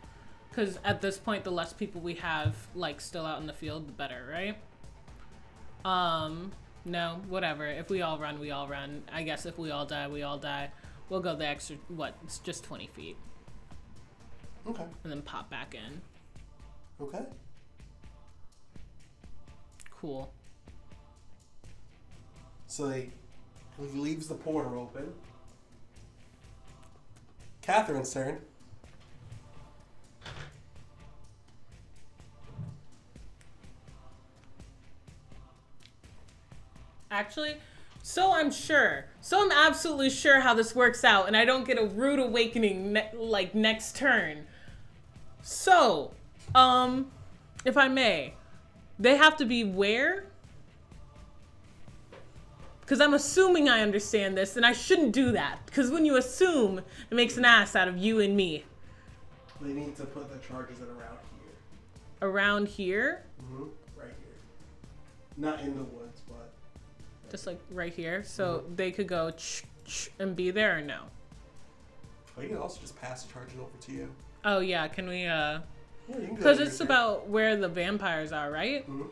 Cause 0.54 0.78
at 0.84 1.00
this 1.00 1.18
point, 1.18 1.42
the 1.42 1.50
less 1.50 1.72
people 1.72 2.00
we 2.00 2.14
have, 2.14 2.54
like, 2.76 3.00
still 3.00 3.26
out 3.26 3.40
in 3.40 3.46
the 3.46 3.52
field, 3.52 3.88
the 3.88 3.92
better, 3.92 4.24
right? 4.30 4.56
Um, 5.84 6.52
no, 6.84 7.20
whatever. 7.28 7.66
If 7.66 7.90
we 7.90 8.02
all 8.02 8.18
run, 8.18 8.38
we 8.38 8.52
all 8.52 8.68
run. 8.68 9.02
I 9.12 9.24
guess 9.24 9.46
if 9.46 9.58
we 9.58 9.72
all 9.72 9.84
die, 9.84 10.06
we 10.06 10.22
all 10.22 10.38
die. 10.38 10.70
We'll 11.08 11.20
go 11.20 11.34
the 11.34 11.46
extra, 11.46 11.76
what? 11.88 12.14
It's 12.22 12.38
just 12.38 12.62
20 12.64 12.86
feet. 12.88 13.16
okay, 14.68 14.84
And 15.02 15.12
then 15.12 15.22
pop 15.22 15.50
back 15.50 15.74
in. 15.74 16.00
okay. 17.04 17.24
Cool. 19.90 20.32
So 22.68 22.90
he 22.90 23.10
leaves 23.78 24.28
the 24.28 24.34
portal 24.34 24.78
open. 24.78 25.12
Catherine's 27.62 28.12
turn. 28.12 28.40
Actually, 37.14 37.58
so 38.02 38.32
I'm 38.34 38.50
sure. 38.50 39.04
So 39.20 39.40
I'm 39.40 39.52
absolutely 39.52 40.10
sure 40.10 40.40
how 40.40 40.52
this 40.52 40.74
works 40.74 41.04
out, 41.04 41.28
and 41.28 41.36
I 41.36 41.44
don't 41.44 41.64
get 41.64 41.78
a 41.78 41.84
rude 41.84 42.18
awakening 42.18 42.92
ne- 42.92 43.10
like 43.16 43.54
next 43.54 43.94
turn. 43.94 44.46
So, 45.40 46.10
um, 46.56 47.12
if 47.64 47.76
I 47.76 47.86
may, 47.86 48.34
they 48.98 49.16
have 49.16 49.36
to 49.36 49.44
be 49.44 49.62
where? 49.62 50.24
Because 52.80 53.00
I'm 53.00 53.14
assuming 53.14 53.68
I 53.68 53.80
understand 53.80 54.36
this, 54.36 54.56
and 54.56 54.66
I 54.66 54.72
shouldn't 54.72 55.12
do 55.12 55.30
that. 55.32 55.60
Because 55.66 55.92
when 55.92 56.04
you 56.04 56.16
assume, 56.16 56.78
it 56.78 57.14
makes 57.14 57.36
an 57.36 57.44
ass 57.44 57.76
out 57.76 57.86
of 57.86 57.96
you 57.96 58.18
and 58.18 58.36
me. 58.36 58.64
They 59.60 59.72
need 59.72 59.94
to 59.98 60.04
put 60.04 60.32
the 60.32 60.46
charges 60.46 60.78
in 60.80 60.86
around 60.86 61.18
here. 61.30 61.52
Around 62.28 62.66
here, 62.66 63.22
hmm 63.40 63.68
Right 63.96 64.08
here. 64.08 64.36
Not 65.36 65.60
in 65.60 65.76
the 65.76 65.84
woods, 65.84 66.13
just 67.34 67.48
like 67.48 67.58
right 67.72 67.92
here, 67.92 68.22
so 68.22 68.62
they 68.76 68.92
could 68.92 69.08
go 69.08 69.32
ch- 69.32 69.64
ch- 69.84 70.08
and 70.20 70.36
be 70.36 70.52
there 70.52 70.78
or 70.78 70.80
no? 70.80 71.00
well, 72.36 72.44
you 72.44 72.48
can 72.50 72.58
also 72.58 72.80
just 72.80 72.94
pass 73.00 73.24
the 73.24 73.32
charges 73.32 73.54
over 73.58 73.70
to 73.80 73.92
you. 73.92 74.08
Oh 74.44 74.60
yeah, 74.60 74.86
can 74.86 75.08
we? 75.08 75.26
uh 75.26 75.58
Yeah, 75.58 75.60
you 76.08 76.14
can 76.14 76.20
do 76.26 76.34
Because 76.36 76.58
that 76.58 76.68
it's 76.68 76.78
right 76.78 76.86
about 76.86 77.28
where 77.28 77.56
the 77.56 77.68
vampires 77.68 78.30
are, 78.32 78.52
right? 78.52 78.88
Mhm. 78.88 79.08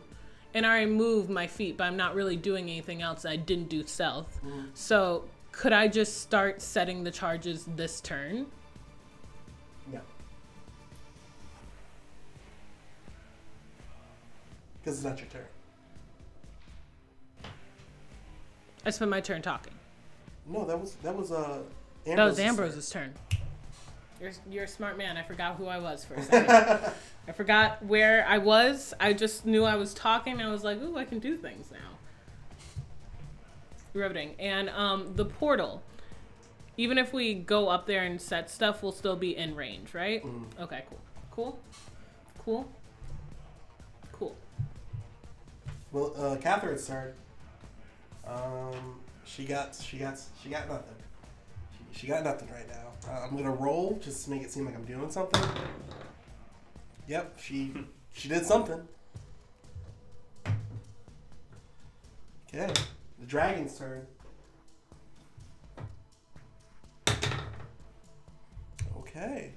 And 0.54 0.64
I 0.64 0.68
already 0.70 0.90
moved 0.92 1.30
my 1.30 1.48
feet, 1.48 1.76
but 1.76 1.84
I'm 1.84 1.96
not 1.96 2.14
really 2.14 2.36
doing 2.36 2.70
anything 2.70 3.02
else. 3.02 3.24
I 3.24 3.34
didn't 3.34 3.68
do 3.68 3.84
stealth. 3.86 4.40
Mhm. 4.44 4.68
So 4.74 5.24
could 5.50 5.72
I 5.72 5.88
just 5.88 6.20
start 6.20 6.62
setting 6.62 7.02
the 7.02 7.10
charges 7.10 7.64
this 7.64 8.00
turn? 8.00 8.46
No. 9.92 10.00
Because 14.80 14.98
it's 14.98 15.04
not 15.04 15.18
your 15.18 15.28
turn. 15.28 15.46
I 18.84 18.90
spent 18.90 19.10
my 19.10 19.20
turn 19.20 19.42
talking. 19.42 19.74
No, 20.46 20.64
that 20.66 20.80
was 20.80 20.94
that 20.96 21.16
was 21.16 21.32
uh. 21.32 21.58
that 22.04 22.24
was 22.24 22.38
Ambrose's 22.38 22.90
turn. 22.90 23.14
Turn. 23.30 23.40
You're, 24.22 24.32
you're 24.48 24.64
a 24.64 24.68
smart 24.68 24.96
man. 24.96 25.16
I 25.16 25.24
forgot 25.24 25.56
who 25.56 25.66
I 25.66 25.78
was 25.78 26.04
for 26.04 26.14
a 26.14 26.22
second. 26.22 26.92
I 27.26 27.32
forgot 27.32 27.84
where 27.84 28.24
I 28.28 28.38
was. 28.38 28.94
I 29.00 29.14
just 29.14 29.44
knew 29.44 29.64
I 29.64 29.74
was 29.74 29.92
talking. 29.94 30.34
And 30.34 30.42
I 30.42 30.50
was 30.50 30.62
like, 30.62 30.80
ooh, 30.80 30.96
I 30.96 31.04
can 31.04 31.18
do 31.18 31.36
things 31.36 31.72
now. 31.72 32.78
Riveting. 33.94 34.36
And 34.38 34.70
um, 34.70 35.16
the 35.16 35.24
portal. 35.24 35.82
Even 36.76 36.98
if 36.98 37.12
we 37.12 37.34
go 37.34 37.68
up 37.68 37.86
there 37.86 38.04
and 38.04 38.20
set 38.20 38.48
stuff, 38.48 38.82
we'll 38.82 38.92
still 38.92 39.16
be 39.16 39.36
in 39.36 39.56
range, 39.56 39.92
right? 39.92 40.24
Mm. 40.24 40.44
Okay, 40.60 40.84
cool. 40.88 41.00
Cool. 41.32 41.58
Cool. 42.38 42.68
Cool. 44.12 44.36
Well, 45.90 46.14
uh, 46.16 46.36
Catherine's 46.36 46.86
turn. 46.86 47.12
Um, 48.26 49.00
she 49.24 49.44
got 49.44 49.74
she 49.74 49.98
got 49.98 50.18
she 50.42 50.48
got 50.48 50.68
nothing. 50.68 50.96
She, 51.92 52.00
she 52.00 52.06
got 52.06 52.24
nothing 52.24 52.48
right 52.50 52.68
now. 52.68 53.10
Uh, 53.10 53.26
I'm 53.26 53.36
gonna 53.36 53.50
roll 53.50 53.98
just 54.02 54.24
to 54.24 54.30
make 54.30 54.42
it 54.42 54.50
seem 54.50 54.66
like 54.66 54.74
I'm 54.74 54.84
doing 54.84 55.10
something. 55.10 55.42
Yep, 57.08 57.38
she 57.40 57.72
she 58.12 58.28
did 58.28 58.46
something. 58.46 58.86
Okay, 62.54 62.72
the 63.18 63.26
dragon's 63.26 63.78
turn. 63.78 64.06
Okay. 68.98 69.52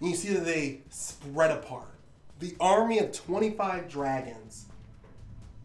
And 0.00 0.10
you 0.10 0.14
see 0.16 0.32
that 0.34 0.44
they 0.44 0.80
spread 0.90 1.50
apart. 1.50 1.95
The 2.38 2.54
army 2.60 2.98
of 2.98 3.12
25 3.12 3.88
dragons 3.88 4.66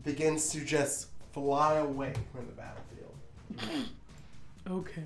begins 0.04 0.50
to 0.52 0.64
just 0.64 1.08
fly 1.34 1.76
away 1.76 2.14
from 2.34 2.46
the 2.48 2.54
battlefield. 2.54 3.90
Okay. 4.70 5.04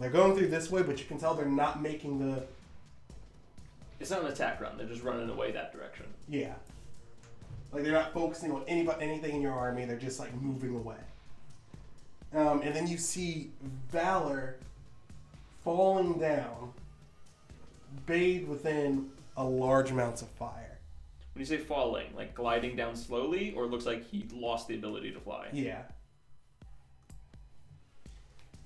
They're 0.00 0.10
going 0.10 0.36
through 0.36 0.48
this 0.48 0.70
way, 0.70 0.82
but 0.82 0.98
you 0.98 1.04
can 1.04 1.18
tell 1.18 1.34
they're 1.34 1.46
not 1.46 1.80
making 1.80 2.18
the. 2.18 2.42
It's 4.00 4.10
not 4.10 4.22
an 4.22 4.26
attack 4.26 4.60
run. 4.60 4.76
They're 4.76 4.88
just 4.88 5.04
running 5.04 5.30
away 5.30 5.52
that 5.52 5.72
direction. 5.72 6.06
Yeah. 6.28 6.54
Like 7.72 7.84
they're 7.84 7.92
not 7.92 8.12
focusing 8.12 8.50
on 8.50 8.64
anybody, 8.66 9.04
anything 9.04 9.36
in 9.36 9.40
your 9.42 9.52
army. 9.52 9.84
They're 9.84 9.96
just 9.96 10.18
like 10.18 10.34
moving 10.40 10.74
away. 10.74 10.96
Um, 12.34 12.62
and 12.62 12.74
then 12.74 12.88
you 12.88 12.98
see 12.98 13.50
Valor 13.90 14.56
falling 15.62 16.18
down, 16.18 16.72
bathed 18.06 18.48
within 18.48 19.10
a 19.36 19.44
large 19.44 19.90
amounts 19.90 20.22
of 20.22 20.28
fire. 20.28 20.78
When 21.34 21.40
you 21.40 21.46
say 21.46 21.58
falling, 21.58 22.06
like 22.16 22.34
gliding 22.34 22.76
down 22.76 22.94
slowly, 22.94 23.52
or 23.56 23.64
it 23.64 23.70
looks 23.70 23.86
like 23.86 24.04
he 24.08 24.26
lost 24.32 24.68
the 24.68 24.74
ability 24.74 25.10
to 25.12 25.20
fly. 25.20 25.48
Yeah. 25.52 25.82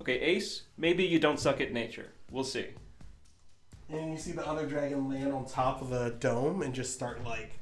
Okay, 0.01 0.19
Ace, 0.19 0.63
maybe 0.77 1.03
you 1.03 1.19
don't 1.19 1.39
suck 1.39 1.59
at 1.61 1.73
nature. 1.73 2.11
We'll 2.31 2.43
see. 2.43 2.67
And 3.89 4.11
you 4.11 4.17
see 4.17 4.31
the 4.33 4.47
other 4.47 4.67
dragon 4.67 5.09
land 5.09 5.33
on 5.33 5.45
top 5.45 5.81
of 5.81 5.89
the 5.89 6.15
dome 6.19 6.61
and 6.61 6.73
just 6.73 6.93
start 6.93 7.23
like. 7.23 7.59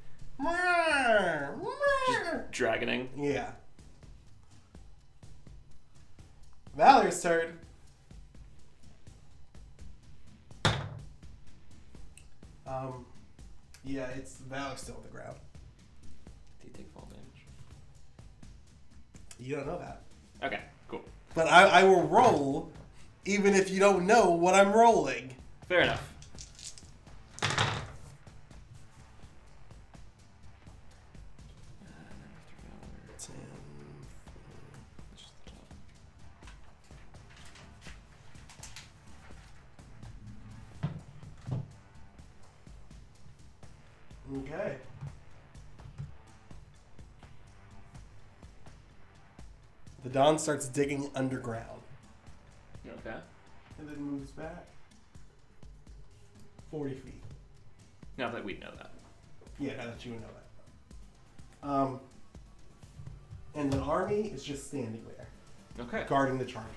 Dragoning. 2.52 3.08
Yeah. 3.16 3.52
Valor's 6.76 7.22
turn. 7.24 7.58
Um, 12.68 13.06
yeah, 13.86 14.08
it's 14.16 14.38
Valor's 14.50 14.82
still 14.82 14.96
on 14.96 15.04
the 15.04 15.10
ground. 15.10 15.36
Do 16.62 16.68
you 16.68 16.74
take 16.74 16.92
fall 16.94 17.08
damage? 17.10 17.46
You 19.40 19.56
don't 19.56 19.68
know 19.68 19.80
that. 19.80 20.02
Okay, 20.44 20.60
cool. 20.88 21.02
But 21.34 21.48
I, 21.48 21.82
I 21.82 21.84
will 21.84 22.04
roll, 22.04 22.72
even 23.26 23.54
if 23.54 23.70
you 23.70 23.80
don't 23.80 24.06
know 24.06 24.32
what 24.32 24.54
I'm 24.56 24.74
rolling. 24.74 25.34
Fair 25.68 25.82
enough. 25.82 26.14
The 50.18 50.24
Dawn 50.24 50.40
starts 50.40 50.68
digging 50.68 51.12
underground 51.14 51.80
Okay. 52.88 53.18
and 53.78 53.88
then 53.88 54.02
moves 54.02 54.32
back 54.32 54.66
40 56.72 56.96
feet. 56.96 57.24
Now 58.18 58.32
that 58.32 58.44
we 58.44 58.54
know 58.54 58.72
that. 58.80 58.90
Yeah, 59.60 59.76
now 59.76 59.86
that 59.86 60.04
you 60.04 60.14
would 60.14 60.22
know 60.22 60.28
that. 61.62 61.70
Um, 61.70 62.00
and 63.54 63.72
the 63.72 63.80
army 63.80 64.22
is 64.22 64.44
just 64.44 64.66
standing 64.70 65.06
there, 65.06 65.86
Okay. 65.86 66.04
guarding 66.10 66.40
the 66.40 66.46
charges. 66.46 66.72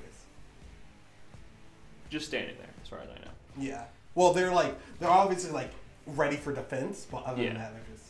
Just 2.10 2.26
standing 2.26 2.58
there, 2.58 2.68
as 2.82 2.88
far 2.90 2.98
as 2.98 3.08
I 3.08 3.24
know. 3.24 3.30
Yeah. 3.56 3.86
Well, 4.14 4.34
they're 4.34 4.52
like, 4.52 4.76
they're 4.98 5.08
obviously 5.08 5.50
like 5.52 5.70
ready 6.06 6.36
for 6.36 6.52
defense, 6.52 7.06
but 7.10 7.24
other 7.24 7.40
Yeah. 7.42 7.54
than 7.54 7.58
that, 7.62 7.72
they're 7.72 7.96
just. 7.96 8.04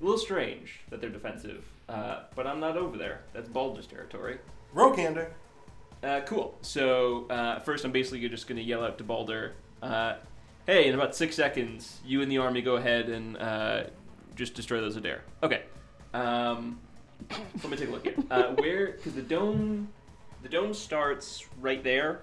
A 0.00 0.04
little 0.04 0.18
strange 0.18 0.82
that 0.88 1.00
they're 1.00 1.10
defensive, 1.10 1.64
uh, 1.90 2.20
but 2.36 2.46
I'm 2.46 2.60
not 2.60 2.76
over 2.76 2.96
there. 2.96 3.22
That's 3.32 3.48
Balder's 3.48 3.86
territory. 3.86 4.38
Rokander. 4.74 5.30
Uh, 6.02 6.20
cool. 6.24 6.56
So 6.62 7.26
uh, 7.28 7.58
first, 7.60 7.84
I'm 7.84 7.92
basically 7.92 8.26
just 8.28 8.46
going 8.46 8.56
to 8.56 8.62
yell 8.62 8.84
out 8.84 8.96
to 8.98 9.04
Balder, 9.04 9.54
uh, 9.82 10.14
"Hey, 10.66 10.88
in 10.88 10.94
about 10.94 11.14
six 11.16 11.34
seconds, 11.34 12.00
you 12.06 12.22
and 12.22 12.30
the 12.30 12.38
army 12.38 12.62
go 12.62 12.76
ahead 12.76 13.08
and 13.08 13.36
uh, 13.36 13.84
just 14.36 14.54
destroy 14.54 14.80
those 14.80 14.96
Adair." 14.96 15.24
Okay. 15.42 15.64
Um, 16.14 16.78
let 17.30 17.70
me 17.70 17.76
take 17.76 17.88
a 17.88 17.92
look 17.92 18.04
here. 18.04 18.14
Uh, 18.30 18.54
where? 18.54 18.92
Because 18.92 19.14
the 19.14 19.22
dome, 19.22 19.88
the 20.42 20.48
dome 20.48 20.72
starts 20.72 21.44
right 21.60 21.82
there. 21.82 22.22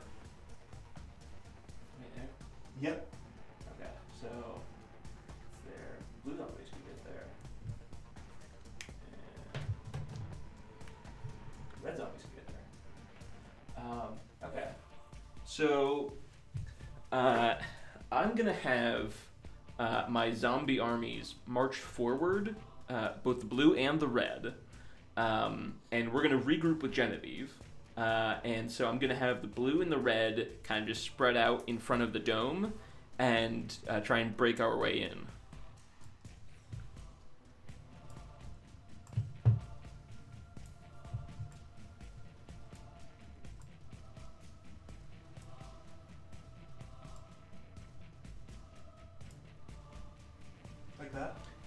Right 2.00 2.16
there. 2.16 2.90
Yep. 2.92 3.07
Um, 13.88 14.20
okay. 14.44 14.68
So 15.46 16.14
uh, 17.12 17.56
I'm 18.12 18.36
gonna 18.36 18.54
have 18.54 19.16
uh, 19.80 20.06
my 20.10 20.34
zombie 20.34 20.80
armies 20.80 21.36
march 21.46 21.76
forward, 21.76 22.56
uh, 22.90 23.12
both 23.24 23.40
the 23.40 23.46
blue 23.46 23.76
and 23.76 24.00
the 24.00 24.08
red, 24.08 24.56
um, 25.16 25.76
and 25.92 26.12
we're 26.12 26.24
gonna 26.24 26.42
regroup 26.42 26.82
with 26.82 26.92
Genevieve. 26.92 27.54
Uh, 27.96 28.38
and 28.44 28.70
so 28.70 28.88
I'm 28.88 29.00
gonna 29.00 29.16
have 29.16 29.42
the 29.42 29.48
blue 29.48 29.82
and 29.82 29.92
the 29.92 29.98
red 29.98 30.50
kind 30.64 30.82
of 30.82 30.88
just 30.88 31.04
spread 31.04 31.38
out 31.38 31.64
in 31.68 31.80
front 31.80 32.04
of 32.04 32.14
the 32.14 32.20
dome, 32.20 32.74
and 33.18 33.76
uh, 33.88 34.02
try 34.02 34.20
and 34.20 34.36
break 34.36 34.60
our 34.60 34.78
way 34.78 35.02
in. 35.02 35.28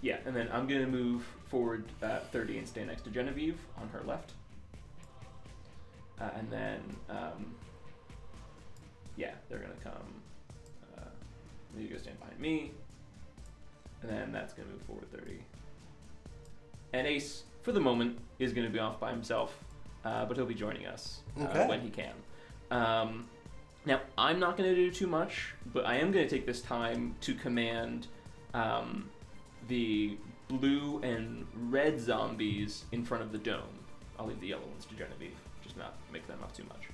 Yeah, 0.03 0.17
and 0.25 0.35
then 0.35 0.49
I'm 0.53 0.67
gonna 0.67 0.87
move 0.87 1.25
forward 1.49 1.85
uh, 2.03 2.21
30 2.33 2.59
and 2.59 2.69
stand 2.69 2.89
next 2.89 3.03
to 3.03 3.11
Genevieve 3.11 3.59
on 3.79 3.89
her 3.91 4.03
left. 4.07 4.33
Uh, 6.21 6.31
and 6.37 6.51
then, 6.51 6.81
um, 7.09 7.55
yeah, 9.17 9.33
they're 9.49 9.59
gonna 9.59 9.73
come. 9.83 9.93
Uh, 10.97 11.03
you 11.79 11.89
go 11.89 11.99
stand 11.99 12.19
behind 12.19 12.39
me, 12.39 12.73
and 14.03 14.11
then 14.11 14.33
that's 14.33 14.53
gonna 14.53 14.69
move 14.69 14.83
forward 14.83 15.11
30. 15.13 15.41
And 16.93 17.07
Ace, 17.07 17.45
for 17.63 17.73
the 17.73 17.81
moment, 17.81 18.19
is 18.39 18.53
gonna 18.53 18.71
be 18.71 18.79
off 18.79 18.99
by 19.01 19.11
himself, 19.11 19.57
uh, 20.05 20.25
but 20.25 20.37
he'll 20.37 20.47
be 20.47 20.55
joining 20.55 20.87
us 20.87 21.21
uh, 21.39 21.45
Okay. 21.45 21.69
when 21.69 21.81
he 21.81 21.91
can. 21.91 22.15
Um, 22.71 23.27
now, 23.87 24.01
I'm 24.17 24.39
not 24.39 24.57
gonna 24.57 24.75
do 24.75 24.91
too 24.91 25.07
much, 25.07 25.55
but 25.73 25.85
I 25.87 25.97
am 25.97 26.11
gonna 26.11 26.29
take 26.29 26.47
this 26.47 26.61
time 26.63 27.17
to 27.23 27.35
command. 27.35 28.07
Um, 28.55 29.09
the 29.71 30.18
blue 30.49 31.01
and 31.03 31.47
red 31.71 31.99
zombies 32.01 32.85
in 32.93 33.05
front 33.05 33.23
of 33.23 33.31
the 33.33 33.39
dome. 33.39 33.62
I'll 34.18 34.27
leave 34.27 34.41
the 34.41 34.49
yellow 34.49 34.66
ones 34.66 34.85
to 34.87 34.95
Genevieve, 34.95 35.37
just 35.62 35.77
not 35.79 35.95
make 36.12 36.27
them 36.27 36.39
up 36.43 36.53
too 36.55 36.64
much. 36.64 36.89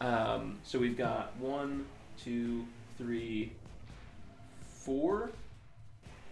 Um, 0.00 0.58
so 0.62 0.78
we've 0.78 0.96
got 0.96 1.36
one, 1.38 1.84
two, 2.22 2.64
three, 2.96 3.52
four. 4.66 5.30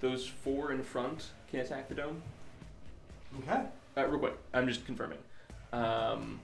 Those 0.01 0.27
four 0.27 0.73
in 0.73 0.83
front 0.83 1.31
can 1.51 1.61
attack 1.61 1.89
the 1.89 1.95
dome. 1.97 2.23
Okay. 3.41 3.63
Uh, 3.97 4.07
real 4.07 4.19
quick, 4.21 4.35
I'm 4.55 4.67
just 4.69 4.87
confirming. 4.87 5.19
Um, 5.73 6.41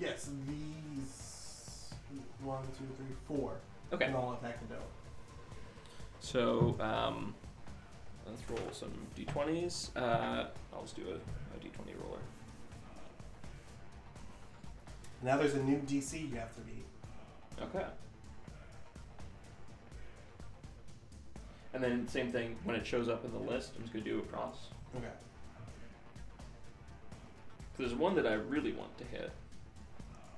Yes, 0.00 0.28
these 0.48 1.92
one, 2.42 2.62
two, 2.78 2.84
three, 2.96 3.14
four 3.28 3.52
okay, 3.92 4.06
can 4.06 4.14
all 4.14 4.32
attack 4.40 4.58
the 4.68 4.74
dome. 4.74 4.82
so 6.20 6.76
um, 6.80 7.34
let's 8.26 8.42
roll 8.50 8.70
some 8.72 8.92
d20s. 9.16 9.90
Uh, 9.96 10.46
I'll 10.72 10.82
just 10.82 10.96
do 10.96 11.02
a, 11.08 11.14
a 11.14 11.60
d20 11.60 11.94
roller. 12.02 12.18
Now 15.22 15.36
there's 15.38 15.54
a 15.54 15.62
new 15.62 15.78
DC 15.78 16.30
you 16.30 16.36
have 16.36 16.54
to 16.54 16.60
beat. 16.62 16.84
Okay. 17.62 17.84
And 21.72 21.82
then 21.82 22.06
same 22.06 22.30
thing 22.30 22.56
when 22.64 22.76
it 22.76 22.86
shows 22.86 23.08
up 23.08 23.24
in 23.24 23.32
the 23.32 23.38
list. 23.50 23.72
I'm 23.76 23.82
just 23.82 23.92
gonna 23.92 24.04
do 24.04 24.18
a 24.20 24.22
cross. 24.22 24.68
Okay. 24.96 25.06
'Cause 27.76 27.88
there's 27.88 27.94
one 27.94 28.14
that 28.14 28.26
I 28.26 28.34
really 28.34 28.72
want 28.72 28.96
to 28.98 29.04
hit, 29.04 29.32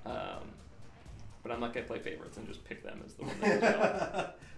um, 0.07 0.49
but 1.43 1.53
I'm 1.53 1.61
not 1.61 1.75
gonna 1.75 1.85
play 1.85 1.99
favorites 1.99 2.39
and 2.39 2.49
just 2.49 2.65
pick 2.65 2.83
them 2.83 3.03
as 3.05 3.13
the 3.15 3.25
one 3.25 3.41
that 3.43 3.61
goes. 3.61 4.27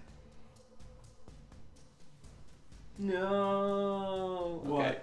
No. 2.99 4.63
Okay. 4.67 4.97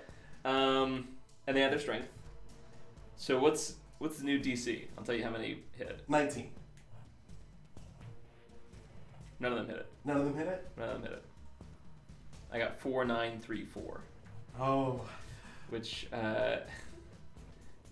Um, 0.43 1.07
and 1.47 1.55
they 1.55 1.61
have 1.61 1.71
their 1.71 1.79
strength. 1.79 2.09
So 3.15 3.39
what's 3.39 3.75
what's 3.99 4.17
the 4.17 4.25
new 4.25 4.39
DC? 4.39 4.83
I'll 4.97 5.03
tell 5.03 5.15
you 5.15 5.23
how 5.23 5.29
many 5.29 5.59
hit. 5.77 6.01
19. 6.09 6.49
None 9.39 9.51
of 9.51 9.57
them 9.57 9.67
hit 9.67 9.77
it. 9.77 9.87
None 10.03 10.17
of 10.17 10.25
them 10.25 10.37
hit 10.37 10.47
it? 10.47 10.67
None 10.77 10.89
of 10.89 10.93
them 10.95 11.03
hit 11.03 11.11
it. 11.11 11.23
I 12.51 12.59
got 12.59 12.79
four, 12.79 13.05
nine, 13.05 13.39
three, 13.39 13.65
four. 13.65 14.01
Oh. 14.59 15.01
which 15.69 16.07
uh, 16.13 16.57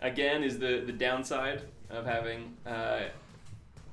again 0.02 0.44
is 0.44 0.60
the 0.60 0.84
the 0.86 0.94
downside 0.94 1.64
of 1.90 2.06
having 2.06 2.56
uh, 2.66 3.02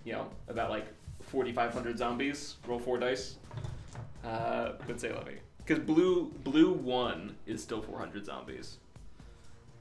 you 0.04 0.12
know 0.12 0.28
about 0.48 0.70
like 0.70 0.86
4,500 1.22 1.98
zombies. 1.98 2.56
Roll 2.66 2.78
four 2.78 2.98
dice. 2.98 3.36
Uh, 4.24 4.72
but 4.86 5.00
say 5.00 5.12
levy 5.12 5.38
because 5.70 5.84
blue 5.84 6.32
blue 6.42 6.72
one 6.72 7.36
is 7.46 7.62
still 7.62 7.80
400 7.80 8.26
zombies. 8.26 8.78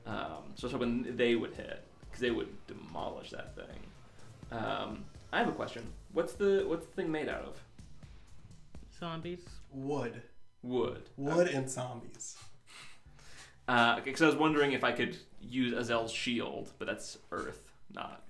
Um, 0.05 0.53
so 0.53 0.63
I 0.63 0.65
was 0.65 0.71
hoping 0.73 1.15
they 1.17 1.35
would 1.35 1.55
hit 1.55 1.83
because 2.05 2.21
they 2.21 2.29
would 2.29 2.49
demolish 2.67 3.31
that 3.31 3.55
thing. 3.55 3.79
Um, 4.51 5.05
I 5.33 5.39
have 5.39 5.47
a 5.47 5.51
question. 5.51 5.91
What's 6.13 6.33
the 6.33 6.63
what's 6.67 6.85
the 6.85 6.91
thing 6.91 7.11
made 7.11 7.27
out 7.27 7.41
of? 7.41 7.63
Zombies. 8.99 9.41
Wood. 9.71 10.21
Wood. 10.61 11.09
Wood 11.17 11.47
and 11.47 11.67
zombies. 11.67 12.37
Because 13.65 14.21
I 14.21 14.27
was 14.27 14.35
wondering 14.35 14.73
if 14.73 14.83
I 14.83 14.91
could 14.91 15.17
use 15.41 15.73
Azel's 15.73 16.11
shield, 16.11 16.71
but 16.77 16.87
that's 16.87 17.17
earth, 17.31 17.71
not 17.95 18.23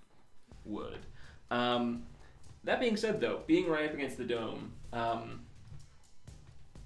wood. 0.64 1.00
Um, 1.52 2.04
that 2.64 2.80
being 2.80 2.96
said, 2.96 3.20
though, 3.20 3.42
being 3.48 3.68
right 3.68 3.86
up 3.86 3.94
against 3.94 4.18
the 4.18 4.26
dome, 4.26 4.74
um, 4.94 5.42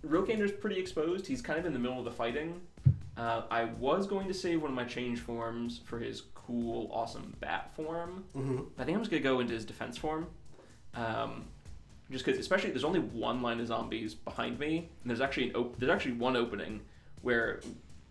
Rokander's 0.06 0.52
pretty 0.52 0.80
exposed. 0.80 1.28
He's 1.28 1.42
kind 1.42 1.60
of 1.60 1.66
in 1.66 1.74
the 1.74 1.80
middle 1.80 2.00
of 2.00 2.06
the 2.06 2.12
fighting. 2.12 2.62
Uh, 3.16 3.44
I 3.50 3.66
was 3.66 4.08
going 4.08 4.28
to 4.28 4.34
save 4.34 4.62
one 4.62 4.72
of 4.72 4.76
my 4.76 4.86
change 4.86 5.20
forms 5.20 5.82
for 5.86 6.00
his 6.00 6.24
cool, 6.34 6.90
awesome 6.92 7.36
bat 7.40 7.72
form. 7.76 8.24
Mm-hmm. 8.36 8.62
I 8.78 8.84
think 8.84 8.96
I'm 8.96 9.02
just 9.02 9.12
gonna 9.12 9.24
go 9.24 9.40
into 9.40 9.54
his 9.54 9.66
defense 9.66 9.98
form. 9.98 10.28
Um, 10.96 11.46
just 12.12 12.26
because, 12.26 12.40
especially 12.40 12.72
there's 12.72 12.84
only 12.84 13.00
one 13.00 13.42
line 13.42 13.60
of 13.60 13.68
zombies 13.68 14.14
behind 14.14 14.60
me, 14.60 14.78
and 14.78 15.10
there's 15.10 15.22
actually 15.22 15.50
an 15.50 15.56
op- 15.56 15.80
there's 15.80 15.92
actually 15.92 16.14
one 16.14 16.36
opening 16.36 16.82
where 17.22 17.62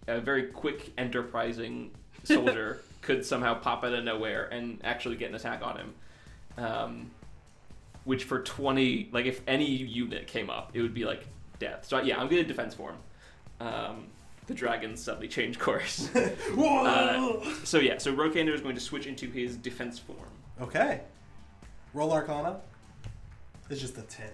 a 0.08 0.20
very 0.20 0.44
quick, 0.44 0.92
enterprising 0.98 1.90
soldier 2.24 2.82
could 3.02 3.24
somehow 3.24 3.54
pop 3.54 3.84
out 3.84 3.92
of 3.92 4.04
nowhere 4.04 4.46
and 4.46 4.80
actually 4.84 5.16
get 5.16 5.28
an 5.28 5.34
attack 5.34 5.62
on 5.62 5.76
him. 5.76 5.94
Um, 6.56 7.10
which 8.04 8.24
for 8.24 8.42
20, 8.42 9.10
like 9.12 9.26
if 9.26 9.42
any 9.46 9.70
unit 9.70 10.26
came 10.26 10.50
up, 10.50 10.70
it 10.74 10.82
would 10.82 10.94
be 10.94 11.04
like 11.04 11.24
death. 11.62 11.86
So 11.86 12.00
yeah, 12.00 12.20
I'm 12.20 12.28
good 12.28 12.40
at 12.40 12.48
defense 12.48 12.74
form. 12.74 12.96
Um, 13.60 14.06
the 14.46 14.54
dragons 14.54 15.02
suddenly 15.02 15.28
change 15.28 15.58
course. 15.58 16.10
Uh, 16.58 17.40
so 17.64 17.78
yeah, 17.78 17.96
so 17.98 18.12
Rokander 18.14 18.52
is 18.52 18.60
going 18.60 18.74
to 18.74 18.80
switch 18.80 19.06
into 19.06 19.28
his 19.30 19.56
defense 19.56 19.98
form. 19.98 20.18
Okay. 20.60 21.00
Roll 21.94 22.12
Arcana. 22.12 22.60
It's 23.70 23.80
just 23.80 23.96
a 23.96 24.02
10. 24.02 24.26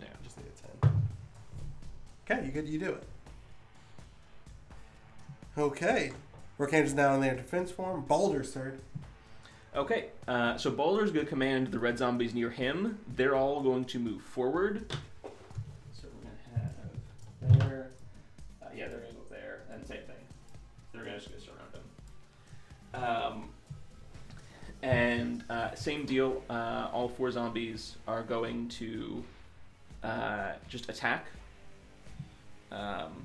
Yeah. 0.00 0.06
I 0.06 0.24
just 0.24 0.36
need 0.38 0.46
a 0.46 0.86
10. 0.86 1.02
Okay, 2.30 2.46
you 2.46 2.52
good? 2.52 2.68
You 2.68 2.78
do 2.78 2.92
it. 2.92 3.02
Okay. 5.58 6.12
Rokander's 6.58 6.94
now 6.94 7.14
in 7.14 7.20
their 7.20 7.34
defense 7.34 7.70
form. 7.70 8.02
Balder's 8.02 8.52
turn. 8.52 8.80
Okay, 9.76 10.06
uh, 10.26 10.56
so 10.56 10.70
Balder's 10.70 11.10
going 11.10 11.26
to 11.26 11.30
command 11.30 11.70
the 11.70 11.78
red 11.78 11.98
zombies 11.98 12.34
near 12.34 12.50
him. 12.50 12.98
They're 13.16 13.36
all 13.36 13.60
going 13.62 13.84
to 13.86 13.98
move 13.98 14.22
forward. 14.22 14.90
So 15.92 16.08
we're 16.14 16.22
going 16.22 16.36
to 16.54 16.60
have 16.60 16.72
there. 17.58 17.90
Uh, 18.62 18.66
yeah, 18.74 18.88
they're 18.88 18.98
going 19.00 19.10
to 19.12 19.16
go 19.16 19.24
there, 19.30 19.60
and 19.72 19.86
same 19.86 20.02
thing. 20.02 20.16
They're 20.92 21.04
going 21.04 21.18
to 21.18 21.20
just 21.20 21.32
go 21.32 21.52
surround 21.52 21.74
him. 21.74 23.02
Um, 23.42 23.50
and 24.82 25.44
uh, 25.50 25.74
same 25.74 26.06
deal. 26.06 26.42
Uh, 26.48 26.88
all 26.92 27.08
four 27.08 27.30
zombies 27.30 27.96
are 28.06 28.22
going 28.22 28.68
to 28.70 29.22
uh, 30.02 30.52
just 30.68 30.88
attack. 30.88 31.26
Um, 32.70 33.24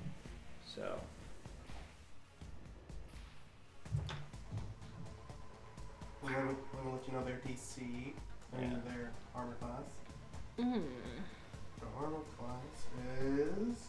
so 0.66 1.00
I'm 6.26 6.34
gonna, 6.34 6.50
I'm 6.50 6.56
gonna 6.84 6.96
let 6.96 7.08
you 7.08 7.14
know 7.14 7.24
their 7.26 7.40
DC 7.48 8.14
and 8.58 8.72
Yeah. 8.72 8.92
their 8.92 9.12
armor 9.36 9.56
class. 9.60 9.84
Mm. 10.60 10.84
The 11.80 11.86
armor 11.98 12.20
class 12.38 13.22
is 13.22 13.88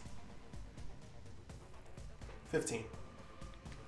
15. 2.55 2.85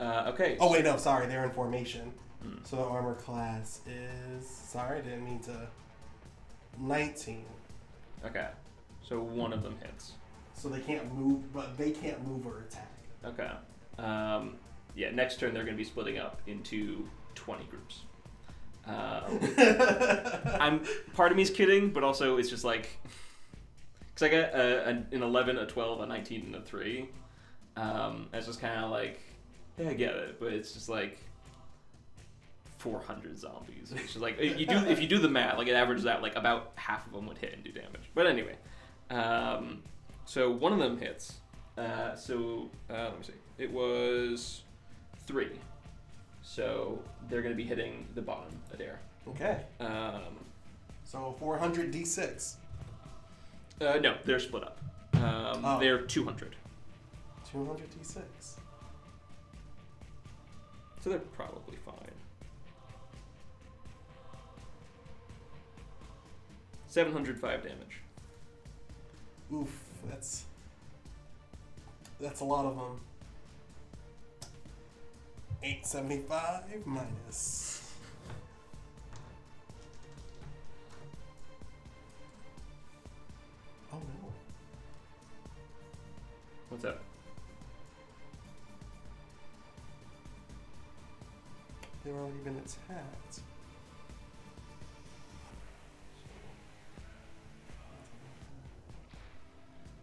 uh, 0.01 0.26
okay. 0.34 0.57
Oh 0.59 0.70
wait, 0.70 0.84
no, 0.84 0.97
sorry, 0.97 1.26
they're 1.26 1.45
in 1.45 1.51
formation. 1.51 2.11
Mm. 2.45 2.68
So 2.68 2.76
the 2.76 2.84
armor 2.84 3.15
class 3.15 3.80
is 3.88 4.45
sorry, 4.45 4.99
I 4.99 5.01
didn't 5.01 5.24
mean 5.24 5.39
to. 5.43 5.68
19. 6.78 7.45
Okay. 8.26 8.47
So 9.01 9.22
one 9.22 9.53
of 9.53 9.63
them 9.63 9.78
hits. 9.82 10.11
So 10.53 10.68
they 10.68 10.82
can't 10.82 11.11
move, 11.13 11.53
but 11.53 11.78
they 11.78 11.91
can't 11.91 12.28
move 12.28 12.45
or 12.45 12.59
attack. 12.59 12.91
Okay. 13.24 13.49
Um, 13.97 14.57
yeah, 14.95 15.11
next 15.11 15.39
turn 15.39 15.53
they're 15.53 15.63
going 15.63 15.76
to 15.76 15.82
be 15.82 15.86
splitting 15.86 16.18
up 16.18 16.41
into 16.45 17.07
20 17.36 17.63
groups. 17.65 18.01
Um, 18.86 19.39
I'm 20.59 20.82
part 21.13 21.32
of 21.32 21.38
me's 21.38 21.49
kidding, 21.49 21.91
but 21.91 22.03
also 22.03 22.38
it's 22.38 22.49
just 22.49 22.65
like 22.65 22.99
because 24.13 24.24
I 24.24 24.30
got 24.30 24.53
a, 24.53 24.88
an, 24.88 25.07
an 25.13 25.24
11, 25.24 25.57
a 25.57 25.65
12, 25.65 26.01
a 26.01 26.05
19, 26.05 26.41
and 26.47 26.55
a 26.55 26.61
three. 26.61 27.09
Um, 27.78 28.28
it's 28.34 28.47
just 28.47 28.59
kind 28.59 28.84
of 28.84 28.91
like 28.91 29.19
yeah, 29.78 29.89
I 29.89 29.93
get 29.93 30.15
it, 30.15 30.39
but 30.39 30.51
it's 30.53 30.73
just 30.73 30.89
like 30.89 31.19
400 32.80 33.38
zombies. 33.38 33.91
It's 33.95 34.13
just 34.13 34.19
like 34.19 34.39
you 34.41 34.65
do 34.65 34.78
if 34.88 35.01
you 35.01 35.07
do 35.07 35.19
the 35.19 35.30
math, 35.30 35.57
like 35.57 35.67
it 35.67 35.73
averages 35.75 36.05
out 36.05 36.21
like 36.21 36.36
about 36.36 36.71
half 36.75 37.05
of 37.07 37.13
them 37.13 37.28
would 37.28 37.38
hit 37.38 37.53
and 37.53 37.63
do 37.63 37.71
damage. 37.71 38.09
But 38.15 38.28
anyway, 38.28 38.55
um, 39.09 39.84
so 40.25 40.51
one 40.51 40.73
of 40.73 40.80
them 40.80 40.97
hits. 40.97 41.34
Uh, 41.78 42.15
so 42.15 42.69
uh, 42.89 42.93
let 43.09 43.17
me 43.19 43.23
see. 43.23 43.34
It 43.59 43.71
was 43.71 44.63
three. 45.28 45.51
So 46.41 46.99
they're 47.30 47.41
going 47.41 47.53
to 47.53 47.61
be 47.61 47.67
hitting 47.67 48.07
the 48.15 48.21
bottom 48.21 48.59
of 48.71 48.78
there. 48.78 48.99
Okay. 49.28 49.61
Um, 49.80 50.21
So 51.03 51.36
400 51.39 51.91
d6. 51.91 52.55
uh, 53.82 53.97
no, 54.01 54.15
they're 54.25 54.39
split 54.39 54.63
up. 54.63 54.80
Um, 55.15 55.61
Oh. 55.65 55.80
They're 55.80 56.01
200. 56.01 56.55
200 57.51 57.89
d6. 57.91 58.21
So 61.01 61.09
they're 61.09 61.19
probably 61.19 61.77
fine. 61.85 61.95
Seven 66.87 67.13
hundred 67.13 67.39
five 67.39 67.63
damage. 67.63 68.01
Oof, 69.53 69.69
that's 70.09 70.45
that's 72.19 72.41
a 72.41 72.45
lot 72.45 72.65
of 72.65 72.75
them. 72.75 72.99
875 75.63 76.85
minus. 76.85 77.91
Oh 83.91 83.97
no. 83.97 84.33
What's 86.69 86.85
up? 86.85 87.01
They've 92.07 92.15
already 92.15 92.37
been 92.37 92.55
attacked. 92.55 93.41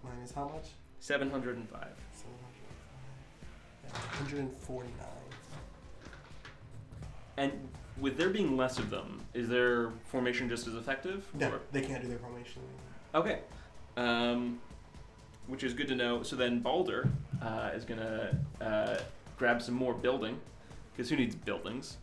Minus 0.02 0.32
how 0.32 0.48
much? 0.48 0.68
Seven 1.00 1.30
hundred 1.30 1.56
and 1.56 1.68
five. 1.68 1.92
149. 4.18 4.92
And 7.36 7.52
with 7.98 8.16
there 8.18 8.28
being 8.30 8.56
less 8.56 8.78
of 8.78 8.90
them, 8.90 9.20
is 9.34 9.48
their 9.48 9.90
formation 10.06 10.48
just 10.48 10.66
as 10.66 10.74
effective? 10.74 11.24
No, 11.34 11.52
Or- 11.52 11.60
they 11.72 11.80
can't 11.80 12.02
do 12.02 12.08
their 12.08 12.18
formation 12.18 12.62
anymore. 12.62 13.24
Okay. 13.24 13.40
Um, 13.96 14.60
which 15.46 15.62
is 15.64 15.72
good 15.74 15.88
to 15.88 15.94
know. 15.94 16.22
So 16.22 16.36
then 16.36 16.60
Balder 16.60 17.08
uh, 17.40 17.70
is 17.74 17.84
gonna 17.84 18.38
uh, 18.60 18.98
grab 19.38 19.62
some 19.62 19.74
more 19.74 19.94
building, 19.94 20.40
because 20.94 21.10
who 21.10 21.16
needs 21.16 21.34
buildings? 21.34 21.98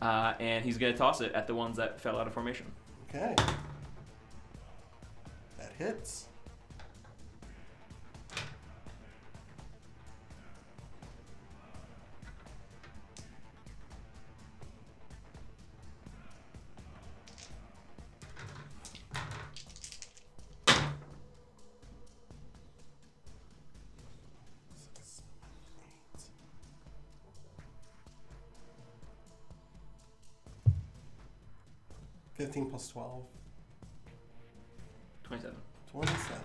Uh, 0.00 0.34
and 0.40 0.64
he's 0.64 0.78
gonna 0.78 0.96
toss 0.96 1.20
it 1.20 1.32
at 1.32 1.46
the 1.46 1.54
ones 1.54 1.76
that 1.76 2.00
fell 2.00 2.18
out 2.18 2.26
of 2.26 2.32
formation. 2.32 2.66
Okay. 3.08 3.34
That 5.58 5.72
hits. 5.78 6.26
15 32.50 32.68
plus 32.68 32.88
12. 32.88 33.22
27. 35.22 35.56
27. 35.92 36.42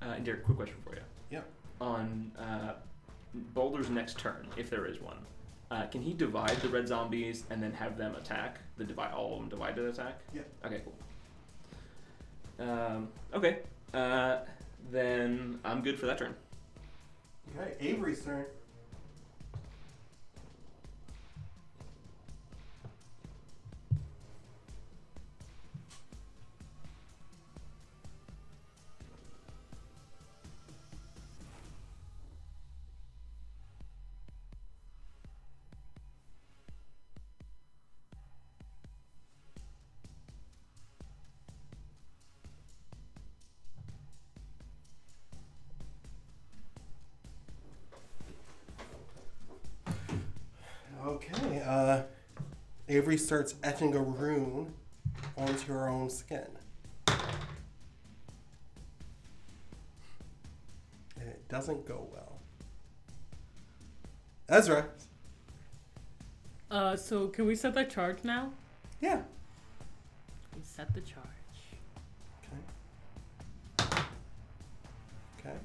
Uh, 0.00 0.18
Derrick, 0.20 0.44
quick 0.44 0.56
question 0.56 0.76
for 0.82 0.94
you. 0.94 1.02
Yep. 1.30 1.46
On 1.82 2.32
uh, 2.38 2.72
Balder's 3.52 3.90
next 3.90 4.18
turn, 4.18 4.46
if 4.56 4.70
there 4.70 4.86
is 4.86 4.98
one, 5.02 5.18
uh, 5.70 5.86
can 5.88 6.00
he 6.00 6.14
divide 6.14 6.56
the 6.62 6.70
red 6.70 6.88
zombies 6.88 7.44
and 7.50 7.62
then 7.62 7.70
have 7.74 7.98
them 7.98 8.14
attack? 8.14 8.60
The 8.78 8.84
divide, 8.84 9.12
all 9.12 9.34
of 9.34 9.40
them 9.40 9.50
divided 9.50 9.84
attack. 9.84 10.20
Yeah. 10.32 10.40
Okay. 10.64 10.80
Cool. 12.58 12.66
Um, 12.66 13.08
okay. 13.34 13.58
Uh, 13.92 14.38
then 14.90 15.60
I'm 15.66 15.82
good 15.82 15.98
for 15.98 16.06
that 16.06 16.16
turn. 16.16 16.34
Okay, 17.58 17.74
Avery's 17.78 18.24
turn. 18.24 18.46
Starts 53.20 53.54
etching 53.62 53.94
a 53.94 54.00
rune 54.00 54.74
onto 55.36 55.72
her 55.72 55.88
own 55.88 56.10
skin. 56.10 56.46
And 61.20 61.28
it 61.28 61.48
doesn't 61.48 61.86
go 61.86 62.08
well. 62.12 62.40
Ezra. 64.48 64.86
Uh, 66.70 66.96
so 66.96 67.28
can 67.28 67.46
we 67.46 67.54
set 67.54 67.74
that 67.74 67.90
charge 67.90 68.24
now? 68.24 68.52
Yeah. 69.00 69.22
We 70.56 70.62
set 70.62 70.92
the 70.94 71.00
charge. 71.00 71.26
Okay. 73.78 74.02
Okay. 75.38 75.56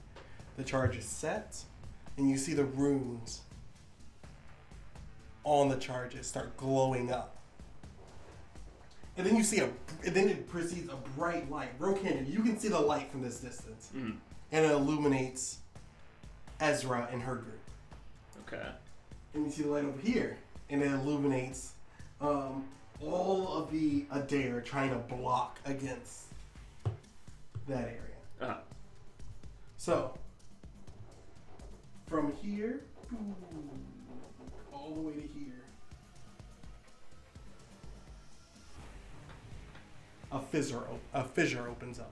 The 0.58 0.64
charge 0.64 0.98
is 0.98 1.06
set, 1.06 1.58
and 2.18 2.30
you 2.30 2.38
see 2.38 2.54
the 2.54 2.66
runes 2.66 3.42
on 5.44 5.70
the 5.70 5.78
charges 5.78 6.28
start 6.28 6.58
glowing 6.58 7.12
up. 7.12 7.38
And 9.18 9.26
then 9.26 9.36
you 9.36 9.44
see 9.44 9.60
a, 9.60 9.70
and 10.06 10.14
then 10.16 10.28
it 10.28 10.48
proceeds 10.50 10.90
a 10.92 10.96
bright 11.18 11.50
light. 11.50 11.78
Broken, 11.80 12.26
you 12.30 12.44
can 12.44 12.60
see 12.60 12.68
the 12.68 12.80
light 12.80 13.10
from 13.12 13.22
this 13.22 13.40
distance, 13.40 13.90
Mm. 13.96 14.18
and 14.52 14.66
it 14.66 14.72
illuminates 14.72 15.60
Ezra 16.60 17.08
and 17.12 17.22
her 17.22 17.36
group. 17.36 17.60
Okay. 18.48 18.68
And 19.34 19.46
you 19.46 19.52
see 19.52 19.64
the 19.64 19.70
light 19.70 19.86
over 19.86 20.00
here, 20.02 20.38
and 20.70 20.82
it 20.82 20.92
illuminates 20.92 21.74
um, 22.22 22.66
all 23.02 23.48
of 23.54 23.72
the 23.72 24.06
Adair 24.12 24.62
trying 24.62 24.90
to 24.90 24.98
block 25.16 25.60
against 25.66 26.24
that 27.68 27.84
area. 27.84 28.00
Uh-huh. 28.42 28.58
So, 29.78 30.18
from 32.08 32.34
here 32.42 32.82
all 34.74 34.94
the 34.96 35.02
way 35.02 35.14
to 35.14 35.20
here, 35.22 35.65
a 40.36 40.40
fissure, 40.40 40.80
op- 40.80 41.00
a 41.14 41.24
fissure 41.24 41.68
opens 41.70 41.98
up. 41.98 42.12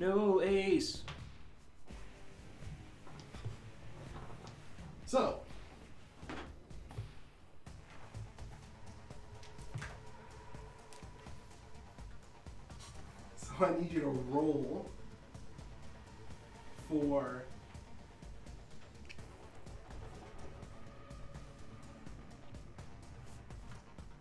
No, 0.00 0.42
Ace. 0.42 1.02
So, 5.06 5.40
so 13.36 13.48
I 13.60 13.80
need 13.80 13.92
you 13.92 14.00
to 14.00 14.06
roll 14.06 14.88
for 16.88 17.44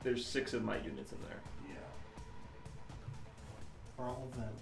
There's 0.01 0.25
six 0.25 0.53
of 0.53 0.63
my 0.63 0.77
units 0.77 1.11
in 1.11 1.17
there. 1.27 1.41
For 3.99 4.07
all 4.07 4.29
of 4.31 4.37
them. 4.37 4.53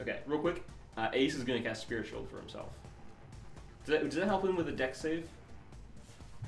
Okay, 0.00 0.18
real 0.26 0.40
quick. 0.40 0.64
Uh, 0.96 1.10
Ace 1.12 1.36
is 1.36 1.44
gonna 1.44 1.62
cast 1.62 1.82
Spirit 1.82 2.08
Shield 2.08 2.28
for 2.28 2.38
himself. 2.38 2.70
Does 3.86 3.92
that, 3.92 4.04
does 4.04 4.18
that 4.18 4.26
help 4.26 4.44
him 4.44 4.56
with 4.56 4.68
a 4.68 4.72
dex 4.72 5.00
save? 5.00 5.28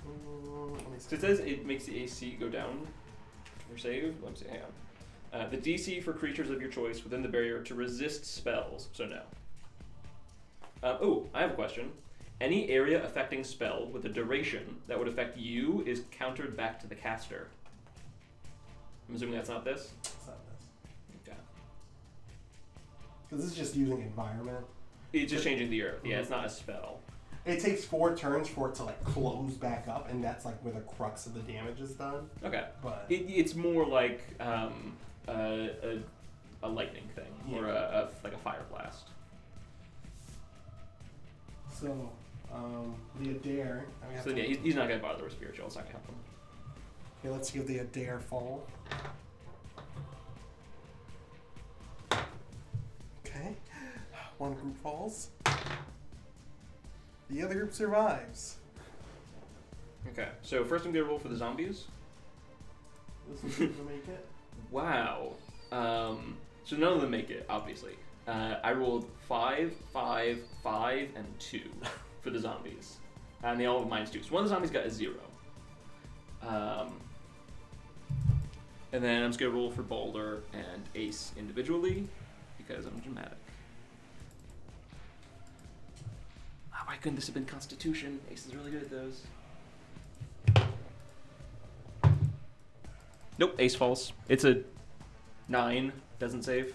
Mm, 0.04 0.72
let 0.72 0.90
me 0.90 0.98
So 0.98 1.14
it 1.14 1.20
says 1.20 1.38
it 1.38 1.64
makes 1.64 1.84
the 1.84 2.02
AC 2.02 2.36
go 2.40 2.48
down 2.48 2.84
for 3.70 3.78
save. 3.78 4.16
Let 4.22 4.32
me 4.32 4.38
see. 4.38 4.48
Hang 4.48 4.60
on. 4.62 5.40
Uh, 5.40 5.48
the 5.48 5.56
DC 5.56 6.02
for 6.02 6.12
creatures 6.12 6.50
of 6.50 6.60
your 6.60 6.68
choice 6.68 7.04
within 7.04 7.22
the 7.22 7.28
barrier 7.28 7.62
to 7.62 7.74
resist 7.76 8.26
spells. 8.26 8.88
So 8.92 9.06
no. 9.06 9.22
Um, 10.82 10.98
oh, 11.00 11.28
I 11.32 11.42
have 11.42 11.52
a 11.52 11.54
question. 11.54 11.92
Any 12.40 12.68
area 12.70 13.04
affecting 13.04 13.44
spell 13.44 13.86
with 13.86 14.04
a 14.04 14.08
duration 14.08 14.78
that 14.88 14.98
would 14.98 15.06
affect 15.06 15.38
you 15.38 15.84
is 15.86 16.02
countered 16.10 16.56
back 16.56 16.80
to 16.80 16.88
the 16.88 16.96
caster. 16.96 17.46
I'm 19.08 19.14
assuming 19.14 19.36
that's 19.36 19.48
not 19.48 19.64
this. 19.64 19.92
It's 20.02 20.26
not. 20.26 20.41
Because 23.32 23.46
this 23.46 23.52
is 23.54 23.58
just 23.58 23.74
using 23.74 24.02
environment. 24.02 24.62
It's 25.14 25.32
just 25.32 25.42
changing 25.42 25.70
the 25.70 25.82
earth. 25.84 26.00
Yeah, 26.04 26.18
it's 26.18 26.28
not 26.28 26.44
a 26.44 26.50
spell. 26.50 27.00
It 27.46 27.60
takes 27.60 27.82
four 27.82 28.14
turns 28.14 28.46
for 28.46 28.68
it 28.68 28.74
to 28.74 28.84
like 28.84 29.02
close 29.04 29.54
back 29.54 29.88
up, 29.88 30.10
and 30.10 30.22
that's 30.22 30.44
like 30.44 30.62
where 30.62 30.74
the 30.74 30.80
crux 30.80 31.24
of 31.24 31.32
the 31.32 31.40
damage 31.40 31.80
is 31.80 31.92
done. 31.92 32.28
Okay. 32.44 32.66
But 32.82 33.06
It, 33.08 33.24
it's 33.28 33.54
more 33.54 33.86
like 33.86 34.20
um, 34.38 34.92
a, 35.28 35.70
a, 35.82 35.98
a 36.62 36.68
lightning 36.68 37.08
thing 37.16 37.56
or 37.56 37.68
a, 37.68 37.72
a 37.72 38.08
like 38.22 38.34
a 38.34 38.38
fire 38.38 38.64
blast. 38.70 39.06
so 41.80 42.10
um, 42.54 42.94
the 43.18 43.30
Adair. 43.30 43.86
I 44.06 44.12
have 44.14 44.24
So 44.24 44.32
to- 44.32 44.36
yeah, 44.38 44.44
he's, 44.44 44.58
he's 44.58 44.74
not 44.74 44.88
gonna 44.88 45.00
bother 45.00 45.24
with 45.24 45.32
spiritual. 45.32 45.66
It's 45.68 45.74
not 45.76 45.84
gonna 45.86 45.92
help 45.94 46.06
him. 46.06 46.14
Okay, 47.24 47.32
let's 47.32 47.50
give 47.50 47.66
the 47.66 47.78
Adair 47.78 48.20
fall. 48.20 48.66
One 54.42 54.54
group 54.54 54.76
falls. 54.82 55.28
The 57.30 57.44
other 57.44 57.54
group 57.54 57.72
survives. 57.72 58.56
Okay. 60.08 60.30
So 60.42 60.64
first 60.64 60.84
I'm 60.84 60.90
gonna 60.90 61.04
roll 61.04 61.20
for 61.20 61.28
the 61.28 61.36
zombies. 61.36 61.84
This 63.30 63.40
one's 63.40 63.76
gonna 63.76 63.88
make 63.88 64.08
it. 64.08 64.26
Wow. 64.72 65.34
Um, 65.70 66.38
so 66.64 66.74
none 66.74 66.92
of 66.92 67.00
them 67.00 67.12
make 67.12 67.30
it, 67.30 67.46
obviously. 67.48 67.92
Uh, 68.26 68.56
I 68.64 68.72
rolled 68.72 69.06
five, 69.28 69.74
five, 69.92 70.40
five, 70.60 71.10
and 71.14 71.26
two 71.38 71.70
for 72.20 72.30
the 72.30 72.40
zombies, 72.40 72.96
and 73.44 73.60
they 73.60 73.66
all 73.66 73.78
have 73.78 73.88
minus 73.88 74.10
two. 74.10 74.24
So 74.24 74.34
one 74.34 74.42
of 74.42 74.48
the 74.48 74.54
zombies 74.56 74.72
got 74.72 74.84
a 74.84 74.90
zero. 74.90 75.22
Um, 76.44 76.98
and 78.92 79.04
then 79.04 79.22
I'm 79.22 79.28
just 79.30 79.38
gonna 79.38 79.52
roll 79.52 79.70
for 79.70 79.82
Balder 79.82 80.42
and 80.52 80.82
Ace 80.96 81.30
individually 81.38 82.08
because 82.58 82.86
I'm 82.86 82.98
dramatic. 82.98 83.41
Why 86.86 86.96
couldn't 86.96 87.16
this 87.16 87.26
have 87.26 87.34
been 87.34 87.46
Constitution? 87.46 88.20
Ace 88.30 88.46
is 88.46 88.54
really 88.54 88.70
good 88.70 88.82
at 88.82 88.90
those. 88.90 89.22
Nope, 93.38 93.54
Ace 93.58 93.74
falls. 93.74 94.12
It's 94.28 94.44
a 94.44 94.62
nine. 95.48 95.92
Doesn't 96.18 96.42
save. 96.42 96.74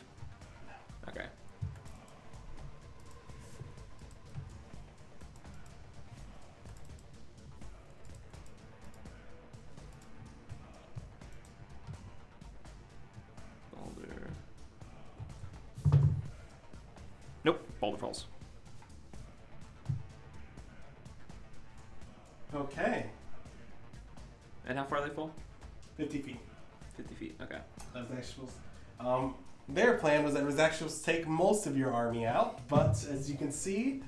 Plan 30.08 30.24
was 30.24 30.34
that 30.36 30.44
it 30.44 30.46
was 30.46 30.58
actually 30.58 30.90
to 30.90 31.04
take 31.04 31.28
most 31.28 31.68
of 31.68 31.78
your 31.78 31.92
army 31.92 32.26
out, 32.26 32.66
but 32.70 32.92
as 33.12 33.30
you 33.30 33.38
can 33.38 33.52
see, 33.52 34.02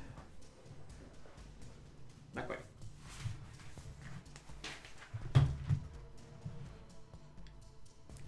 Not 2.34 2.46
quite. 2.48 2.60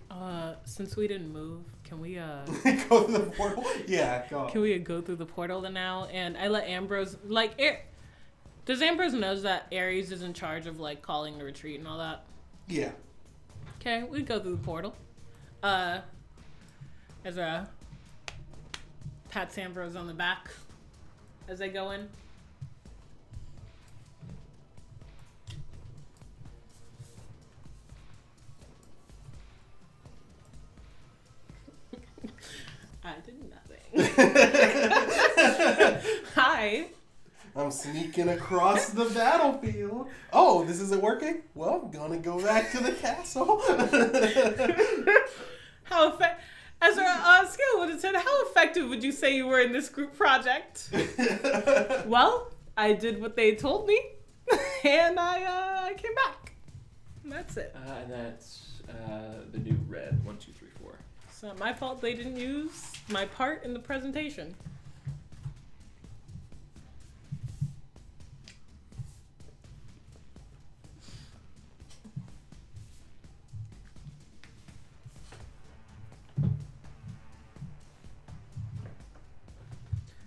Uh, 0.10 0.56
since 0.66 0.98
we 0.98 1.08
didn't 1.08 1.32
move, 1.32 1.64
can 1.86 2.02
we 2.02 2.20
uh 2.20 2.46
go 2.90 3.06
to 3.06 3.12
the 3.12 3.32
portal. 3.38 3.64
Yeah, 3.88 4.28
go. 4.30 4.48
can 4.48 4.62
we 4.62 4.78
go 4.80 5.02
through 5.02 5.16
the 5.16 5.26
portal 5.26 5.62
now? 5.62 6.08
And 6.12 6.38
I 6.38 6.50
let 6.50 6.68
Ambrose 6.68 7.16
like 7.26 7.54
Ar- 7.62 7.80
does 8.66 8.82
Ambrose 8.82 9.14
knows 9.14 9.44
that 9.44 9.68
Ares 9.72 10.12
is 10.12 10.24
in 10.24 10.34
charge 10.34 10.68
of 10.68 10.80
like 10.80 11.02
calling 11.02 11.38
the 11.38 11.46
retreat 11.46 11.80
and 11.80 11.88
all 11.88 12.00
that? 12.00 12.26
Yeah. 12.68 12.92
Okay, 13.80 14.04
we 14.04 14.24
go 14.24 14.40
through 14.40 14.58
the 14.58 14.64
portal. 14.64 14.94
Uh, 15.64 16.02
as 17.24 17.38
a 17.38 17.70
pats 19.30 19.58
Ambrose 19.58 19.96
on 19.96 20.08
the 20.08 20.14
back 20.14 20.50
as 21.48 21.60
they 21.60 21.70
go 21.70 21.92
in. 21.92 22.10
I 33.04 33.16
did 33.26 33.36
nothing. 33.50 33.78
Hi. 36.36 36.88
I'm 37.54 37.70
sneaking 37.70 38.30
across 38.30 38.90
the 38.90 39.06
battlefield. 39.06 40.08
Oh, 40.32 40.64
this 40.64 40.80
isn't 40.80 41.02
working? 41.02 41.42
Well, 41.54 41.82
I'm 41.84 41.92
gonna 41.92 42.18
go 42.18 42.42
back 42.42 42.72
to 42.72 42.82
the 42.82 42.94
castle. 42.94 43.62
How 45.84 46.14
effective? 46.14 46.46
As 46.82 46.98
a 46.98 47.04
uh, 47.06 47.46
skill 47.46 47.80
would 47.80 47.90
have 47.90 48.00
said, 48.00 48.16
how 48.16 48.46
effective 48.48 48.90
would 48.90 49.04
you 49.04 49.12
say 49.12 49.36
you 49.36 49.46
were 49.46 49.60
in 49.60 49.72
this 49.72 49.88
group 49.88 50.18
project? 50.18 50.90
well, 52.08 52.52
I 52.76 52.94
did 52.94 53.22
what 53.22 53.36
they 53.36 53.54
told 53.56 53.88
me, 53.88 54.02
and 54.84 55.20
I 55.20 55.44
uh, 55.44 55.86
I 55.86 55.94
came 55.94 56.16
back. 56.16 56.54
And 57.24 57.32
that's 57.32 57.56
it. 57.58 57.76
Uh, 57.76 57.92
and 58.02 58.12
that's 58.12 58.82
uh, 58.90 59.44
the 59.52 59.60
new 59.60 59.78
red. 59.88 60.26
One, 60.26 60.38
two, 60.38 60.52
three, 60.54 60.70
four. 60.82 60.98
It's 61.28 61.44
not 61.44 61.60
my 61.60 61.72
fault 61.72 62.02
they 62.02 62.16
didn't 62.16 62.38
use 62.38 62.92
my 63.10 63.26
part 63.26 63.64
in 63.64 63.74
the 63.74 63.80
presentation. 63.80 64.56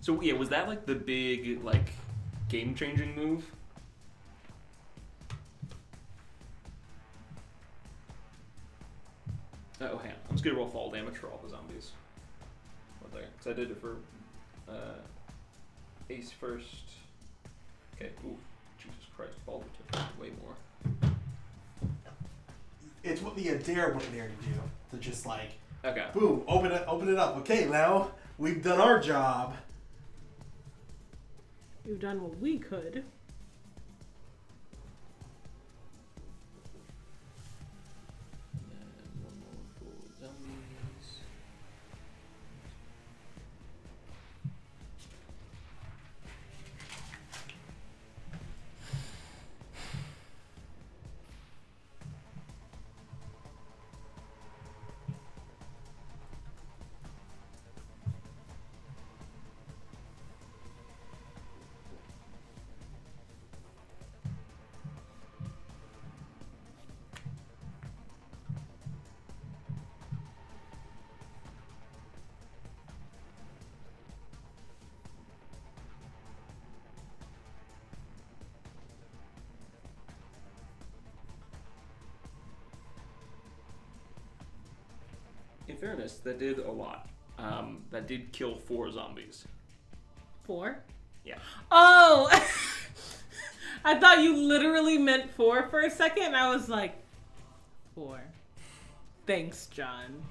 So 0.05 0.21
yeah, 0.21 0.35
was 0.35 0.51
that 0.51 0.69
like 0.69 0.85
the 0.85 0.95
big 0.95 1.65
like 1.65 1.91
game 2.51 2.75
changing 2.75 3.17
move? 3.17 3.51
Oh, 9.81 9.97
hang 9.97 10.11
on. 10.11 10.17
I'm 10.29 10.33
just 10.33 10.45
gonna 10.45 10.59
roll 10.59 10.69
fall 10.69 10.91
damage 10.91 11.15
for 11.17 11.29
all 11.29 11.41
the 11.43 11.49
zombies. 11.49 11.93
What 13.01 13.15
there? 13.15 13.29
Because 13.33 13.51
I 13.51 13.55
did 13.55 13.71
it 13.71 13.81
for 13.81 13.97
uh, 14.69 14.99
Ace 16.11 16.31
first. 16.33 16.67
Okay. 17.97 18.11
Ooh, 18.27 18.37
Jesus 18.77 19.07
Christ! 19.17 19.33
Balder 19.47 19.65
took 19.91 20.21
way 20.21 20.33
more. 20.43 21.11
It's 23.03 23.23
what 23.23 23.37
the 23.37 23.49
Adair 23.49 23.89
went 23.89 24.13
there 24.13 24.29
to 24.29 24.47
do. 24.47 24.53
To 24.91 24.97
just 24.99 25.25
like, 25.25 25.53
Okay. 25.83 26.09
boom, 26.13 26.43
open 26.47 26.73
it, 26.73 26.85
open 26.87 27.09
it 27.09 27.19
up. 27.19 27.39
Okay, 27.39 27.65
now 27.71 28.11
we've 28.37 28.63
done 28.63 28.83
our 28.83 29.01
job. 29.01 29.55
We've 31.87 32.01
done 32.01 32.23
what 32.23 32.39
we 32.41 32.59
could. 32.59 33.05
In 85.75 85.81
fairness, 85.81 86.19
that 86.19 86.39
did 86.39 86.61
a 86.61 86.71
lot. 86.71 87.09
Um, 87.37 87.83
that 87.91 88.07
did 88.07 88.31
kill 88.33 88.55
four 88.55 88.93
zombies. 88.93 89.45
Four? 90.45 90.79
Yeah. 91.25 91.39
Oh! 91.69 92.29
I 93.85 93.99
thought 93.99 94.21
you 94.23 94.37
literally 94.37 94.99
meant 94.99 95.33
four 95.35 95.69
for 95.71 95.81
a 95.81 95.91
second, 95.91 96.27
and 96.27 96.37
I 96.37 96.55
was 96.55 96.69
like, 96.69 96.95
four. 97.97 98.21
Thanks, 99.27 99.67
John. 99.67 100.23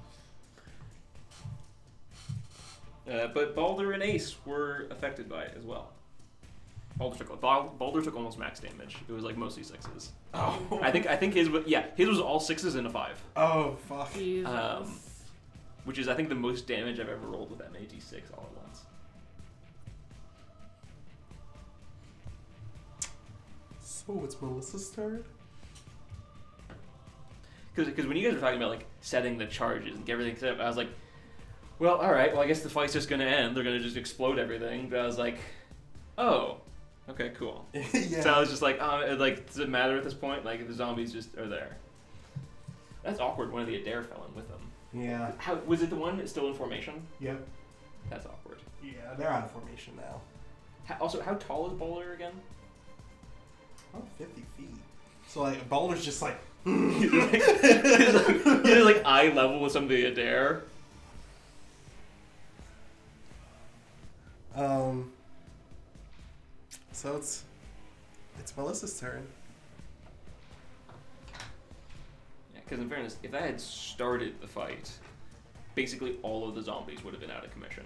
Uh, 3.10 3.26
but 3.26 3.54
Balder 3.54 3.92
and 3.92 4.02
Ace 4.02 4.34
were 4.46 4.86
affected 4.90 5.28
by 5.28 5.42
it 5.42 5.54
as 5.58 5.64
well. 5.64 5.90
Balder 6.96 7.18
took 7.18 7.38
Bal- 7.38 7.74
Balder 7.78 8.00
took 8.00 8.16
almost 8.16 8.38
max 8.38 8.60
damage. 8.60 8.96
It 9.06 9.12
was 9.12 9.24
like 9.24 9.36
mostly 9.36 9.62
sixes. 9.62 10.12
Oh, 10.32 10.80
I 10.80 10.90
think 10.90 11.06
I 11.06 11.16
think 11.16 11.34
his 11.34 11.50
was 11.50 11.66
yeah 11.66 11.84
his 11.96 12.08
was 12.08 12.18
all 12.20 12.40
sixes 12.40 12.76
and 12.76 12.86
a 12.86 12.90
five, 12.90 13.20
Oh 13.36 13.76
fuck. 13.88 14.14
Jesus. 14.14 14.48
Um, 14.48 14.94
which 15.84 15.98
is 15.98 16.08
I 16.08 16.14
think 16.14 16.28
the 16.28 16.34
most 16.34 16.66
damage 16.66 16.98
I've 16.98 17.08
ever 17.08 17.26
rolled 17.26 17.50
with 17.50 17.58
that 17.58 17.72
many 17.72 17.86
d6 17.86 18.20
all 18.36 18.48
at 18.50 18.62
once. 18.62 18.82
So 23.80 24.20
it's 24.24 24.40
Melissa's 24.40 24.90
turn. 24.90 25.24
Because 27.74 28.06
when 28.06 28.16
you 28.16 28.24
guys 28.24 28.34
were 28.34 28.40
talking 28.40 28.58
about 28.58 28.70
like 28.70 28.86
setting 29.00 29.38
the 29.38 29.46
charges 29.46 29.94
and 29.94 30.04
get 30.06 30.12
everything 30.12 30.36
set 30.36 30.52
up, 30.52 30.60
I 30.60 30.66
was 30.66 30.76
like, 30.76 30.88
well, 31.78 31.96
all 31.96 32.12
right, 32.12 32.32
well 32.32 32.42
I 32.42 32.46
guess 32.46 32.60
the 32.60 32.70
fight's 32.70 32.92
just 32.92 33.08
gonna 33.08 33.24
end. 33.24 33.56
They're 33.56 33.64
gonna 33.64 33.80
just 33.80 33.96
explode 33.96 34.38
everything. 34.38 34.88
But 34.88 35.00
I 35.00 35.06
was 35.06 35.18
like, 35.18 35.38
oh, 36.18 36.58
okay, 37.08 37.30
cool. 37.30 37.66
yeah. 37.72 38.20
So 38.20 38.30
I 38.30 38.38
was 38.38 38.50
just 38.50 38.62
like, 38.62 38.80
um, 38.80 39.18
like, 39.18 39.46
does 39.46 39.58
it 39.58 39.68
matter 39.68 39.96
at 39.96 40.04
this 40.04 40.14
point? 40.14 40.44
Like, 40.44 40.60
if 40.60 40.68
the 40.68 40.74
zombies 40.74 41.12
just 41.12 41.36
are 41.36 41.48
there. 41.48 41.76
That's 43.02 43.20
awkward. 43.20 43.52
One 43.52 43.62
of 43.62 43.68
the 43.68 43.76
Adair 43.76 44.02
fell 44.02 44.24
in 44.28 44.34
with 44.34 44.48
them. 44.48 44.60
Yeah. 44.94 45.32
How 45.38 45.56
was 45.66 45.82
it? 45.82 45.90
The 45.90 45.96
one 45.96 46.16
that's 46.18 46.30
still 46.30 46.46
in 46.48 46.54
formation? 46.54 47.02
Yep. 47.20 47.46
That's 48.10 48.26
awkward. 48.26 48.58
Yeah, 48.82 49.14
they're 49.18 49.28
out 49.30 49.44
of 49.44 49.50
formation 49.50 49.94
now. 49.96 50.20
How, 50.84 50.96
also, 51.00 51.20
how 51.22 51.34
tall 51.34 51.66
is 51.66 51.72
Balder 51.72 52.12
again? 52.12 52.32
Oh, 53.94 54.02
50 54.18 54.42
feet. 54.56 54.68
So 55.26 55.42
like 55.42 55.68
Balder's 55.68 56.04
just 56.04 56.22
like 56.22 56.38
he's 56.64 56.72
like, 57.12 57.32
he's 57.32 58.14
like, 58.14 58.66
he's 58.66 58.84
like 58.84 59.02
eye 59.04 59.32
level 59.34 59.60
with 59.60 59.72
some 59.72 59.84
of 59.84 59.88
the 59.88 60.04
Adair. 60.04 60.62
um 64.54 65.10
So 66.92 67.16
it's 67.16 67.44
it's 68.38 68.56
Melissa's 68.56 68.98
turn. 69.00 69.26
Yeah, 72.54 72.60
because 72.74 72.82
in 72.82 72.90
fairness, 72.90 73.16
if 73.22 73.32
I 73.34 73.40
had 73.42 73.60
started 73.60 74.40
the 74.40 74.48
fight, 74.48 74.90
basically 75.76 76.16
all 76.22 76.48
of 76.48 76.56
the 76.56 76.62
zombies 76.62 77.04
would 77.04 77.14
have 77.14 77.20
been 77.20 77.30
out 77.30 77.44
of 77.44 77.52
commission. 77.52 77.84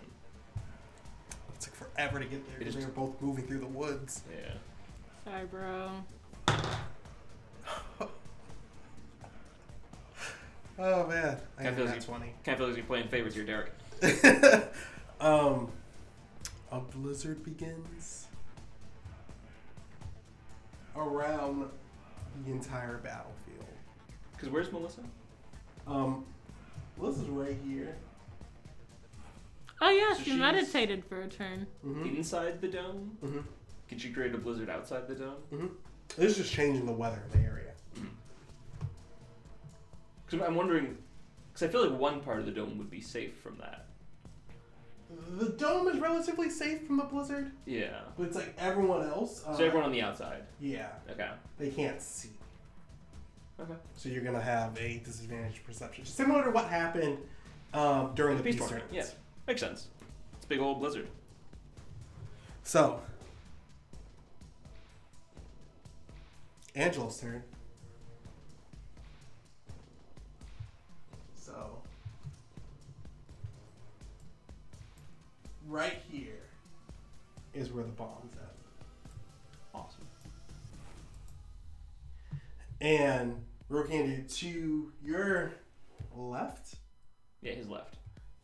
It 0.56 1.60
took 1.60 1.74
forever 1.74 2.18
to 2.18 2.24
get 2.24 2.46
there 2.46 2.56
It 2.56 2.60
because 2.60 2.74
they 2.76 2.80
were 2.86 2.90
both 2.92 3.20
moving 3.20 3.46
through 3.46 3.58
the 3.58 3.66
woods. 3.66 4.22
Yeah. 4.30 4.52
Sorry, 5.30 5.44
bro. 5.46 5.90
Oh 10.80 11.08
man, 11.08 11.36
I 11.58 11.62
Can't 11.64 11.74
feel 11.76 11.86
that 11.86 11.96
you- 11.96 12.00
twenty. 12.02 12.32
Can't 12.44 12.56
feel 12.56 12.68
like 12.68 12.76
you're 12.76 12.86
playing 12.86 13.08
favorites 13.08 13.34
here, 13.34 13.44
Derrick. 13.44 13.72
um, 15.20 15.72
a 16.70 16.78
blizzard 16.78 17.42
begins 17.42 18.28
around 20.94 21.68
the 22.46 22.52
entire 22.52 22.98
battlefield. 22.98 23.47
Because 24.38 24.52
where's 24.52 24.70
Melissa? 24.70 25.00
Um, 25.86 26.24
Melissa's 26.96 27.26
right 27.28 27.56
here. 27.66 27.96
Oh 29.80 29.90
yeah, 29.90 30.12
So 30.12 30.18
she 30.18 30.24
she's- 30.30 30.38
meditated 30.38 31.04
for 31.04 31.20
a 31.22 31.28
turn. 31.28 31.66
Mm-hmm. 31.84 32.16
Inside 32.16 32.60
the 32.60 32.68
dome? 32.68 33.16
Mm-hmm. 33.24 33.40
Can 33.88 33.98
she 33.98 34.10
create 34.12 34.34
a 34.34 34.38
blizzard 34.38 34.70
outside 34.70 35.08
the 35.08 35.14
dome? 35.16 35.36
Mm-hmm. 35.52 35.66
This 36.16 36.32
is 36.32 36.36
just 36.38 36.52
changing 36.52 36.86
the 36.86 36.92
weather 36.92 37.22
in 37.32 37.40
the 37.40 37.46
area. 37.46 37.72
Because 40.26 40.46
I'm 40.46 40.54
wondering, 40.54 40.98
because 41.52 41.68
I 41.68 41.72
feel 41.72 41.88
like 41.88 41.98
one 41.98 42.20
part 42.20 42.38
of 42.38 42.46
the 42.46 42.52
dome 42.52 42.76
would 42.78 42.90
be 42.90 43.00
safe 43.00 43.34
from 43.38 43.58
that. 43.58 43.86
The 45.38 45.48
dome 45.50 45.88
is 45.88 45.98
relatively 46.00 46.50
safe 46.50 46.86
from 46.86 46.98
the 46.98 47.04
blizzard, 47.04 47.50
Yeah. 47.64 48.00
but 48.16 48.26
it's 48.26 48.36
like 48.36 48.54
everyone 48.58 49.06
else. 49.08 49.42
Uh, 49.46 49.56
So 49.56 49.64
everyone 49.64 49.86
on 49.86 49.92
the 49.92 50.02
outside. 50.02 50.42
Yeah, 50.60 50.90
Okay. 51.10 51.30
they 51.56 51.70
can't 51.70 52.00
see. 52.02 52.28
Okay. 53.60 53.74
So 53.96 54.08
you're 54.08 54.22
gonna 54.22 54.40
have 54.40 54.76
a 54.78 55.00
disadvantaged 55.04 55.64
perception, 55.64 56.04
similar 56.04 56.44
to 56.44 56.50
what 56.50 56.66
happened 56.66 57.18
um, 57.74 58.12
during 58.14 58.36
the 58.36 58.42
Peace 58.42 58.54
peace 58.54 58.68
tournament, 58.68 58.90
tournaments. 58.90 59.16
Makes 59.46 59.60
sense. 59.60 59.88
It's 60.36 60.44
a 60.44 60.48
big 60.48 60.60
old 60.60 60.78
blizzard. 60.78 61.08
So, 62.62 63.00
Angelo's 66.74 67.18
turn. 67.18 67.42
So, 71.34 71.82
right 75.66 76.00
here 76.10 76.42
is 77.54 77.72
where 77.72 77.84
the 77.84 77.90
bomb's 77.90 78.34
at. 78.34 78.54
Awesome. 79.74 80.06
And 82.80 83.44
Rokander, 83.70 84.34
to 84.38 84.92
your 85.02 85.52
left, 86.14 86.76
Yeah, 87.42 87.52
his 87.52 87.68
left. 87.68 87.96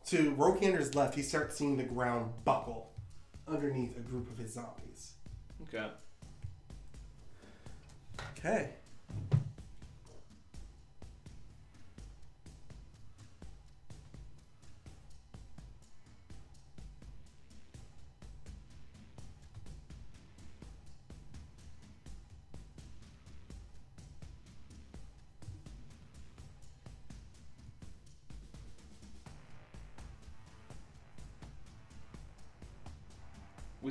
to 0.07 0.31
Rokander's 0.35 0.93
left, 0.95 1.15
he 1.15 1.21
starts 1.23 1.57
seeing 1.57 1.77
the 1.77 1.83
ground 1.83 2.31
buckle 2.43 2.91
underneath 3.47 3.97
a 3.97 4.01
group 4.01 4.29
of 4.31 4.37
his 4.37 4.53
zombies. 4.53 5.13
Okay. 5.63 5.87
Okay. 8.37 8.69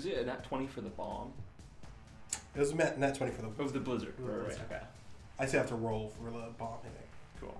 Was 0.04 0.12
it 0.12 0.18
a 0.18 0.26
nat 0.26 0.44
twenty 0.44 0.66
for 0.66 0.82
the 0.82 0.90
bomb? 0.90 1.32
It 2.54 2.58
was 2.60 2.74
meant 2.74 2.98
net 2.98 3.14
twenty 3.14 3.32
for 3.32 3.40
the. 3.40 3.48
It 3.48 3.58
was 3.58 3.72
the 3.72 3.80
blizzard. 3.80 4.12
Right, 4.18 4.48
right. 4.48 4.58
Okay. 4.70 4.82
I 5.38 5.46
still 5.46 5.60
have 5.60 5.68
to 5.70 5.76
roll 5.76 6.10
for 6.10 6.24
the 6.24 6.50
bomb 6.58 6.76
hitting. 6.82 6.98
Cool. 7.40 7.56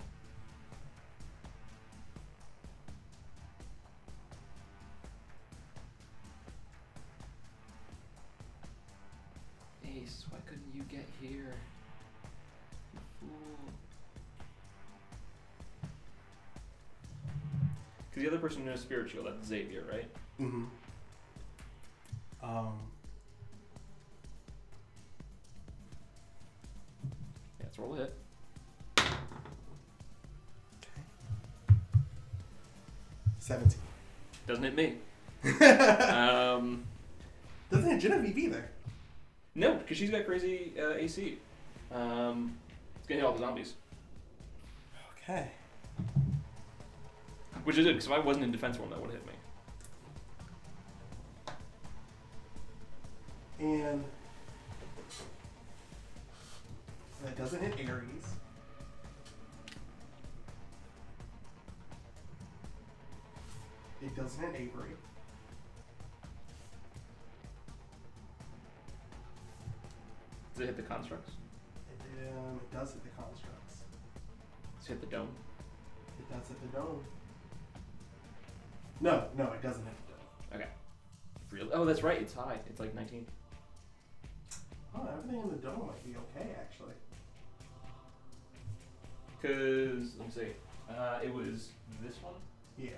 Ace, 9.83 10.25
why 10.29 10.37
couldn't 10.45 10.71
you 10.75 10.83
get 10.83 11.07
here? 11.19 11.55
You 12.93 12.99
fool. 13.19 13.71
Because 18.11 18.21
the 18.21 18.29
other 18.29 18.37
person 18.39 18.65
knows 18.65 18.81
spirit 18.81 19.09
shield, 19.09 19.25
that's 19.25 19.47
Xavier, 19.47 19.83
right? 19.91 20.07
Mm-hmm. 20.39 20.65
Um. 22.45 22.79
Yeah, 27.59 27.65
let's 27.65 27.79
roll 27.79 27.95
a 27.95 27.97
hit. 27.97 28.13
Seventeen. 33.39 33.81
Doesn't 34.47 34.63
hit 34.63 34.75
me. 34.75 34.93
um, 36.05 36.83
Doesn't 37.71 37.89
hit 37.89 37.99
Genevieve 37.99 38.37
either. 38.37 38.69
no, 39.55 39.75
because 39.75 39.97
she's 39.97 40.09
got 40.11 40.25
crazy 40.25 40.71
uh, 40.79 40.93
AC. 40.93 41.37
Um, 41.91 42.57
it's 42.97 43.07
gonna 43.07 43.21
hit 43.21 43.25
all 43.25 43.33
the 43.33 43.39
zombies. 43.39 43.73
Okay. 45.17 45.47
Which 47.63 47.77
is 47.79 47.85
good, 47.85 47.93
because 47.93 48.05
if 48.05 48.11
I 48.11 48.19
wasn't 48.19 48.45
in 48.45 48.51
defense 48.51 48.77
roll, 48.77 48.87
that 48.89 48.99
would 49.01 49.09
have 49.11 49.19
hit 49.19 49.27
me. 49.27 49.33
And 53.65 54.03
that 57.23 57.35
doesn't 57.35 57.59
hit 57.59 57.73
Aries. 57.79 58.27
It 64.03 64.15
doesn't 64.15 64.39
hit 64.39 64.61
Avery. 64.61 64.91
Does 70.53 70.61
it 70.61 70.65
hit 70.67 70.77
the 70.77 70.83
constructs? 70.83 71.31
It, 71.89 72.29
um, 72.37 72.59
it 72.61 72.71
does 72.71 72.93
hit 72.93 73.03
the 73.03 73.09
constructs. 73.09 73.81
Does 74.77 74.85
it 74.85 74.89
hit 74.89 75.01
the 75.01 75.07
dome? 75.07 75.29
It 76.19 76.31
does 76.31 76.47
hit 76.49 76.71
the 76.71 76.77
dome. 76.77 77.03
No, 79.01 79.23
no, 79.35 79.45
it 79.53 79.63
doesn't 79.63 79.83
hit 79.83 79.93
the 80.05 80.13
dome. 80.13 80.61
Okay. 80.61 80.69
Really? 81.49 81.69
Oh, 81.73 81.83
that's 81.83 82.03
right. 82.03 82.21
It's 82.21 82.33
high. 82.33 82.59
It's 82.69 82.79
like 82.79 82.93
19. 82.93 83.25
Oh, 84.95 85.07
everything 85.11 85.41
in 85.41 85.49
the 85.49 85.57
dome 85.57 85.87
might 85.87 86.03
be 86.05 86.15
okay, 86.17 86.49
actually. 86.59 86.93
Because, 89.41 90.15
let 90.17 90.27
me 90.27 90.33
see. 90.33 90.93
Uh, 90.93 91.19
it 91.23 91.33
was 91.33 91.69
this 92.01 92.15
one? 92.21 92.33
Yeah. 92.77 92.89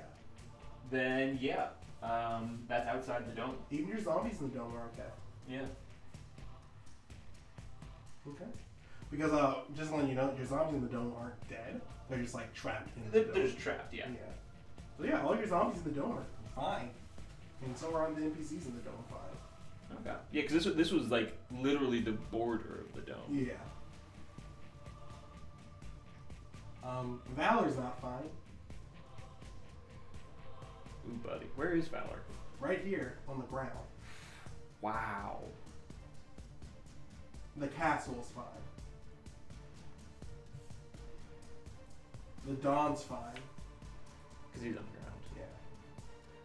Then, 0.91 1.37
yeah. 1.41 1.69
Um, 2.03 2.59
that's 2.67 2.87
outside 2.87 3.27
the 3.27 3.35
dome. 3.35 3.55
Even 3.71 3.87
your 3.89 3.99
zombies 4.01 4.39
in 4.39 4.49
the 4.51 4.57
dome 4.57 4.73
are 4.75 4.85
okay. 4.93 5.09
Yeah. 5.49 5.65
Okay. 8.27 8.51
Because, 9.09 9.31
uh, 9.33 9.55
just 9.75 9.91
letting 9.91 10.09
you 10.09 10.15
know, 10.15 10.33
your 10.37 10.45
zombies 10.45 10.75
in 10.75 10.81
the 10.81 10.89
dome 10.93 11.13
aren't 11.19 11.49
dead. 11.49 11.81
They're 12.09 12.19
just, 12.21 12.35
like, 12.35 12.53
trapped 12.53 12.95
in 12.95 13.05
the 13.05 13.09
They're, 13.11 13.23
dome. 13.23 13.33
they're 13.33 13.43
just 13.47 13.59
trapped, 13.59 13.93
yeah. 13.93 14.05
Yeah. 14.07 14.33
So, 14.97 15.05
yeah, 15.05 15.23
all 15.25 15.35
your 15.35 15.47
zombies 15.47 15.79
in 15.85 15.93
the 15.93 15.99
dome 15.99 16.17
are 16.17 16.61
fine. 16.61 16.89
And 17.65 17.75
so 17.75 17.93
are 17.95 18.07
all 18.07 18.13
the 18.13 18.21
NPCs 18.21 18.67
in 18.67 18.75
the 18.75 18.83
dome 18.83 19.03
fine. 19.09 19.26
Okay. 20.01 20.15
Yeah, 20.31 20.41
because 20.41 20.53
this, 20.53 20.65
was- 20.65 20.75
this 20.75 20.91
was 20.91 21.09
like 21.09 21.35
literally 21.51 21.99
the 22.01 22.11
border 22.11 22.85
of 22.87 22.93
the 22.95 23.01
dome. 23.11 23.19
Yeah. 23.47 23.53
Um, 26.83 27.21
Valor's 27.35 27.75
not 27.75 27.99
fine. 28.01 28.29
Ooh, 31.09 31.17
buddy. 31.27 31.45
Where 31.55 31.71
is 31.73 31.87
Valor? 31.87 32.21
Right 32.59 32.81
here 32.83 33.17
on 33.27 33.37
the 33.39 33.45
ground. 33.45 33.71
Wow. 34.81 35.39
The 37.57 37.67
castle's 37.67 38.31
fine. 38.33 38.43
The 42.47 42.53
Dawn's 42.53 43.03
fine. 43.03 43.19
Because 44.51 44.65
he's 44.65 44.75
underground. 44.77 45.21
Yeah. 45.35 45.43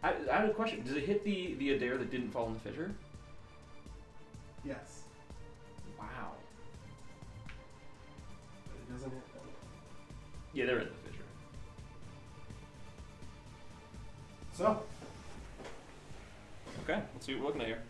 I, 0.03 0.35
I 0.37 0.41
have 0.41 0.49
a 0.49 0.53
question. 0.53 0.83
Does 0.83 0.95
it 0.95 1.05
hit 1.05 1.23
the, 1.23 1.53
the 1.59 1.71
Adair 1.73 1.97
that 1.97 2.11
didn't 2.11 2.31
fall 2.31 2.47
in 2.47 2.53
the 2.55 2.59
fissure? 2.59 2.91
Yes. 4.65 5.03
Wow. 5.99 6.31
But 7.45 8.75
it 8.79 8.93
doesn't 8.93 9.11
hit 9.11 9.33
them. 9.33 9.41
Yeah, 10.53 10.65
they're 10.65 10.79
in 10.79 10.87
the 10.87 11.09
fissure. 11.09 11.23
So, 14.53 14.83
Okay, 16.83 17.01
let's 17.13 17.25
see 17.25 17.33
what 17.35 17.41
we're 17.41 17.47
looking 17.47 17.61
at 17.61 17.67
here. 17.67 17.81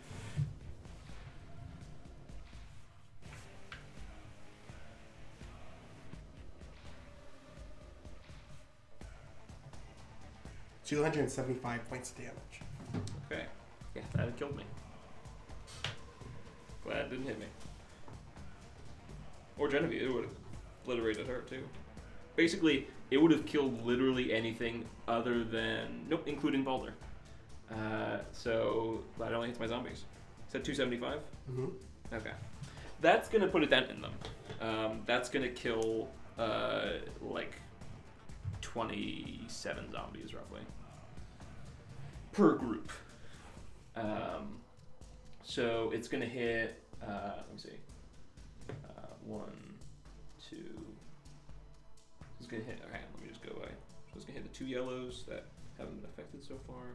two 10.84 11.02
hundred 11.02 11.20
and 11.20 11.30
seventy-five 11.30 11.88
points 11.88 12.10
of 12.10 12.16
damage. 12.18 12.60
Okay. 13.30 13.44
Yeah, 13.94 14.02
that 14.14 14.36
killed 14.36 14.56
me. 14.56 14.64
Glad 16.84 16.98
it 16.98 17.10
didn't 17.10 17.26
hit 17.26 17.38
me. 17.38 17.46
Or 19.58 19.68
Genevieve, 19.68 20.02
it 20.02 20.12
would 20.12 20.24
have 20.24 20.34
obliterated 20.82 21.26
her 21.26 21.42
too. 21.42 21.62
Basically, 22.36 22.86
it 23.10 23.18
would 23.18 23.30
have 23.30 23.46
killed 23.46 23.84
literally 23.86 24.32
anything 24.32 24.84
other 25.06 25.44
than 25.44 26.06
nope, 26.08 26.24
including 26.26 26.64
Balder. 26.64 26.94
Uh, 27.70 28.18
so 28.32 29.02
glad 29.16 29.32
it 29.32 29.34
only 29.34 29.48
hits 29.48 29.60
my 29.60 29.66
zombies. 29.66 30.04
Is 30.46 30.52
that 30.52 30.64
275? 30.64 31.20
Mm-hmm. 31.50 32.14
Okay. 32.14 32.32
That's 33.00 33.28
gonna 33.28 33.46
put 33.48 33.62
a 33.62 33.66
dent 33.66 33.90
in 33.90 34.00
them. 34.00 34.12
Um, 34.60 35.02
that's 35.06 35.28
gonna 35.28 35.48
kill 35.48 36.08
uh, 36.38 36.94
like 37.20 37.54
27 38.60 39.92
zombies 39.92 40.34
roughly 40.34 40.60
per 42.32 42.54
group. 42.54 42.90
Um, 43.96 44.58
so 45.44 45.90
it's 45.94 46.08
gonna 46.08 46.24
hit. 46.24 46.82
Uh, 47.02 47.32
let 47.36 47.52
me 47.52 47.58
see. 47.58 47.68
Uh, 48.68 49.06
one, 49.24 49.74
two. 50.50 50.78
It's 52.38 52.46
gonna 52.48 52.64
hit. 52.64 52.80
Okay, 52.88 53.00
let 53.14 53.22
me 53.22 53.28
just 53.28 53.42
go 53.42 53.54
away. 53.56 53.68
So 53.68 54.16
it's 54.16 54.24
gonna 54.24 54.38
hit 54.38 54.50
the 54.50 54.58
two 54.58 54.66
yellows 54.66 55.24
that 55.28 55.44
haven't 55.78 56.00
been 56.00 56.10
affected 56.10 56.42
so 56.44 56.54
far. 56.66 56.94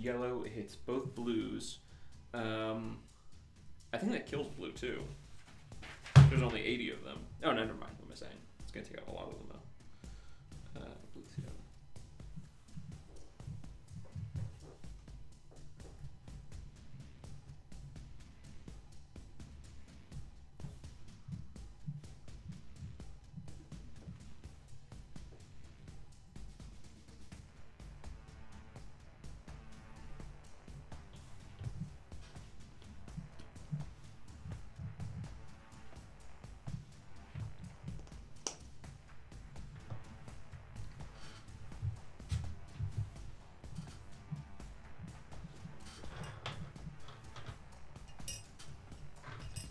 Yellow. 0.00 0.42
It 0.44 0.52
hits 0.52 0.76
both 0.76 1.14
blues. 1.14 1.78
Um, 2.34 2.98
I 3.92 3.98
think 3.98 4.12
that 4.12 4.26
kills 4.26 4.48
blue 4.56 4.72
too. 4.72 5.02
There's 6.28 6.42
only 6.42 6.62
80 6.62 6.90
of 6.92 7.04
them. 7.04 7.18
Oh, 7.42 7.52
no, 7.52 7.56
never 7.64 7.72
mind. 7.74 7.92
What 7.98 8.06
am 8.06 8.12
I 8.12 8.14
saying? 8.14 8.32
It's 8.60 8.72
gonna 8.72 8.86
take 8.86 8.98
out 8.98 9.12
a 9.12 9.16
lot 9.16 9.28
of 9.28 9.34
them 9.34 9.48
though. 9.50 9.59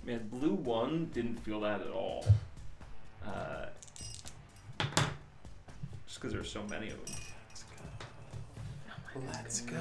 Man, 0.10 0.28
blue 0.28 0.56
one 0.56 1.12
didn't 1.14 1.38
feel 1.38 1.60
that 1.60 1.82
at 1.82 1.92
all. 1.92 2.26
Uh, 3.24 3.68
just 6.08 6.20
because 6.20 6.34
there's 6.34 6.52
so 6.52 6.64
many 6.64 6.90
of 6.90 7.06
them. 7.06 7.16
Let's 9.32 9.62
go. 9.62 9.78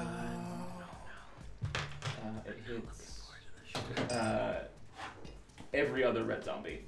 Uh, 1.65 1.69
it 2.45 2.59
hits 2.67 3.23
uh, 4.11 4.65
every 5.73 6.03
other 6.03 6.23
red 6.23 6.43
zombie. 6.43 6.83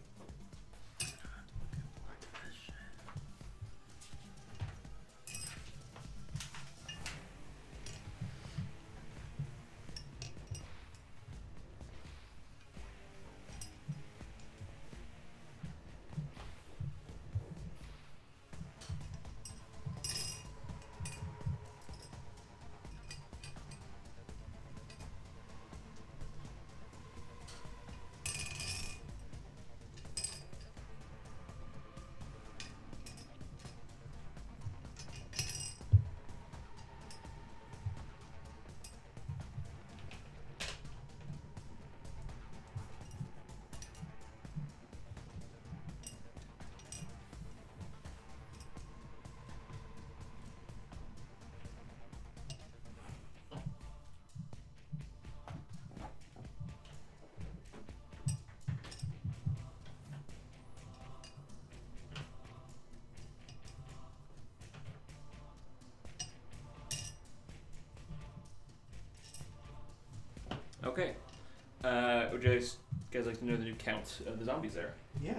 Would 72.42 72.52
you 72.52 72.60
guys, 72.60 72.78
guys 73.12 73.26
like 73.28 73.38
to 73.38 73.46
know 73.46 73.56
the 73.56 73.64
new 73.64 73.76
count 73.76 74.20
of 74.26 74.40
the 74.40 74.46
zombies 74.46 74.74
there? 74.74 74.94
Yeah. 75.22 75.34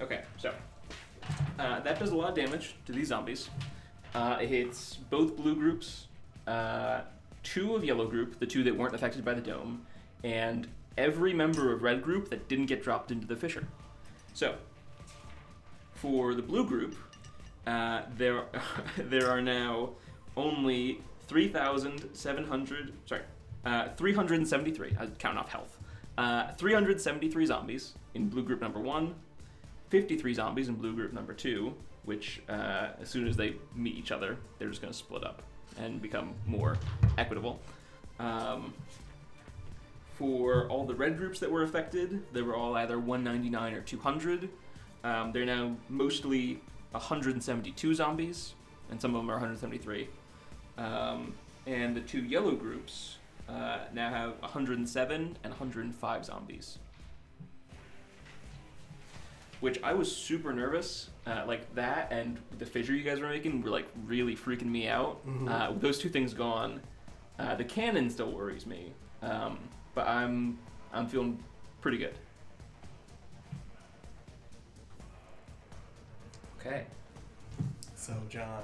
Okay, 0.00 0.22
so 0.38 0.52
uh, 1.58 1.80
that 1.80 1.98
does 1.98 2.12
a 2.12 2.16
lot 2.16 2.30
of 2.30 2.34
damage 2.34 2.76
to 2.86 2.92
these 2.92 3.08
zombies. 3.08 3.50
Uh, 4.14 4.38
it 4.40 4.48
hits 4.48 4.96
both 5.10 5.36
blue 5.36 5.54
groups, 5.54 6.06
uh, 6.46 7.02
two 7.42 7.74
of 7.74 7.84
yellow 7.84 8.06
group, 8.06 8.38
the 8.38 8.46
two 8.46 8.62
that 8.64 8.74
weren't 8.74 8.94
affected 8.94 9.24
by 9.24 9.34
the 9.34 9.40
dome, 9.40 9.84
and 10.24 10.66
every 10.96 11.34
member 11.34 11.72
of 11.72 11.82
red 11.82 12.02
group 12.02 12.30
that 12.30 12.48
didn't 12.48 12.66
get 12.66 12.82
dropped 12.82 13.10
into 13.10 13.26
the 13.26 13.36
fissure. 13.36 13.66
So, 14.32 14.54
for 15.94 16.34
the 16.34 16.42
blue 16.42 16.66
group, 16.66 16.96
uh, 17.66 18.02
there 18.16 18.44
there 18.96 19.30
are 19.30 19.42
now 19.42 19.90
only 20.36 21.02
three 21.28 21.48
thousand 21.48 22.08
seven 22.14 22.46
hundred. 22.46 22.94
Sorry, 23.04 23.22
uh, 23.66 23.88
three 23.96 24.14
hundred 24.14 24.38
and 24.38 24.48
seventy-three. 24.48 24.96
I 24.98 25.06
count 25.06 25.36
off 25.36 25.50
health. 25.50 25.79
Uh, 26.20 26.52
373 26.58 27.46
zombies 27.46 27.94
in 28.12 28.28
blue 28.28 28.42
group 28.42 28.60
number 28.60 28.78
one, 28.78 29.14
53 29.88 30.34
zombies 30.34 30.68
in 30.68 30.74
blue 30.74 30.92
group 30.92 31.14
number 31.14 31.32
two, 31.32 31.72
which 32.04 32.42
uh, 32.46 32.88
as 33.00 33.08
soon 33.08 33.26
as 33.26 33.38
they 33.38 33.54
meet 33.74 33.96
each 33.96 34.12
other, 34.12 34.36
they're 34.58 34.68
just 34.68 34.82
going 34.82 34.92
to 34.92 34.98
split 34.98 35.24
up 35.24 35.40
and 35.78 36.02
become 36.02 36.34
more 36.44 36.76
equitable. 37.16 37.58
Um, 38.18 38.74
for 40.18 40.68
all 40.68 40.84
the 40.84 40.94
red 40.94 41.16
groups 41.16 41.40
that 41.40 41.50
were 41.50 41.62
affected, 41.62 42.22
they 42.34 42.42
were 42.42 42.54
all 42.54 42.76
either 42.76 42.98
199 42.98 43.72
or 43.72 43.80
200. 43.80 44.50
Um, 45.02 45.32
they're 45.32 45.46
now 45.46 45.74
mostly 45.88 46.60
172 46.90 47.94
zombies, 47.94 48.52
and 48.90 49.00
some 49.00 49.14
of 49.14 49.22
them 49.22 49.30
are 49.30 49.36
173. 49.36 50.06
Um, 50.76 51.32
and 51.66 51.96
the 51.96 52.02
two 52.02 52.22
yellow 52.22 52.52
groups 52.52 53.16
uh, 53.50 53.78
now 53.92 54.10
have 54.10 54.40
107 54.40 55.36
and 55.42 55.52
105 55.52 56.24
zombies. 56.24 56.78
Which 59.60 59.82
I 59.82 59.92
was 59.92 60.14
super 60.14 60.52
nervous. 60.52 61.10
Uh, 61.26 61.44
like 61.46 61.74
that 61.74 62.10
and 62.10 62.38
the 62.58 62.64
fissure 62.64 62.94
you 62.94 63.02
guys 63.04 63.20
were 63.20 63.28
making 63.28 63.60
were 63.62 63.70
like 63.70 63.86
really 64.06 64.34
freaking 64.34 64.66
me 64.70 64.88
out. 64.88 65.26
Mhm. 65.26 65.48
Uh, 65.48 65.72
with 65.72 65.82
those 65.82 65.98
two 65.98 66.08
things 66.08 66.32
gone, 66.32 66.80
uh, 67.38 67.54
the 67.56 67.64
cannon 67.64 68.08
still 68.08 68.32
worries 68.32 68.66
me. 68.66 68.92
Um, 69.22 69.58
but 69.94 70.06
I'm 70.08 70.58
I'm 70.92 71.06
feeling 71.06 71.42
pretty 71.82 71.98
good. 71.98 72.14
Okay. 76.58 76.86
So, 77.94 78.14
John. 78.28 78.62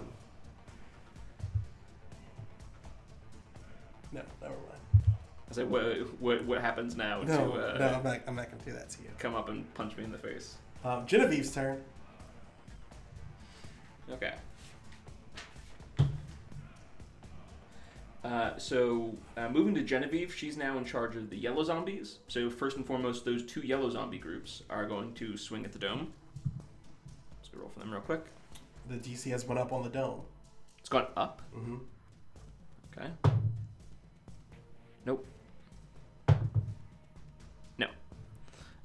No, 4.13 4.23
never 4.41 4.55
mind. 4.55 5.05
I 5.49 5.55
said, 5.55 5.71
what, 5.71 6.21
what, 6.21 6.45
what 6.45 6.61
happens 6.61 6.97
now 6.97 7.23
No, 7.23 7.27
to 7.27 7.43
uh, 7.75 7.79
no, 7.79 7.87
I'm 7.99 8.03
not, 8.05 8.21
I'm 8.27 8.35
not 8.35 8.51
going 8.51 8.59
to 8.59 8.65
do 8.65 8.73
that 8.73 8.91
to 8.91 9.03
you. 9.03 9.09
come 9.19 9.35
up 9.35 9.49
and 9.49 9.73
punch 9.75 9.97
me 9.97 10.05
in 10.05 10.11
the 10.11 10.19
face? 10.19 10.57
Um, 10.85 11.07
Genevieve's 11.07 11.53
turn. 11.55 11.83
Okay. 14.11 14.33
Uh, 18.25 18.59
so, 18.59 19.15
uh, 19.37 19.49
moving 19.49 19.73
to 19.75 19.83
Genevieve, 19.83 20.35
she's 20.35 20.57
now 20.57 20.77
in 20.79 20.85
charge 20.85 21.15
of 21.15 21.31
the 21.31 21.37
yellow 21.37 21.63
zombies. 21.63 22.19
So, 22.27 22.51
first 22.51 22.77
and 22.77 22.85
foremost, 22.85 23.25
those 23.25 23.45
two 23.45 23.61
yellow 23.61 23.89
zombie 23.89 24.19
groups 24.19 24.65
are 24.69 24.85
going 24.85 25.13
to 25.15 25.37
swing 25.37 25.65
at 25.65 25.73
the 25.73 25.79
dome. 25.79 26.13
Let's 27.39 27.49
go 27.51 27.61
roll 27.61 27.69
for 27.69 27.79
them 27.79 27.93
real 27.93 28.01
quick. 28.01 28.25
The 28.89 28.97
DC 28.97 29.31
has 29.31 29.45
went 29.45 29.61
up 29.61 29.73
on 29.73 29.85
the 29.85 29.89
dome. 29.89 30.23
It's 30.81 30.89
gone 30.89 31.07
up. 31.17 31.41
Mm-hmm. 31.57 31.77
Okay. 32.99 33.11
Nope. 35.07 35.25
No. 37.79 37.87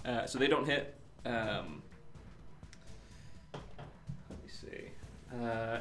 Uh, 0.06 0.28
so 0.28 0.38
they 0.38 0.48
don't 0.48 0.66
hit. 0.68 0.96
Um, 1.26 1.82
let 4.30 4.44
me 4.44 4.48
see. 4.48 4.92
Uh, 5.44 5.80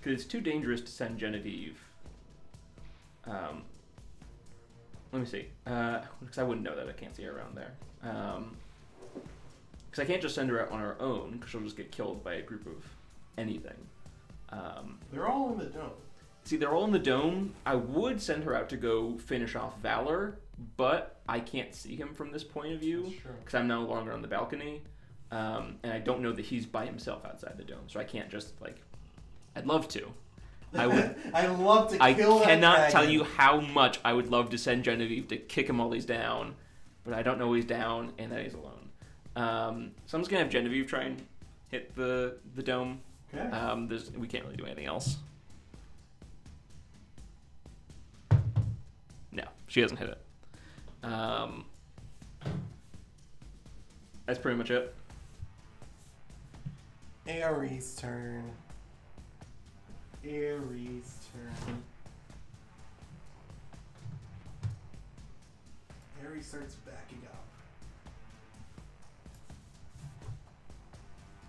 Because 0.00 0.20
it's 0.20 0.28
too 0.28 0.40
dangerous 0.40 0.80
to 0.80 0.88
send 0.90 1.20
Genevieve. 1.20 1.78
Um, 3.24 3.62
let 5.12 5.20
me 5.20 5.26
see. 5.26 5.46
Because 5.62 6.38
I 6.38 6.42
wouldn't 6.42 6.64
know 6.64 6.74
that. 6.74 6.88
I 6.88 6.92
can't 6.92 7.14
see 7.14 7.22
her 7.22 7.38
around 7.38 7.56
there. 7.56 7.70
Um, 8.02 8.56
because 9.92 10.02
I 10.02 10.10
can't 10.10 10.22
just 10.22 10.34
send 10.34 10.48
her 10.48 10.58
out 10.58 10.70
on 10.72 10.80
her 10.80 10.96
own 11.00 11.32
because 11.32 11.50
she'll 11.50 11.60
just 11.60 11.76
get 11.76 11.92
killed 11.92 12.24
by 12.24 12.34
a 12.34 12.42
group 12.42 12.66
of 12.66 12.82
anything. 13.36 13.76
Um, 14.48 14.98
They're 15.12 15.28
all 15.28 15.52
in 15.52 15.58
the 15.58 15.66
dome. 15.66 15.90
see, 16.44 16.56
they're 16.56 16.72
all 16.72 16.86
in 16.86 16.92
the 16.92 16.98
dome. 16.98 17.54
I 17.66 17.74
would 17.74 18.20
send 18.20 18.44
her 18.44 18.56
out 18.56 18.70
to 18.70 18.78
go 18.78 19.18
finish 19.18 19.54
off 19.54 19.78
Valor, 19.82 20.38
but 20.78 21.20
I 21.28 21.40
can't 21.40 21.74
see 21.74 21.94
him 21.94 22.14
from 22.14 22.32
this 22.32 22.42
point 22.42 22.72
of 22.72 22.80
view 22.80 23.12
because 23.38 23.54
I'm 23.54 23.68
no 23.68 23.82
longer 23.82 24.12
on 24.12 24.22
the 24.22 24.28
balcony, 24.28 24.80
um, 25.30 25.76
and 25.82 25.92
I 25.92 25.98
don't 25.98 26.20
know 26.22 26.32
that 26.32 26.44
he's 26.46 26.64
by 26.64 26.86
himself 26.86 27.26
outside 27.26 27.58
the 27.58 27.64
dome. 27.64 27.84
So 27.88 28.00
I 28.00 28.04
can't 28.04 28.30
just 28.30 28.58
like. 28.62 28.80
I'd 29.54 29.66
love 29.66 29.88
to. 29.88 30.10
I 30.74 30.86
would. 30.86 31.16
I 31.34 31.46
love 31.48 31.90
to 31.92 32.02
I 32.02 32.14
cannot 32.14 32.88
tell 32.90 33.06
you 33.06 33.24
how 33.24 33.60
much 33.60 34.00
I 34.06 34.14
would 34.14 34.30
love 34.30 34.48
to 34.50 34.58
send 34.58 34.84
Genevieve 34.84 35.28
to 35.28 35.36
kick 35.36 35.68
him 35.68 35.76
while 35.78 35.92
he's 35.92 36.06
down, 36.06 36.54
but 37.04 37.12
I 37.12 37.22
don't 37.22 37.38
know 37.38 37.52
he's 37.52 37.66
down 37.66 38.12
and 38.16 38.32
that 38.32 38.42
he's 38.42 38.54
alone. 38.54 38.81
Um, 39.36 39.92
so 40.06 40.16
I'm 40.16 40.22
just 40.22 40.30
gonna 40.30 40.42
have 40.42 40.52
Genevieve 40.52 40.86
try 40.86 41.02
and 41.04 41.22
hit 41.68 41.94
the 41.96 42.36
the 42.54 42.62
dome. 42.62 43.00
Okay. 43.34 43.48
Um, 43.48 43.88
there's 43.88 44.10
we 44.12 44.26
can't 44.26 44.44
really 44.44 44.56
do 44.56 44.64
anything 44.64 44.86
else. 44.86 45.16
No, 49.30 49.44
she 49.68 49.80
hasn't 49.80 49.98
hit 49.98 50.10
it. 50.10 51.06
Um, 51.06 51.64
that's 54.26 54.38
pretty 54.38 54.58
much 54.58 54.70
it. 54.70 54.94
Ares' 57.26 57.94
turn. 57.96 58.50
Ares' 60.24 61.16
turn. 61.32 61.82
Ares 66.24 66.46
starts 66.46 66.74
backing 66.74 67.22
up. 67.26 67.31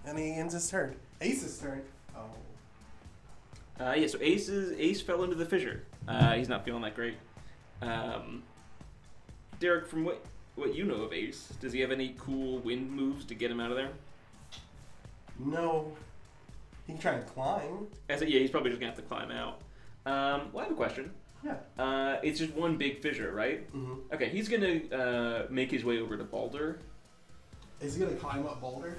And 0.05 0.17
he 0.17 0.31
ends 0.31 0.53
his 0.53 0.69
turn. 0.69 0.95
Ace's 1.21 1.59
turn. 1.59 1.81
Oh. 2.15 3.83
Uh, 3.83 3.93
yeah, 3.93 4.07
so 4.07 4.17
Ace 4.21 4.49
is 4.49 4.77
Ace 4.79 5.01
fell 5.01 5.23
into 5.23 5.35
the 5.35 5.45
fissure. 5.45 5.83
Uh, 6.07 6.33
he's 6.33 6.49
not 6.49 6.65
feeling 6.65 6.81
that 6.81 6.95
great. 6.95 7.15
Um, 7.81 8.43
Derrick, 9.59 9.87
from 9.87 10.03
what 10.03 10.23
what 10.55 10.75
you 10.75 10.83
know 10.85 11.01
of 11.01 11.13
Ace, 11.13 11.53
does 11.59 11.73
he 11.73 11.79
have 11.79 11.91
any 11.91 12.15
cool 12.19 12.59
wind 12.59 12.91
moves 12.91 13.25
to 13.25 13.35
get 13.35 13.49
him 13.49 13.59
out 13.59 13.71
of 13.71 13.77
there? 13.77 13.89
No. 15.39 15.91
He 16.85 16.93
can 16.93 17.01
try 17.01 17.13
and 17.13 17.25
climb. 17.25 17.87
I 18.09 18.17
said, 18.17 18.29
yeah, 18.29 18.39
he's 18.39 18.51
probably 18.51 18.69
just 18.69 18.79
gonna 18.79 18.91
have 18.91 19.01
to 19.01 19.07
climb 19.07 19.31
out. 19.31 19.61
Um, 20.05 20.49
well, 20.51 20.59
I 20.59 20.63
have 20.63 20.73
a 20.73 20.75
question. 20.75 21.11
Yeah. 21.43 21.55
Uh, 21.77 22.17
it's 22.23 22.39
just 22.39 22.53
one 22.53 22.77
big 22.77 23.01
fissure, 23.01 23.31
right? 23.31 23.73
Mm-hmm. 23.75 24.13
Okay, 24.13 24.29
he's 24.29 24.47
gonna 24.49 24.81
uh, 24.93 25.47
make 25.49 25.71
his 25.71 25.83
way 25.83 25.99
over 25.99 26.17
to 26.17 26.23
Balder. 26.23 26.79
Is 27.81 27.95
he 27.95 28.03
gonna 28.03 28.15
climb 28.15 28.45
up 28.45 28.61
Balder? 28.61 28.97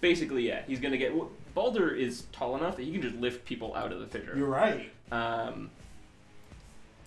Basically, 0.00 0.46
yeah, 0.46 0.62
he's 0.66 0.80
gonna 0.80 0.96
get. 0.96 1.14
well, 1.14 1.30
Balder 1.54 1.90
is 1.90 2.24
tall 2.32 2.56
enough 2.56 2.76
that 2.76 2.84
he 2.84 2.92
can 2.92 3.02
just 3.02 3.16
lift 3.16 3.44
people 3.44 3.74
out 3.74 3.92
of 3.92 4.00
the 4.00 4.06
fissure. 4.06 4.36
You're 4.36 4.48
right. 4.48 4.90
Um, 5.10 5.70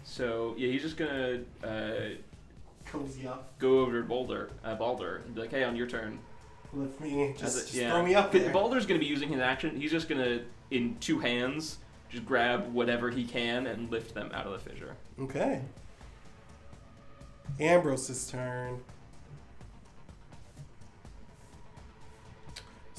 so 0.03 0.55
yeah, 0.57 0.69
he's 0.69 0.81
just 0.81 0.97
gonna 0.97 1.39
uh, 1.63 2.15
Cozy 2.85 3.27
up. 3.27 3.57
go 3.59 3.79
over 3.79 4.01
to 4.01 4.07
Boulder, 4.07 4.49
uh, 4.63 4.75
Balder, 4.75 5.21
and 5.25 5.33
be 5.33 5.41
like, 5.41 5.51
"Hey, 5.51 5.63
on 5.63 5.75
your 5.75 5.87
turn." 5.87 6.19
Lift 6.73 6.99
me. 7.01 7.33
Just, 7.37 7.57
a- 7.57 7.61
just 7.61 7.73
yeah. 7.73 7.91
throw 7.91 8.03
me 8.03 8.15
up 8.15 8.31
there. 8.31 8.51
Balder's 8.51 8.85
gonna 8.85 8.99
be 8.99 9.05
using 9.05 9.29
his 9.29 9.39
action. 9.41 9.79
He's 9.79 9.91
just 9.91 10.07
gonna, 10.09 10.41
in 10.69 10.97
two 10.99 11.19
hands, 11.19 11.77
just 12.09 12.25
grab 12.25 12.73
whatever 12.73 13.09
he 13.09 13.23
can 13.23 13.67
and 13.67 13.89
lift 13.91 14.13
them 14.13 14.31
out 14.33 14.45
of 14.45 14.51
the 14.53 14.59
fissure. 14.69 14.95
Okay. 15.19 15.61
Ambrose's 17.59 18.29
turn. 18.29 18.81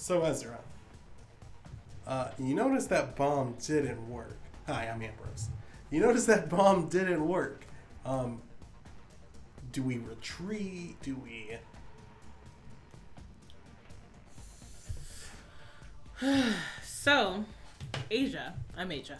So 0.03 0.25
Ezra, 0.25 0.59
uh, 2.09 2.31
you 2.37 2.57
notice 2.57 2.87
that 2.87 3.15
bomb 3.15 3.55
didn't 3.65 4.11
work. 4.11 4.37
Hi, 4.67 4.91
I'm 4.93 5.01
Ambrose. 5.01 5.49
You 5.91 6.01
notice 6.01 6.27
that 6.27 6.49
bomb 6.49 6.89
didn't 6.89 7.25
work. 7.25 7.65
Um, 8.05 8.43
do 9.71 9.81
we 9.81 9.99
retreat? 9.99 11.01
Do 11.03 11.15
we? 11.15 11.57
So, 16.83 17.45
Assia, 18.11 18.55
I'm 18.77 18.89
Assia. 18.91 19.19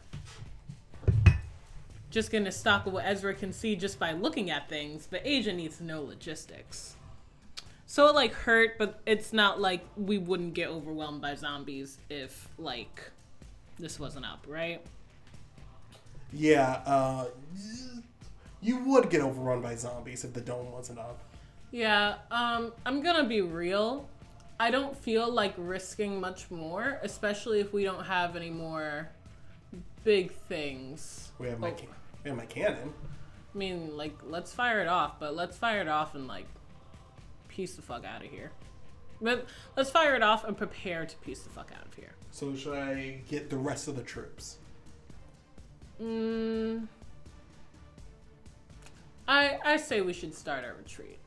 Just 2.11 2.33
gonna 2.33 2.51
stock 2.51 2.87
of 2.87 2.93
what 2.93 3.05
Ezra 3.07 3.35
can 3.35 3.53
see 3.53 3.77
just 3.77 4.01
by 4.01 4.11
looking 4.11 4.51
at 4.51 4.69
things, 4.69 5.07
but 5.09 5.25
Assia 5.25 5.55
needs 5.55 5.77
to 5.77 5.85
know 5.85 6.03
logistics. 6.03 6.97
So 7.93 8.09
it 8.09 8.15
like 8.15 8.33
hurt, 8.33 8.79
but 8.79 9.03
it's 9.05 9.35
not 9.35 9.61
like 9.61 9.85
we 9.99 10.17
wouldn't 10.17 10.55
get 10.55 10.71
overwhelmed 10.71 11.21
by 11.21 11.35
zombies 11.35 11.99
if 12.09 12.49
like 12.57 13.11
this 13.79 14.01
wasn't 14.01 14.25
up, 14.25 14.47
right? 14.49 14.81
Yeah. 16.33 16.81
Uh, 16.87 17.27
you 18.63 18.79
would 18.79 19.11
get 19.11 19.21
overrun 19.21 19.61
by 19.61 19.75
zombies 19.75 20.25
if 20.25 20.33
the 20.33 20.41
dome 20.41 20.73
wasn't 20.73 21.01
up. 21.01 21.19
Yeah, 21.71 22.15
um, 22.31 22.73
I'm 22.87 23.03
gonna 23.03 23.29
be 23.29 23.43
real. 23.43 24.09
I 24.59 24.71
don't 24.71 24.97
feel 24.97 25.31
like 25.31 25.53
risking 25.59 26.19
much 26.19 26.51
more, 26.51 26.99
especially 27.03 27.61
if 27.61 27.75
we 27.75 27.85
don't 27.85 28.05
have 28.05 28.37
any 28.37 28.49
more 28.49 29.11
big 30.03 30.33
things. 30.33 31.31
We 31.39 31.49
have 31.49 31.61
my 31.61 31.73
Oh. 31.73 31.89
we 32.25 32.31
have 32.31 32.39
my 32.39 32.47
cannon. 32.47 32.95
I 33.55 33.59
mean, 33.59 33.99
like, 33.99 34.17
let's 34.25 34.55
fire 34.55 34.81
it 34.81 34.89
off, 34.89 35.21
but 35.21 35.37
let's 35.37 35.59
fire 35.59 35.83
it 35.83 35.89
off 35.89 36.15
and, 36.15 36.27
like, 36.27 36.47
peace 37.53 37.75
the 37.75 37.83
fuck 37.83 38.05
out 38.05 38.25
of 38.25 38.31
here. 38.31 38.51
But 39.21 39.47
let's 39.77 39.91
fire 39.91 40.17
it 40.17 40.23
off 40.23 40.45
and 40.45 40.57
prepare 40.57 41.07
to 41.07 41.17
peace 41.19 41.41
the 41.41 41.51
fuck 41.51 41.71
out 41.79 41.87
of 41.87 41.95
here. 41.95 42.15
So 42.31 42.57
should 42.57 42.75
I 42.75 43.21
get 43.29 43.51
the 43.51 43.57
rest 43.57 43.87
of 43.87 43.95
the 43.95 44.03
troops? 44.03 44.57
Mm, 46.03 46.89
I, 49.29 49.59
I 49.65 49.77
say 49.77 50.01
we 50.01 50.13
should 50.13 50.35
start 50.35 50.65
our 50.65 50.75
retreat. 50.75 51.19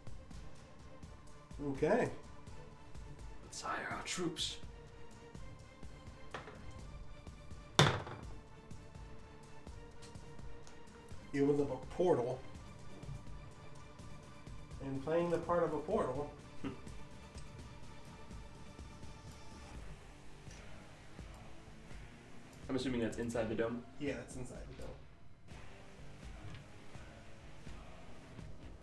Okay. 1.68 2.10
Let's 3.44 3.62
hire 3.62 3.88
our 3.96 4.02
troops. 4.02 4.58
He 11.32 11.42
opens 11.42 11.62
up 11.62 11.72
a 11.72 11.86
portal. 11.96 12.40
And 14.86 15.04
playing 15.04 15.32
the 15.32 15.38
part 15.40 15.64
of 15.64 15.74
a 15.74 15.80
portal. 15.80 16.30
I'm 22.70 22.76
assuming 22.76 23.02
that's 23.02 23.18
inside 23.18 23.50
the 23.50 23.56
dome. 23.56 23.84
Yeah, 24.00 24.14
that's 24.14 24.36
inside 24.36 24.60
the 24.78 24.84
dome. 24.84 24.92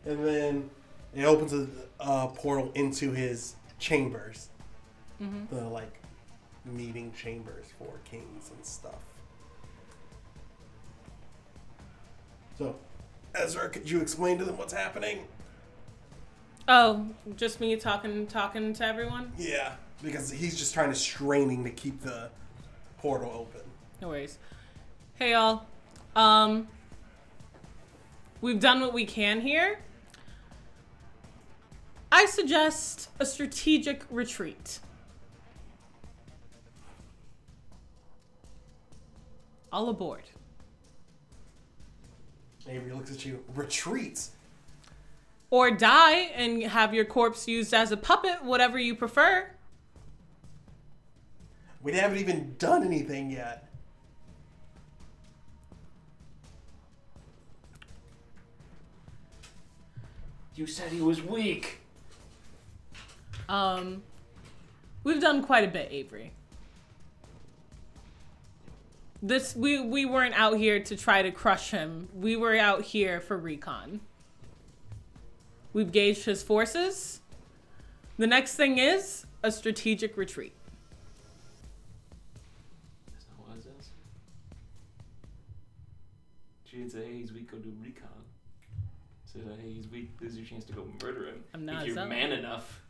And 0.05 0.27
then 0.27 0.71
it 1.15 1.25
opens 1.25 1.53
a 1.53 1.69
uh, 2.01 2.27
portal 2.29 2.73
into 2.75 3.13
his 3.13 3.55
chambers. 3.79 4.49
Mm-hmm. 5.23 5.55
The 5.55 5.65
like 5.69 6.03
meeting 6.65 7.13
chambers 7.17 7.67
for 7.79 8.01
kings 8.05 8.51
and 8.55 8.65
stuff. 8.65 9.03
So, 12.59 12.77
Ezra, 13.35 13.69
could 13.69 13.91
you 13.91 14.01
explain 14.01 14.39
to 14.39 14.45
them 14.45 14.57
what's 14.59 14.73
happening? 14.73 15.27
Oh, 16.69 17.07
just 17.37 17.61
me 17.61 17.75
talking 17.77 18.27
talking 18.27 18.73
to 18.75 18.85
everyone? 18.85 19.33
Yeah, 19.37 19.73
because 20.03 20.31
he's 20.31 20.57
just 20.57 20.73
trying 20.75 20.91
to 20.91 20.95
straining 20.95 21.65
to 21.65 21.71
keep 21.71 22.01
the 22.01 22.31
portal 22.99 23.33
open. 23.35 23.63
No 24.01 24.09
worries. 24.09 24.39
Hey 25.15 25.33
y'all. 25.33 25.67
Um 26.15 26.69
We've 28.41 28.59
done 28.59 28.81
what 28.81 28.93
we 28.93 29.05
can 29.05 29.41
here. 29.41 29.79
I 32.11 32.27
suggest 32.27 33.09
a 33.21 33.25
strategic 33.27 34.05
retreat. 34.11 34.81
All 39.73 39.89
aboard. 39.89 40.25
Avery 42.69 42.93
looks 42.93 43.13
at 43.13 43.25
you. 43.25 43.43
Retreats. 43.55 44.33
Or 45.53 45.71
die 45.71 46.31
and 46.35 46.63
have 46.63 46.95
your 46.95 47.05
corpse 47.05 47.47
used 47.47 47.75
as 47.75 47.93
a 47.93 47.97
puppet, 47.99 48.43
whatever 48.43 48.79
you 48.79 48.95
prefer. 48.95 49.51
We 51.83 51.93
haven't 51.93 52.17
even 52.17 52.55
done 52.59 52.83
anything 52.83 53.31
yet. 53.31 53.69
You 60.55 60.67
said 60.67 60.91
he 60.91 61.03
was 61.03 61.21
weak. 61.21 61.81
Um 63.47 64.03
we've 65.05 65.21
done 65.21 65.43
quite 65.43 65.65
a 65.65 65.69
bit, 65.69 65.89
Avery. 65.91 66.33
This 69.21 69.55
we 69.55 69.81
we 69.81 70.07
weren't 70.07 70.35
out 70.35 70.57
here 70.57 70.81
to 70.83 70.97
try 70.97 71.21
to 71.21 71.31
crush 71.31 71.73
him. 71.73 72.09
We 72.15 72.37
were 72.37 72.57
out 72.57 72.85
here 72.85 73.21
for 73.21 73.37
recon. 73.37 74.01
We've 75.73 75.91
gauged 75.91 76.25
his 76.25 76.43
forces. 76.43 77.21
The 78.19 78.27
next 78.27 78.57
thing 78.57 78.79
is 78.79 79.27
a 79.43 79.51
strategic 79.51 80.17
retreat. 80.17 80.53
That's 83.13 83.27
not 83.39 83.49
what 83.49 83.59
it 83.59 83.65
says. 83.65 83.89
She 86.65 86.77
didn't 86.77 86.93
say, 86.93 87.05
hey, 87.05 87.19
he's 87.19 87.33
weak, 87.33 87.51
go 87.51 87.59
do 87.59 87.73
recon. 87.83 88.09
Said, 89.25 89.43
hey, 89.63 89.73
he's 89.73 89.89
weak, 89.89 90.11
this 90.21 90.33
is 90.33 90.39
your 90.39 90.47
chance 90.47 90.65
to 90.65 90.73
go 90.75 90.87
murder 91.03 91.27
him. 91.27 91.43
I'm 91.55 91.65
not 91.65 91.83
if 91.83 91.89
you're 91.89 91.95
zealot. 91.95 92.11
man 92.11 92.33
enough. 92.33 92.81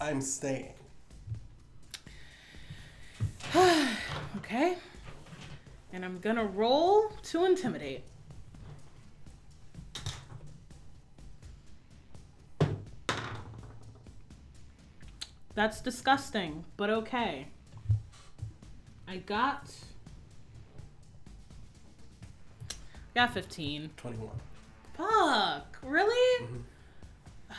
I'm 0.00 0.20
staying. 0.20 0.75
Okay? 4.36 4.76
And 5.92 6.04
I'm 6.04 6.18
gonna 6.18 6.44
roll 6.44 7.08
to 7.24 7.44
intimidate. 7.46 8.04
That's 15.54 15.80
disgusting, 15.80 16.64
but 16.76 16.90
okay. 16.90 17.46
I 19.08 19.16
got. 19.16 19.70
Got 23.14 23.32
15. 23.32 23.90
21. 23.96 24.28
Fuck, 24.94 25.78
really? 25.82 26.44
Mm-hmm. 26.44 27.54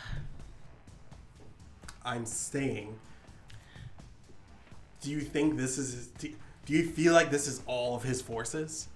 I'm 2.05 2.25
staying. 2.25 2.99
Do 5.01 5.11
you 5.11 5.21
think 5.21 5.57
this 5.57 5.77
is. 5.77 6.07
Do 6.07 6.33
do 6.65 6.73
you 6.73 6.83
feel 6.85 7.13
like 7.13 7.31
this 7.31 7.47
is 7.47 7.61
all 7.65 7.95
of 7.95 8.03
his 8.03 8.21
forces? 8.21 8.89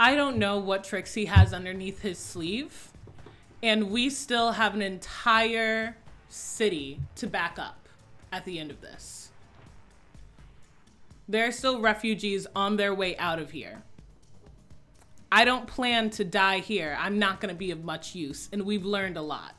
I 0.00 0.14
don't 0.14 0.38
know 0.38 0.58
what 0.58 0.84
tricks 0.84 1.14
he 1.14 1.26
has 1.26 1.52
underneath 1.52 2.02
his 2.02 2.18
sleeve, 2.18 2.88
and 3.62 3.90
we 3.90 4.10
still 4.10 4.52
have 4.52 4.74
an 4.74 4.82
entire 4.82 5.96
city 6.28 7.00
to 7.16 7.26
back 7.26 7.58
up 7.58 7.88
at 8.32 8.44
the 8.44 8.58
end 8.58 8.70
of 8.70 8.80
this. 8.80 9.30
There 11.28 11.46
are 11.46 11.52
still 11.52 11.80
refugees 11.80 12.46
on 12.56 12.76
their 12.76 12.94
way 12.94 13.16
out 13.18 13.38
of 13.38 13.50
here. 13.50 13.82
I 15.30 15.44
don't 15.44 15.66
plan 15.66 16.10
to 16.10 16.24
die 16.24 16.60
here. 16.60 16.96
I'm 16.98 17.18
not 17.18 17.40
going 17.40 17.54
to 17.54 17.58
be 17.58 17.70
of 17.70 17.84
much 17.84 18.14
use, 18.14 18.48
and 18.52 18.64
we've 18.64 18.84
learned 18.84 19.16
a 19.16 19.22
lot. 19.22 19.54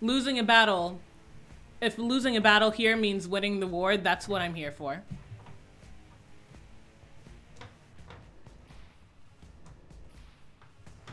Losing 0.00 0.38
a 0.38 0.42
battle, 0.42 0.98
if 1.80 1.98
losing 1.98 2.36
a 2.36 2.40
battle 2.40 2.70
here 2.70 2.96
means 2.96 3.28
winning 3.28 3.60
the 3.60 3.66
war, 3.66 3.98
that's 3.98 4.26
what 4.26 4.40
I'm 4.40 4.54
here 4.54 4.72
for. 4.72 5.02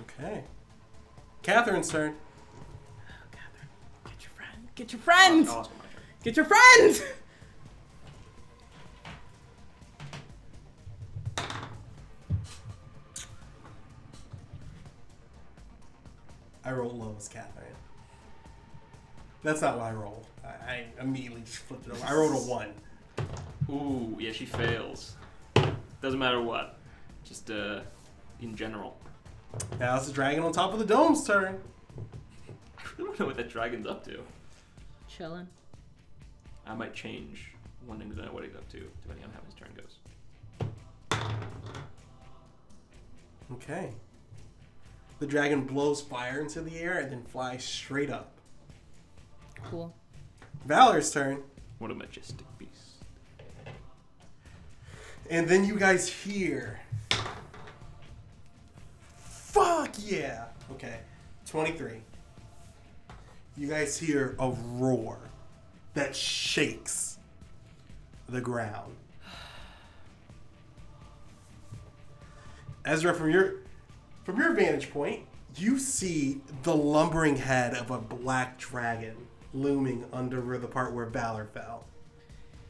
Okay. 0.03 0.43
Catherine's 1.43 1.89
turn. 1.89 2.15
Oh, 2.15 3.13
Catherine, 3.31 3.69
get 4.05 4.23
your 4.23 4.31
friend. 4.31 4.67
Get 4.75 4.93
your 4.93 5.01
friend. 5.01 5.49
I'll 5.49 5.59
ask 5.59 5.69
him 5.69 5.77
my 5.77 5.85
turn. 5.85 6.03
Get 6.23 6.37
your 6.37 6.45
friend. 6.45 7.03
I 16.67 16.73
rolled 16.73 16.99
low 16.99 17.15
as 17.17 17.29
Catherine. 17.29 17.65
That's 19.41 19.61
not 19.61 19.77
what 19.77 19.85
I 19.85 19.93
rolled. 19.93 20.27
I, 20.43 20.47
I 20.49 20.85
immediately 21.01 21.39
just 21.45 21.59
flipped 21.59 21.87
it 21.87 21.93
over. 21.93 22.05
I 22.05 22.13
rolled 22.13 22.33
a 22.33 22.35
one. 22.51 22.73
Ooh, 23.69 24.17
yeah, 24.19 24.33
she 24.33 24.45
fails. 24.45 25.15
Doesn't 26.01 26.19
matter 26.19 26.41
what. 26.41 26.77
Just 27.23 27.49
uh, 27.49 27.79
in 28.41 28.53
general. 28.57 28.97
Now 29.79 29.95
it's 29.95 30.07
the 30.07 30.13
dragon 30.13 30.43
on 30.43 30.51
top 30.51 30.73
of 30.73 30.79
the 30.79 30.85
dome's 30.85 31.25
turn. 31.25 31.61
I 32.77 32.81
really 32.97 33.11
don't 33.11 33.19
know 33.21 33.25
what 33.27 33.37
that 33.37 33.49
dragon's 33.49 33.87
up 33.87 34.03
to. 34.03 34.19
Chilling. 35.07 35.47
I 36.65 36.73
might 36.73 36.93
change 36.93 37.53
wanting 37.87 38.11
to 38.11 38.17
know 38.17 38.33
what 38.33 38.43
he's 38.43 38.55
up 38.55 38.69
to, 38.71 38.79
depending 39.03 39.23
on 39.23 39.31
how 39.31 39.39
his 39.45 39.53
turn 39.53 39.69
goes. 39.73 39.99
Okay. 43.53 43.93
The 45.19 45.25
dragon 45.25 45.61
blows 45.61 46.01
fire 46.01 46.41
into 46.41 46.61
the 46.61 46.77
air 46.77 46.99
and 46.99 47.11
then 47.11 47.23
flies 47.23 47.63
straight 47.63 48.11
up. 48.11 48.31
Cool. 49.63 49.93
Valor's 50.65 51.11
turn. 51.11 51.41
What 51.79 51.89
a 51.89 51.95
majestic 51.95 52.45
beast. 52.57 52.71
And 55.29 55.47
then 55.47 55.65
you 55.65 55.77
guys 55.77 56.07
hear. 56.07 56.79
Fuck 59.17 59.95
yeah! 59.99 60.45
Okay, 60.71 60.99
23. 61.47 62.01
You 63.57 63.67
guys 63.67 63.97
hear 63.97 64.35
a 64.39 64.49
roar 64.49 65.17
that 65.95 66.15
shakes 66.15 67.17
the 68.29 68.39
ground. 68.39 68.95
Ezra, 72.85 73.15
from 73.15 73.31
your 73.31 73.55
from 74.27 74.41
your 74.41 74.51
vantage 74.51 74.91
point, 74.91 75.21
you 75.55 75.79
see 75.79 76.41
the 76.63 76.75
lumbering 76.75 77.37
head 77.37 77.73
of 77.73 77.91
a 77.91 77.97
black 77.97 78.57
dragon 78.57 79.15
looming 79.53 80.03
under 80.11 80.57
the 80.57 80.67
part 80.67 80.93
where 80.93 81.05
Valor 81.05 81.45
fell. 81.45 81.85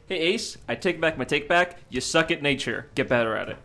Hey 0.07 0.19
Ace, 0.19 0.57
I 0.69 0.75
take 0.75 1.01
back 1.01 1.17
my 1.17 1.23
take 1.23 1.49
back. 1.49 1.79
You 1.89 1.99
suck 1.99 2.29
at 2.29 2.43
nature. 2.43 2.91
Get 2.93 3.09
better 3.09 3.35
at 3.35 3.49
it. 3.49 3.57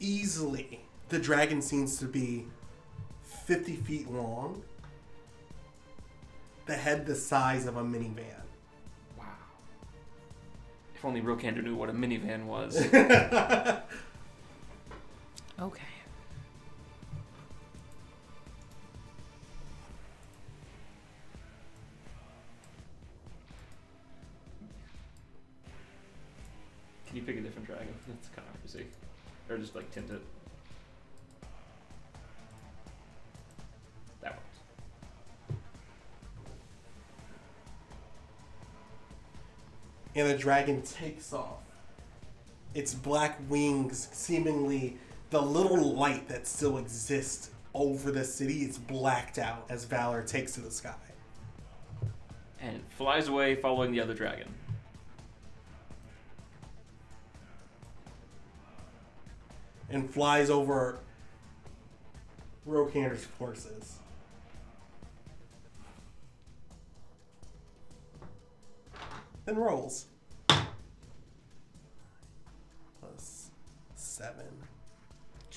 easily 0.00 0.80
the 1.08 1.18
dragon 1.18 1.62
seems 1.62 1.98
to 1.98 2.04
be 2.04 2.46
50 3.22 3.76
feet 3.76 4.10
long 4.10 4.62
the 6.66 6.74
head 6.74 7.06
the 7.06 7.14
size 7.14 7.64
of 7.66 7.78
a 7.78 7.82
minivan 7.82 8.42
Wow. 9.18 9.24
If 10.94 11.02
only 11.06 11.22
Rokander 11.22 11.64
knew 11.64 11.74
what 11.74 11.88
a 11.88 11.94
minivan 11.94 12.44
was. 12.44 12.76
Okay. 15.60 15.82
Can 27.06 27.16
you 27.16 27.22
pick 27.22 27.36
a 27.36 27.40
different 27.42 27.66
dragon? 27.66 27.88
That's 28.08 28.28
kind 28.28 28.38
of 28.38 28.54
hard 28.54 28.62
to 28.62 28.68
see. 28.68 28.84
Or 29.50 29.58
just 29.58 29.74
like 29.74 29.90
tint 29.90 30.10
it. 30.10 30.22
That 34.22 34.36
one. 34.36 35.58
and 40.14 40.30
the 40.30 40.38
dragon 40.38 40.80
takes 40.82 41.32
off 41.32 41.58
its 42.74 42.94
black 42.94 43.38
wings 43.48 44.08
seemingly 44.12 44.96
the 45.30 45.40
little 45.40 45.94
light 45.94 46.28
that 46.28 46.46
still 46.46 46.78
exists 46.78 47.50
over 47.72 48.10
the 48.10 48.24
city 48.24 48.64
is 48.64 48.78
blacked 48.78 49.38
out 49.38 49.64
as 49.68 49.84
valor 49.84 50.22
takes 50.22 50.52
to 50.52 50.60
the 50.60 50.70
sky 50.70 50.94
And 52.60 52.82
flies 52.98 53.28
away 53.28 53.54
following 53.54 53.92
the 53.92 54.00
other 54.00 54.14
dragon. 54.14 54.52
and 59.90 60.08
flies 60.08 60.50
over 60.50 61.00
Rokander's 62.66 63.24
forces. 63.24 63.98
Then 69.44 69.56
rolls. 69.56 70.06
Plus 73.00 73.50
7. 73.96 74.49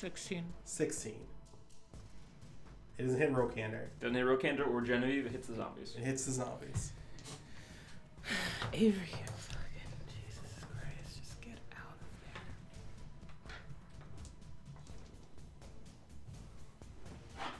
16. 0.03 0.43
16. 0.65 1.13
It 2.97 3.03
doesn't 3.03 3.17
hit 3.17 3.31
Rokander. 3.31 3.85
Doesn't 4.01 4.15
hit 4.15 4.25
Rokander 4.25 4.67
or 4.67 4.81
Genevieve, 4.81 5.27
it 5.27 5.31
hits 5.31 5.47
the 5.47 5.55
zombies. 5.55 5.95
It 5.97 6.03
hits 6.03 6.25
the 6.25 6.33
zombies. 6.33 6.91
Avery, 8.73 9.07
you 9.07 9.25
fucking 9.37 9.93
Jesus 10.09 10.59
Christ, 10.59 11.21
just 11.21 11.39
get 11.39 11.57
out 11.71 11.93
of 11.93 12.07
there. 17.39 17.53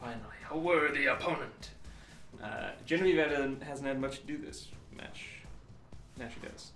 Finally, 0.00 0.40
a 0.50 0.58
worthy 0.58 1.06
opponent. 1.06 1.70
Uh, 2.42 2.70
Genevieve 2.84 3.18
hasn't 3.62 3.86
had 3.86 4.00
much 4.00 4.18
to 4.18 4.26
do 4.26 4.36
this 4.36 4.66
match. 4.90 5.42
Now 6.18 6.26
she 6.26 6.44
does. 6.44 6.72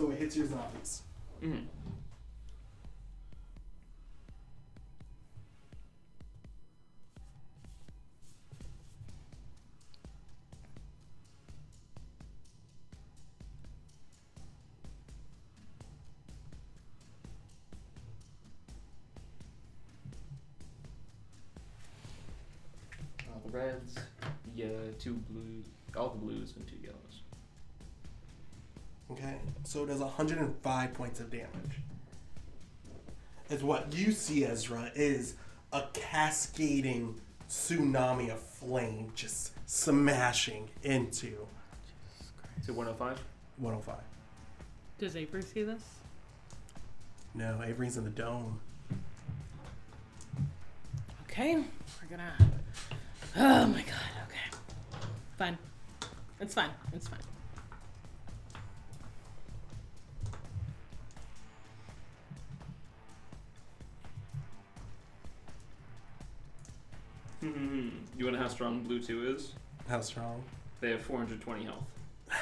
So 0.00 0.10
it 0.10 0.18
hits 0.18 0.34
your 0.34 0.46
zombies. 0.46 1.02
Mhm. 1.42 1.66
All 23.28 23.42
the 23.44 23.50
reds, 23.52 23.94
the 24.56 24.64
uh, 24.64 24.68
two 24.98 25.14
blue, 25.28 25.62
all 25.94 26.08
the 26.10 26.18
blues, 26.18 26.54
and 26.56 26.66
two 26.66 26.76
yellows. 26.82 27.22
Okay, 29.12 29.36
so 29.64 29.82
it 29.82 29.86
does 29.86 29.98
105 29.98 30.94
points 30.94 31.20
of 31.20 31.30
damage. 31.30 31.80
As 33.50 33.64
what 33.64 33.92
you 33.92 34.12
see, 34.12 34.44
Ezra, 34.44 34.92
is 34.94 35.34
a 35.72 35.82
cascading 35.92 37.20
tsunami 37.48 38.30
of 38.30 38.40
flame 38.40 39.10
just 39.16 39.52
smashing 39.68 40.68
into 40.84 41.46
Is 42.60 42.68
it 42.68 42.74
105? 42.74 43.20
105. 43.56 43.96
Does 44.98 45.16
Avery 45.16 45.42
see 45.42 45.64
this? 45.64 45.82
No, 47.34 47.60
Avery's 47.64 47.96
in 47.96 48.04
the 48.04 48.10
dome. 48.10 48.60
Okay, 51.22 51.54
we're 51.56 52.08
gonna. 52.08 52.32
Oh 53.36 53.66
my 53.66 53.82
god, 53.82 54.10
okay. 54.28 54.58
Fine. 55.38 55.58
It's 56.40 56.54
fine. 56.54 56.70
It's 56.92 57.08
fine. 57.08 57.20
Hmm. 67.40 67.88
You 68.18 68.26
want 68.26 68.36
to 68.36 68.40
know 68.40 68.42
how 68.42 68.48
strong 68.48 68.82
Blue 68.82 69.00
2 69.00 69.34
is? 69.34 69.52
How 69.88 70.02
strong? 70.02 70.44
They 70.80 70.90
have 70.90 71.00
420 71.00 71.64
health. 71.64 71.84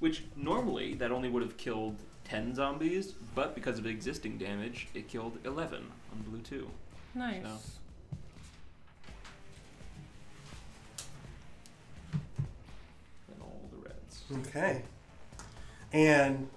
Which 0.00 0.24
normally 0.36 0.92
that 0.94 1.10
only 1.10 1.30
would 1.30 1.42
have 1.42 1.56
killed 1.56 1.96
10 2.24 2.54
zombies, 2.54 3.14
but 3.34 3.54
because 3.54 3.78
of 3.78 3.86
existing 3.86 4.36
damage, 4.36 4.88
it 4.92 5.08
killed 5.08 5.38
11 5.44 5.90
on 6.12 6.22
Blue 6.28 6.40
2. 6.40 6.68
Nice. 7.14 7.42
So. 7.42 7.50
And 13.32 13.40
all 13.40 13.62
the 13.70 13.78
reds. 13.88 14.24
Okay. 14.48 14.82
And 15.92 16.48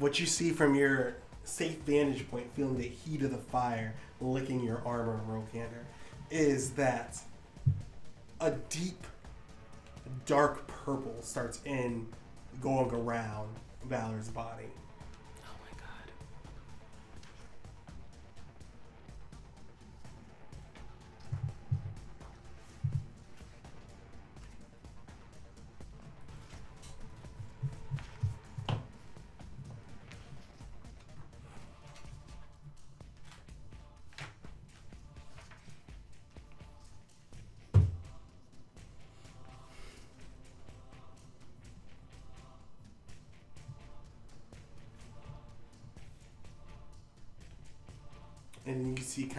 what 0.00 0.18
you 0.18 0.26
see 0.26 0.50
from 0.50 0.74
your 0.74 1.14
safe 1.44 1.78
vantage 1.80 2.28
point, 2.30 2.46
feeling 2.56 2.76
the 2.76 2.88
heat 2.88 3.22
of 3.22 3.30
the 3.30 3.38
fire 3.38 3.94
licking 4.20 4.60
your 4.62 4.82
armor, 4.84 5.20
Rokander, 5.28 5.84
is 6.30 6.70
that 6.70 7.18
a 8.40 8.52
deep, 8.70 9.06
dark 10.26 10.66
purple 10.66 11.16
starts 11.20 11.60
in 11.64 12.06
going 12.60 12.90
around 12.90 13.48
Valor's 13.84 14.28
body. 14.28 14.66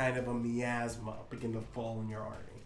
Kind 0.01 0.17
of 0.17 0.27
a 0.27 0.33
miasma 0.33 1.13
begin 1.29 1.53
to 1.53 1.61
fall 1.61 2.01
in 2.01 2.09
your 2.09 2.21
army. 2.21 2.60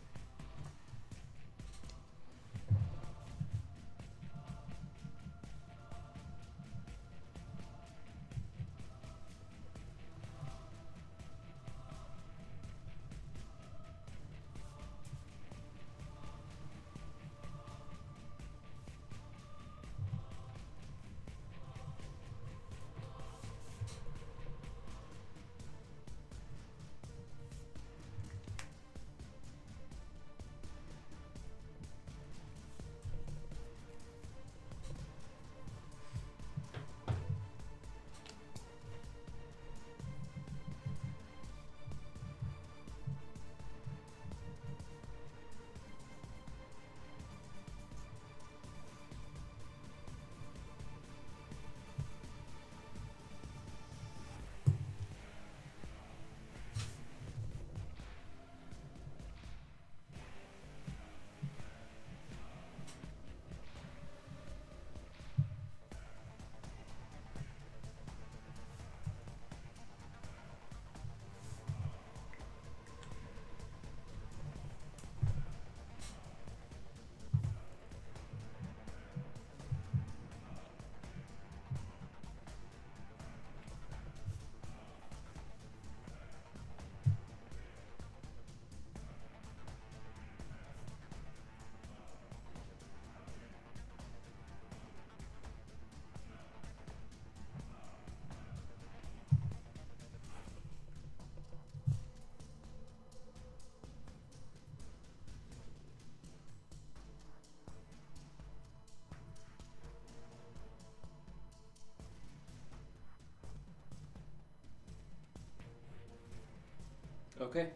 Okay. 117.46 117.68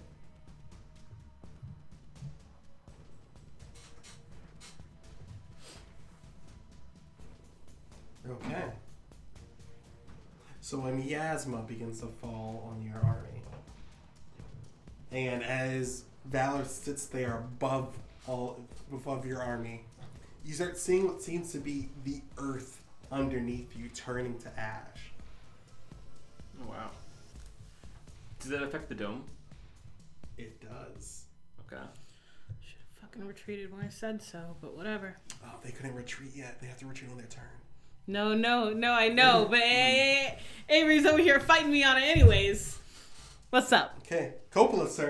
Okay. 8.27 8.63
So 10.59 10.81
a 10.81 10.91
miasma 10.91 11.61
begins 11.61 11.99
to 12.01 12.07
fall 12.07 12.67
on 12.71 12.81
your 12.81 12.97
army. 13.03 13.41
And 15.11 15.43
as 15.43 16.03
Valor 16.25 16.65
sits 16.65 17.05
there 17.05 17.37
above 17.37 17.95
all 18.27 18.59
above 18.91 19.25
your 19.25 19.41
army, 19.41 19.83
you 20.43 20.53
start 20.53 20.77
seeing 20.77 21.05
what 21.07 21.21
seems 21.21 21.51
to 21.51 21.59
be 21.59 21.89
the 22.05 22.21
earth 22.39 22.81
underneath 23.11 23.77
you 23.77 23.89
turning 23.89 24.39
to 24.39 24.59
ash. 24.59 25.11
Oh, 26.61 26.69
wow. 26.69 26.89
Does 28.39 28.49
that 28.49 28.63
affect 28.63 28.89
the 28.89 28.95
dome? 28.95 29.25
Retreated 33.39 33.71
when 33.71 33.85
I 33.85 33.89
said 33.89 34.21
so, 34.21 34.57
but 34.59 34.75
whatever. 34.75 35.15
Oh, 35.45 35.53
they 35.63 35.71
couldn't 35.71 35.95
retreat 35.95 36.31
yet. 36.35 36.59
They 36.59 36.67
have 36.67 36.77
to 36.79 36.85
retreat 36.85 37.09
on 37.09 37.17
their 37.17 37.27
turn. 37.27 37.43
No, 38.05 38.33
no, 38.33 38.71
no, 38.71 38.91
I 38.91 39.07
know, 39.07 39.47
but 39.49 39.59
Avery's 40.67 41.05
over 41.05 41.21
here 41.21 41.39
fighting 41.39 41.71
me 41.71 41.83
on 41.83 41.97
it 41.97 42.01
anyways. 42.01 42.77
What's 43.49 43.71
up? 43.71 43.95
Okay, 43.99 44.33
Coppola, 44.51 44.89
sir. 44.89 45.09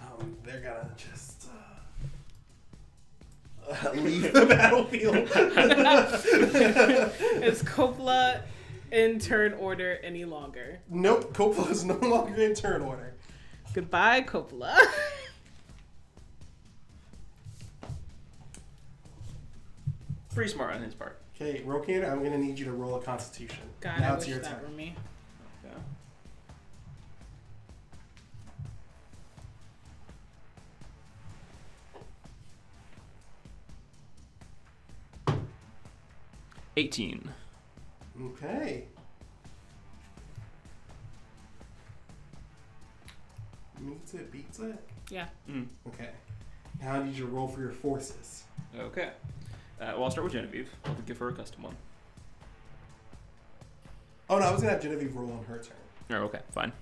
Um, 0.00 0.36
they're 0.44 0.60
gonna 0.60 0.90
just 0.96 1.48
uh, 3.68 3.88
uh, 3.88 3.92
leave 3.94 4.32
the 4.32 4.46
battlefield. 4.46 5.16
Is 7.44 7.62
Coppola 7.64 8.42
in 8.92 9.18
turn 9.18 9.54
order 9.54 9.98
any 10.04 10.24
longer? 10.24 10.78
nope, 10.88 11.34
Coppola 11.34 11.70
is 11.70 11.84
no 11.84 11.96
longer 11.96 12.40
in 12.40 12.54
turn 12.54 12.80
order. 12.80 13.14
Goodbye, 13.74 14.22
Coppola. 14.22 14.74
Pretty 20.38 20.52
smart 20.52 20.72
on 20.72 20.82
his 20.82 20.94
part. 20.94 21.20
Okay, 21.34 21.62
Rokander, 21.66 22.08
I'm 22.08 22.22
gonna 22.22 22.38
need 22.38 22.60
you 22.60 22.64
to 22.66 22.70
roll 22.70 22.94
a 22.94 23.02
Constitution. 23.02 23.58
God, 23.80 23.98
now 23.98 24.12
I 24.12 24.14
it's 24.14 24.24
wish 24.24 24.34
your 24.36 24.38
that 24.44 24.60
turn. 24.60 24.70
were 24.70 24.76
me. 24.76 24.94
Yeah. 35.26 35.34
Eighteen. 36.76 37.28
Okay. 38.22 38.84
Meets 43.80 44.14
it, 44.14 44.30
beats 44.30 44.58
it. 44.60 44.78
Yeah. 45.10 45.26
Mm. 45.50 45.66
Okay. 45.88 46.10
Now 46.80 46.94
I 46.94 47.02
need 47.02 47.14
you 47.16 47.24
to 47.24 47.30
roll 47.30 47.48
for 47.48 47.60
your 47.60 47.72
forces. 47.72 48.44
Okay. 48.78 49.10
Uh, 49.80 49.92
well, 49.94 50.04
I'll 50.04 50.10
start 50.10 50.24
with 50.24 50.32
Genevieve. 50.32 50.70
I'll 50.84 50.94
give 51.06 51.18
her 51.18 51.28
a 51.28 51.32
custom 51.32 51.62
one. 51.62 51.76
Oh 54.28 54.38
no, 54.38 54.46
I 54.46 54.50
was 54.50 54.60
gonna 54.60 54.72
have 54.72 54.82
Genevieve 54.82 55.14
roll 55.14 55.32
on 55.32 55.44
her 55.44 55.58
turn. 55.58 55.76
Oh, 56.10 56.24
okay, 56.24 56.40
fine. 56.50 56.72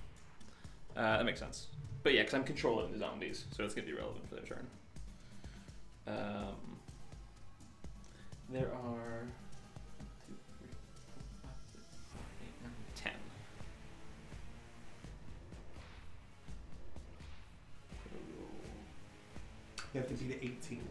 Uh, 0.95 1.17
that 1.17 1.25
makes 1.25 1.39
sense. 1.39 1.67
But 2.03 2.13
yeah, 2.13 2.21
because 2.21 2.33
I'm 2.33 2.43
controlling 2.43 2.91
the 2.91 2.97
zombies, 2.97 3.45
so 3.55 3.63
it's 3.63 3.73
gonna 3.75 3.85
be 3.87 3.93
relevant 3.93 4.27
for 4.27 4.35
their 4.35 4.43
turn. 4.45 4.67
Um, 6.07 6.77
there 8.49 8.71
are 8.73 9.23
two, 10.25 10.33
three, 10.57 10.69
four, 11.05 11.21
five, 11.43 11.51
six, 11.71 11.83
seven, 12.09 12.25
eight, 12.41 12.63
nine, 12.63 12.71
ten. 12.95 13.11
You 19.93 19.99
have 20.01 20.09
to 20.09 20.15
beat 20.15 20.33
an 20.35 20.39
18. 20.41 20.81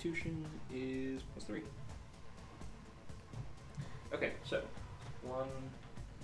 Constitution 0.00 0.44
is 0.74 1.22
plus 1.34 1.44
three. 1.44 1.62
Okay, 4.14 4.32
so 4.44 4.62
one, 5.22 5.46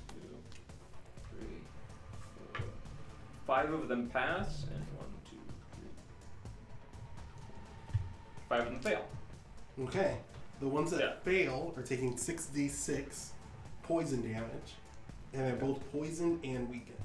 two, 0.09 0.15
three, 1.31 1.59
four, 2.55 2.62
five 3.47 3.70
of 3.73 3.89
them 3.89 4.09
pass, 4.09 4.65
and 4.74 4.82
one, 4.97 5.07
two, 5.31 5.36
three, 5.74 5.89
five 8.48 8.61
of 8.62 8.66
them 8.73 8.81
fail. 8.81 9.05
Okay. 9.85 10.16
The 10.61 10.69
ones 10.69 10.90
that 10.93 11.01
Yeah. 11.01 11.16
fail 11.23 11.74
are 11.77 11.82
taking 11.82 12.16
6d6 12.16 13.32
poison 13.82 14.23
damage, 14.23 14.77
and 15.35 15.43
they're 15.43 15.57
both 15.57 15.81
poisoned 15.93 16.43
and 16.47 16.69
weakened. 16.70 16.97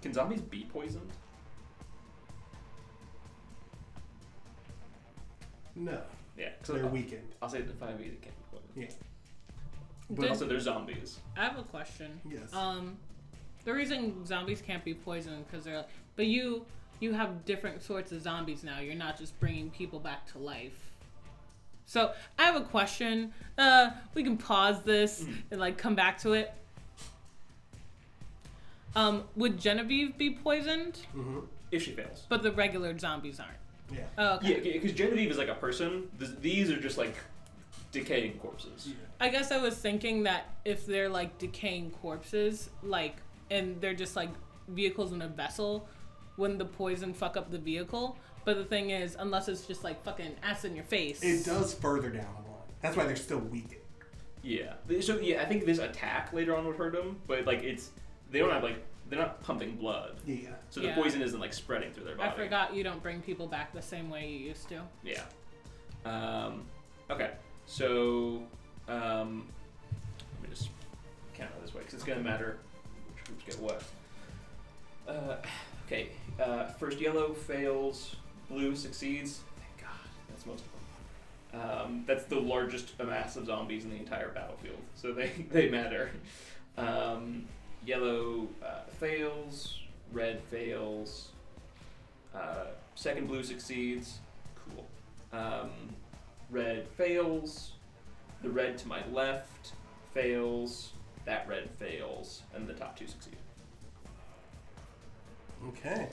Can 0.00 0.14
zombies 0.14 0.40
be 0.40 0.64
poisoned? 0.64 1.10
No, 5.76 6.00
Yeah, 6.38 6.48
so 6.62 6.72
they're 6.72 6.84
I'll, 6.84 6.90
weakened. 6.90 7.28
I'll 7.42 7.48
say 7.48 7.60
the 7.60 7.72
five 7.74 7.90
of 7.90 7.98
these 7.98 8.12
can't 8.22 8.34
be 8.36 8.58
poisoned. 8.58 8.72
Yeah. 8.76 8.88
But 10.08 10.20
Did- 10.22 10.30
also, 10.30 10.46
they're 10.46 10.60
zombies. 10.60 11.18
I 11.36 11.44
have 11.44 11.58
a 11.58 11.62
question. 11.64 12.20
Yes. 12.28 12.52
Um, 12.54 12.96
the 13.64 13.72
reason 13.74 14.24
zombies 14.24 14.62
can't 14.62 14.84
be 14.84 14.94
poisoned 14.94 15.44
because 15.46 15.64
they're, 15.64 15.84
but 16.16 16.26
you 16.26 16.64
you 17.00 17.12
have 17.12 17.44
different 17.44 17.82
sorts 17.82 18.10
of 18.12 18.22
zombies 18.22 18.64
now. 18.64 18.78
You're 18.80 18.94
not 18.94 19.18
just 19.18 19.38
bringing 19.38 19.70
people 19.70 19.98
back 19.98 20.26
to 20.32 20.38
life. 20.38 20.78
So 21.84 22.12
I 22.38 22.44
have 22.44 22.56
a 22.56 22.62
question. 22.64 23.34
Uh, 23.58 23.90
we 24.14 24.22
can 24.24 24.36
pause 24.38 24.82
this 24.82 25.24
and 25.50 25.60
like 25.60 25.76
come 25.76 25.94
back 25.94 26.18
to 26.22 26.32
it. 26.32 26.52
Um, 28.94 29.24
would 29.36 29.58
Genevieve 29.58 30.16
be 30.16 30.30
poisoned, 30.30 30.96
hmm 31.12 31.40
If 31.70 31.82
she 31.82 31.90
fails. 31.92 32.24
but 32.30 32.42
the 32.42 32.50
regular 32.52 32.96
zombies 32.98 33.38
aren't? 33.38 33.58
Yeah. 33.92 34.00
Oh, 34.18 34.36
okay. 34.36 34.60
Yeah, 34.62 34.72
because 34.72 34.92
Genevieve 34.92 35.30
is 35.30 35.38
like 35.38 35.48
a 35.48 35.54
person. 35.54 36.08
Th- 36.18 36.32
these 36.40 36.70
are 36.70 36.80
just 36.80 36.98
like 36.98 37.14
decaying 37.92 38.38
corpses. 38.38 38.88
I 39.20 39.28
guess 39.28 39.52
I 39.52 39.58
was 39.58 39.76
thinking 39.76 40.24
that 40.24 40.54
if 40.64 40.86
they're 40.86 41.08
like 41.08 41.38
decaying 41.38 41.92
corpses, 41.92 42.70
like, 42.82 43.16
and 43.50 43.80
they're 43.80 43.94
just 43.94 44.16
like 44.16 44.30
vehicles 44.68 45.12
in 45.12 45.22
a 45.22 45.28
vessel, 45.28 45.88
wouldn't 46.36 46.58
the 46.58 46.64
poison 46.64 47.14
fuck 47.14 47.36
up 47.36 47.50
the 47.50 47.58
vehicle? 47.58 48.18
But 48.44 48.56
the 48.56 48.64
thing 48.64 48.90
is, 48.90 49.16
unless 49.18 49.48
it's 49.48 49.66
just 49.66 49.82
like 49.84 50.02
fucking 50.04 50.36
acid 50.42 50.70
in 50.70 50.76
your 50.76 50.84
face. 50.84 51.22
It 51.22 51.44
does 51.44 51.74
further 51.74 52.10
down 52.10 52.26
the 52.44 52.50
line. 52.50 52.60
That's 52.80 52.96
why 52.96 53.04
they're 53.04 53.16
still 53.16 53.38
weakened. 53.38 53.80
Yeah. 54.42 54.74
So 55.00 55.18
yeah, 55.18 55.42
I 55.42 55.46
think 55.46 55.66
this 55.66 55.78
attack 55.78 56.32
later 56.32 56.54
on 56.56 56.66
would 56.66 56.76
hurt 56.76 56.92
them, 56.92 57.18
but 57.26 57.46
like 57.46 57.64
it's 57.64 57.90
they 58.30 58.38
don't 58.38 58.50
have 58.50 58.62
like 58.62 58.84
they're 59.08 59.18
not 59.18 59.42
pumping 59.42 59.76
blood, 59.76 60.18
Yeah. 60.26 60.50
so 60.70 60.80
the 60.80 60.88
Yeah. 60.88 60.94
poison 60.94 61.22
isn't 61.22 61.38
like 61.38 61.52
spreading 61.52 61.92
through 61.92 62.04
their 62.04 62.16
body. 62.16 62.30
I 62.30 62.34
forgot 62.34 62.74
you 62.74 62.82
don't 62.82 63.02
bring 63.02 63.20
people 63.22 63.46
back 63.46 63.72
the 63.72 63.82
same 63.82 64.10
way 64.10 64.28
you 64.28 64.38
used 64.48 64.68
to. 64.68 64.82
Yeah. 65.04 65.22
Um, 66.04 66.64
okay. 67.10 67.32
So 67.66 68.42
um, 68.88 69.48
let 70.40 70.42
me 70.50 70.54
just 70.54 70.70
count 71.34 71.50
it 71.56 71.62
this 71.62 71.74
way 71.74 71.80
because 71.80 71.94
it's 71.94 72.04
gonna 72.04 72.20
matter 72.20 72.58
which 73.14 73.24
groups 73.24 73.44
get 73.44 73.58
what. 73.60 73.82
Uh, 75.08 75.36
okay. 75.86 76.08
Uh, 76.40 76.66
first 76.66 77.00
yellow 77.00 77.32
fails. 77.32 78.16
Blue 78.48 78.76
succeeds. 78.76 79.40
Thank 79.58 79.80
God. 79.88 80.08
That's 80.28 80.46
most 80.46 80.64
of 80.64 80.66
them. 80.72 80.72
Um, 81.60 82.04
that's 82.06 82.24
the 82.24 82.38
largest 82.40 82.98
mass 83.02 83.36
of 83.36 83.46
zombies 83.46 83.84
in 83.84 83.90
the 83.90 83.96
entire 83.96 84.28
battlefield, 84.30 84.78
so 84.94 85.12
they 85.12 85.28
they 85.50 85.68
matter. 85.68 86.10
Um, 86.76 87.46
yellow 87.86 88.48
uh, 88.62 88.82
fails. 88.98 89.78
Red 90.12 90.42
fails. 90.50 91.30
Uh, 92.34 92.66
second 92.94 93.28
blue 93.28 93.42
succeeds. 93.42 94.18
Cool. 94.54 94.86
Um, 95.32 95.70
red 96.50 96.86
fails. 96.96 97.72
The 98.42 98.50
red 98.50 98.76
to 98.78 98.88
my 98.88 99.00
left 99.12 99.72
fails. 100.12 100.92
That 101.24 101.48
red 101.48 101.68
fails, 101.70 102.42
and 102.54 102.68
the 102.68 102.74
top 102.74 102.96
two 102.96 103.06
succeed. 103.08 103.36
Okay. 105.68 106.08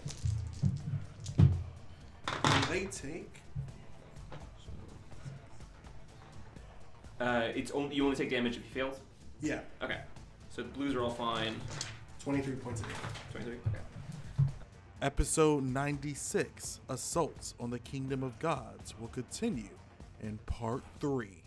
They 2.70 2.86
take. 2.86 3.41
Uh, 7.20 7.50
it's 7.54 7.70
only 7.72 7.95
you 7.95 8.06
only 8.06 8.16
take 8.16 8.32
damage 8.32 8.58
if 8.58 8.64
you 8.64 8.72
failed. 8.72 9.00
Yeah. 9.40 9.60
Okay. 9.84 10.00
So 10.56 10.62
the 10.62 10.70
blues 10.70 10.94
are 10.94 11.02
all 11.02 11.10
fine. 11.10 11.60
23 12.24 12.56
points 12.58 12.82
of 12.82 12.88
damage. 12.88 13.02
Twenty-three. 13.32 13.58
Okay. 13.70 13.84
Episode 15.02 15.64
96 15.64 16.80
Assaults 16.90 17.56
on 17.60 17.72
the 17.72 17.80
Kingdom 17.80 18.22
of 18.22 18.38
Gods 18.38 18.94
will 19.00 19.08
continue 19.08 19.80
in 20.22 20.38
part 20.46 20.84
3. 21.00 21.43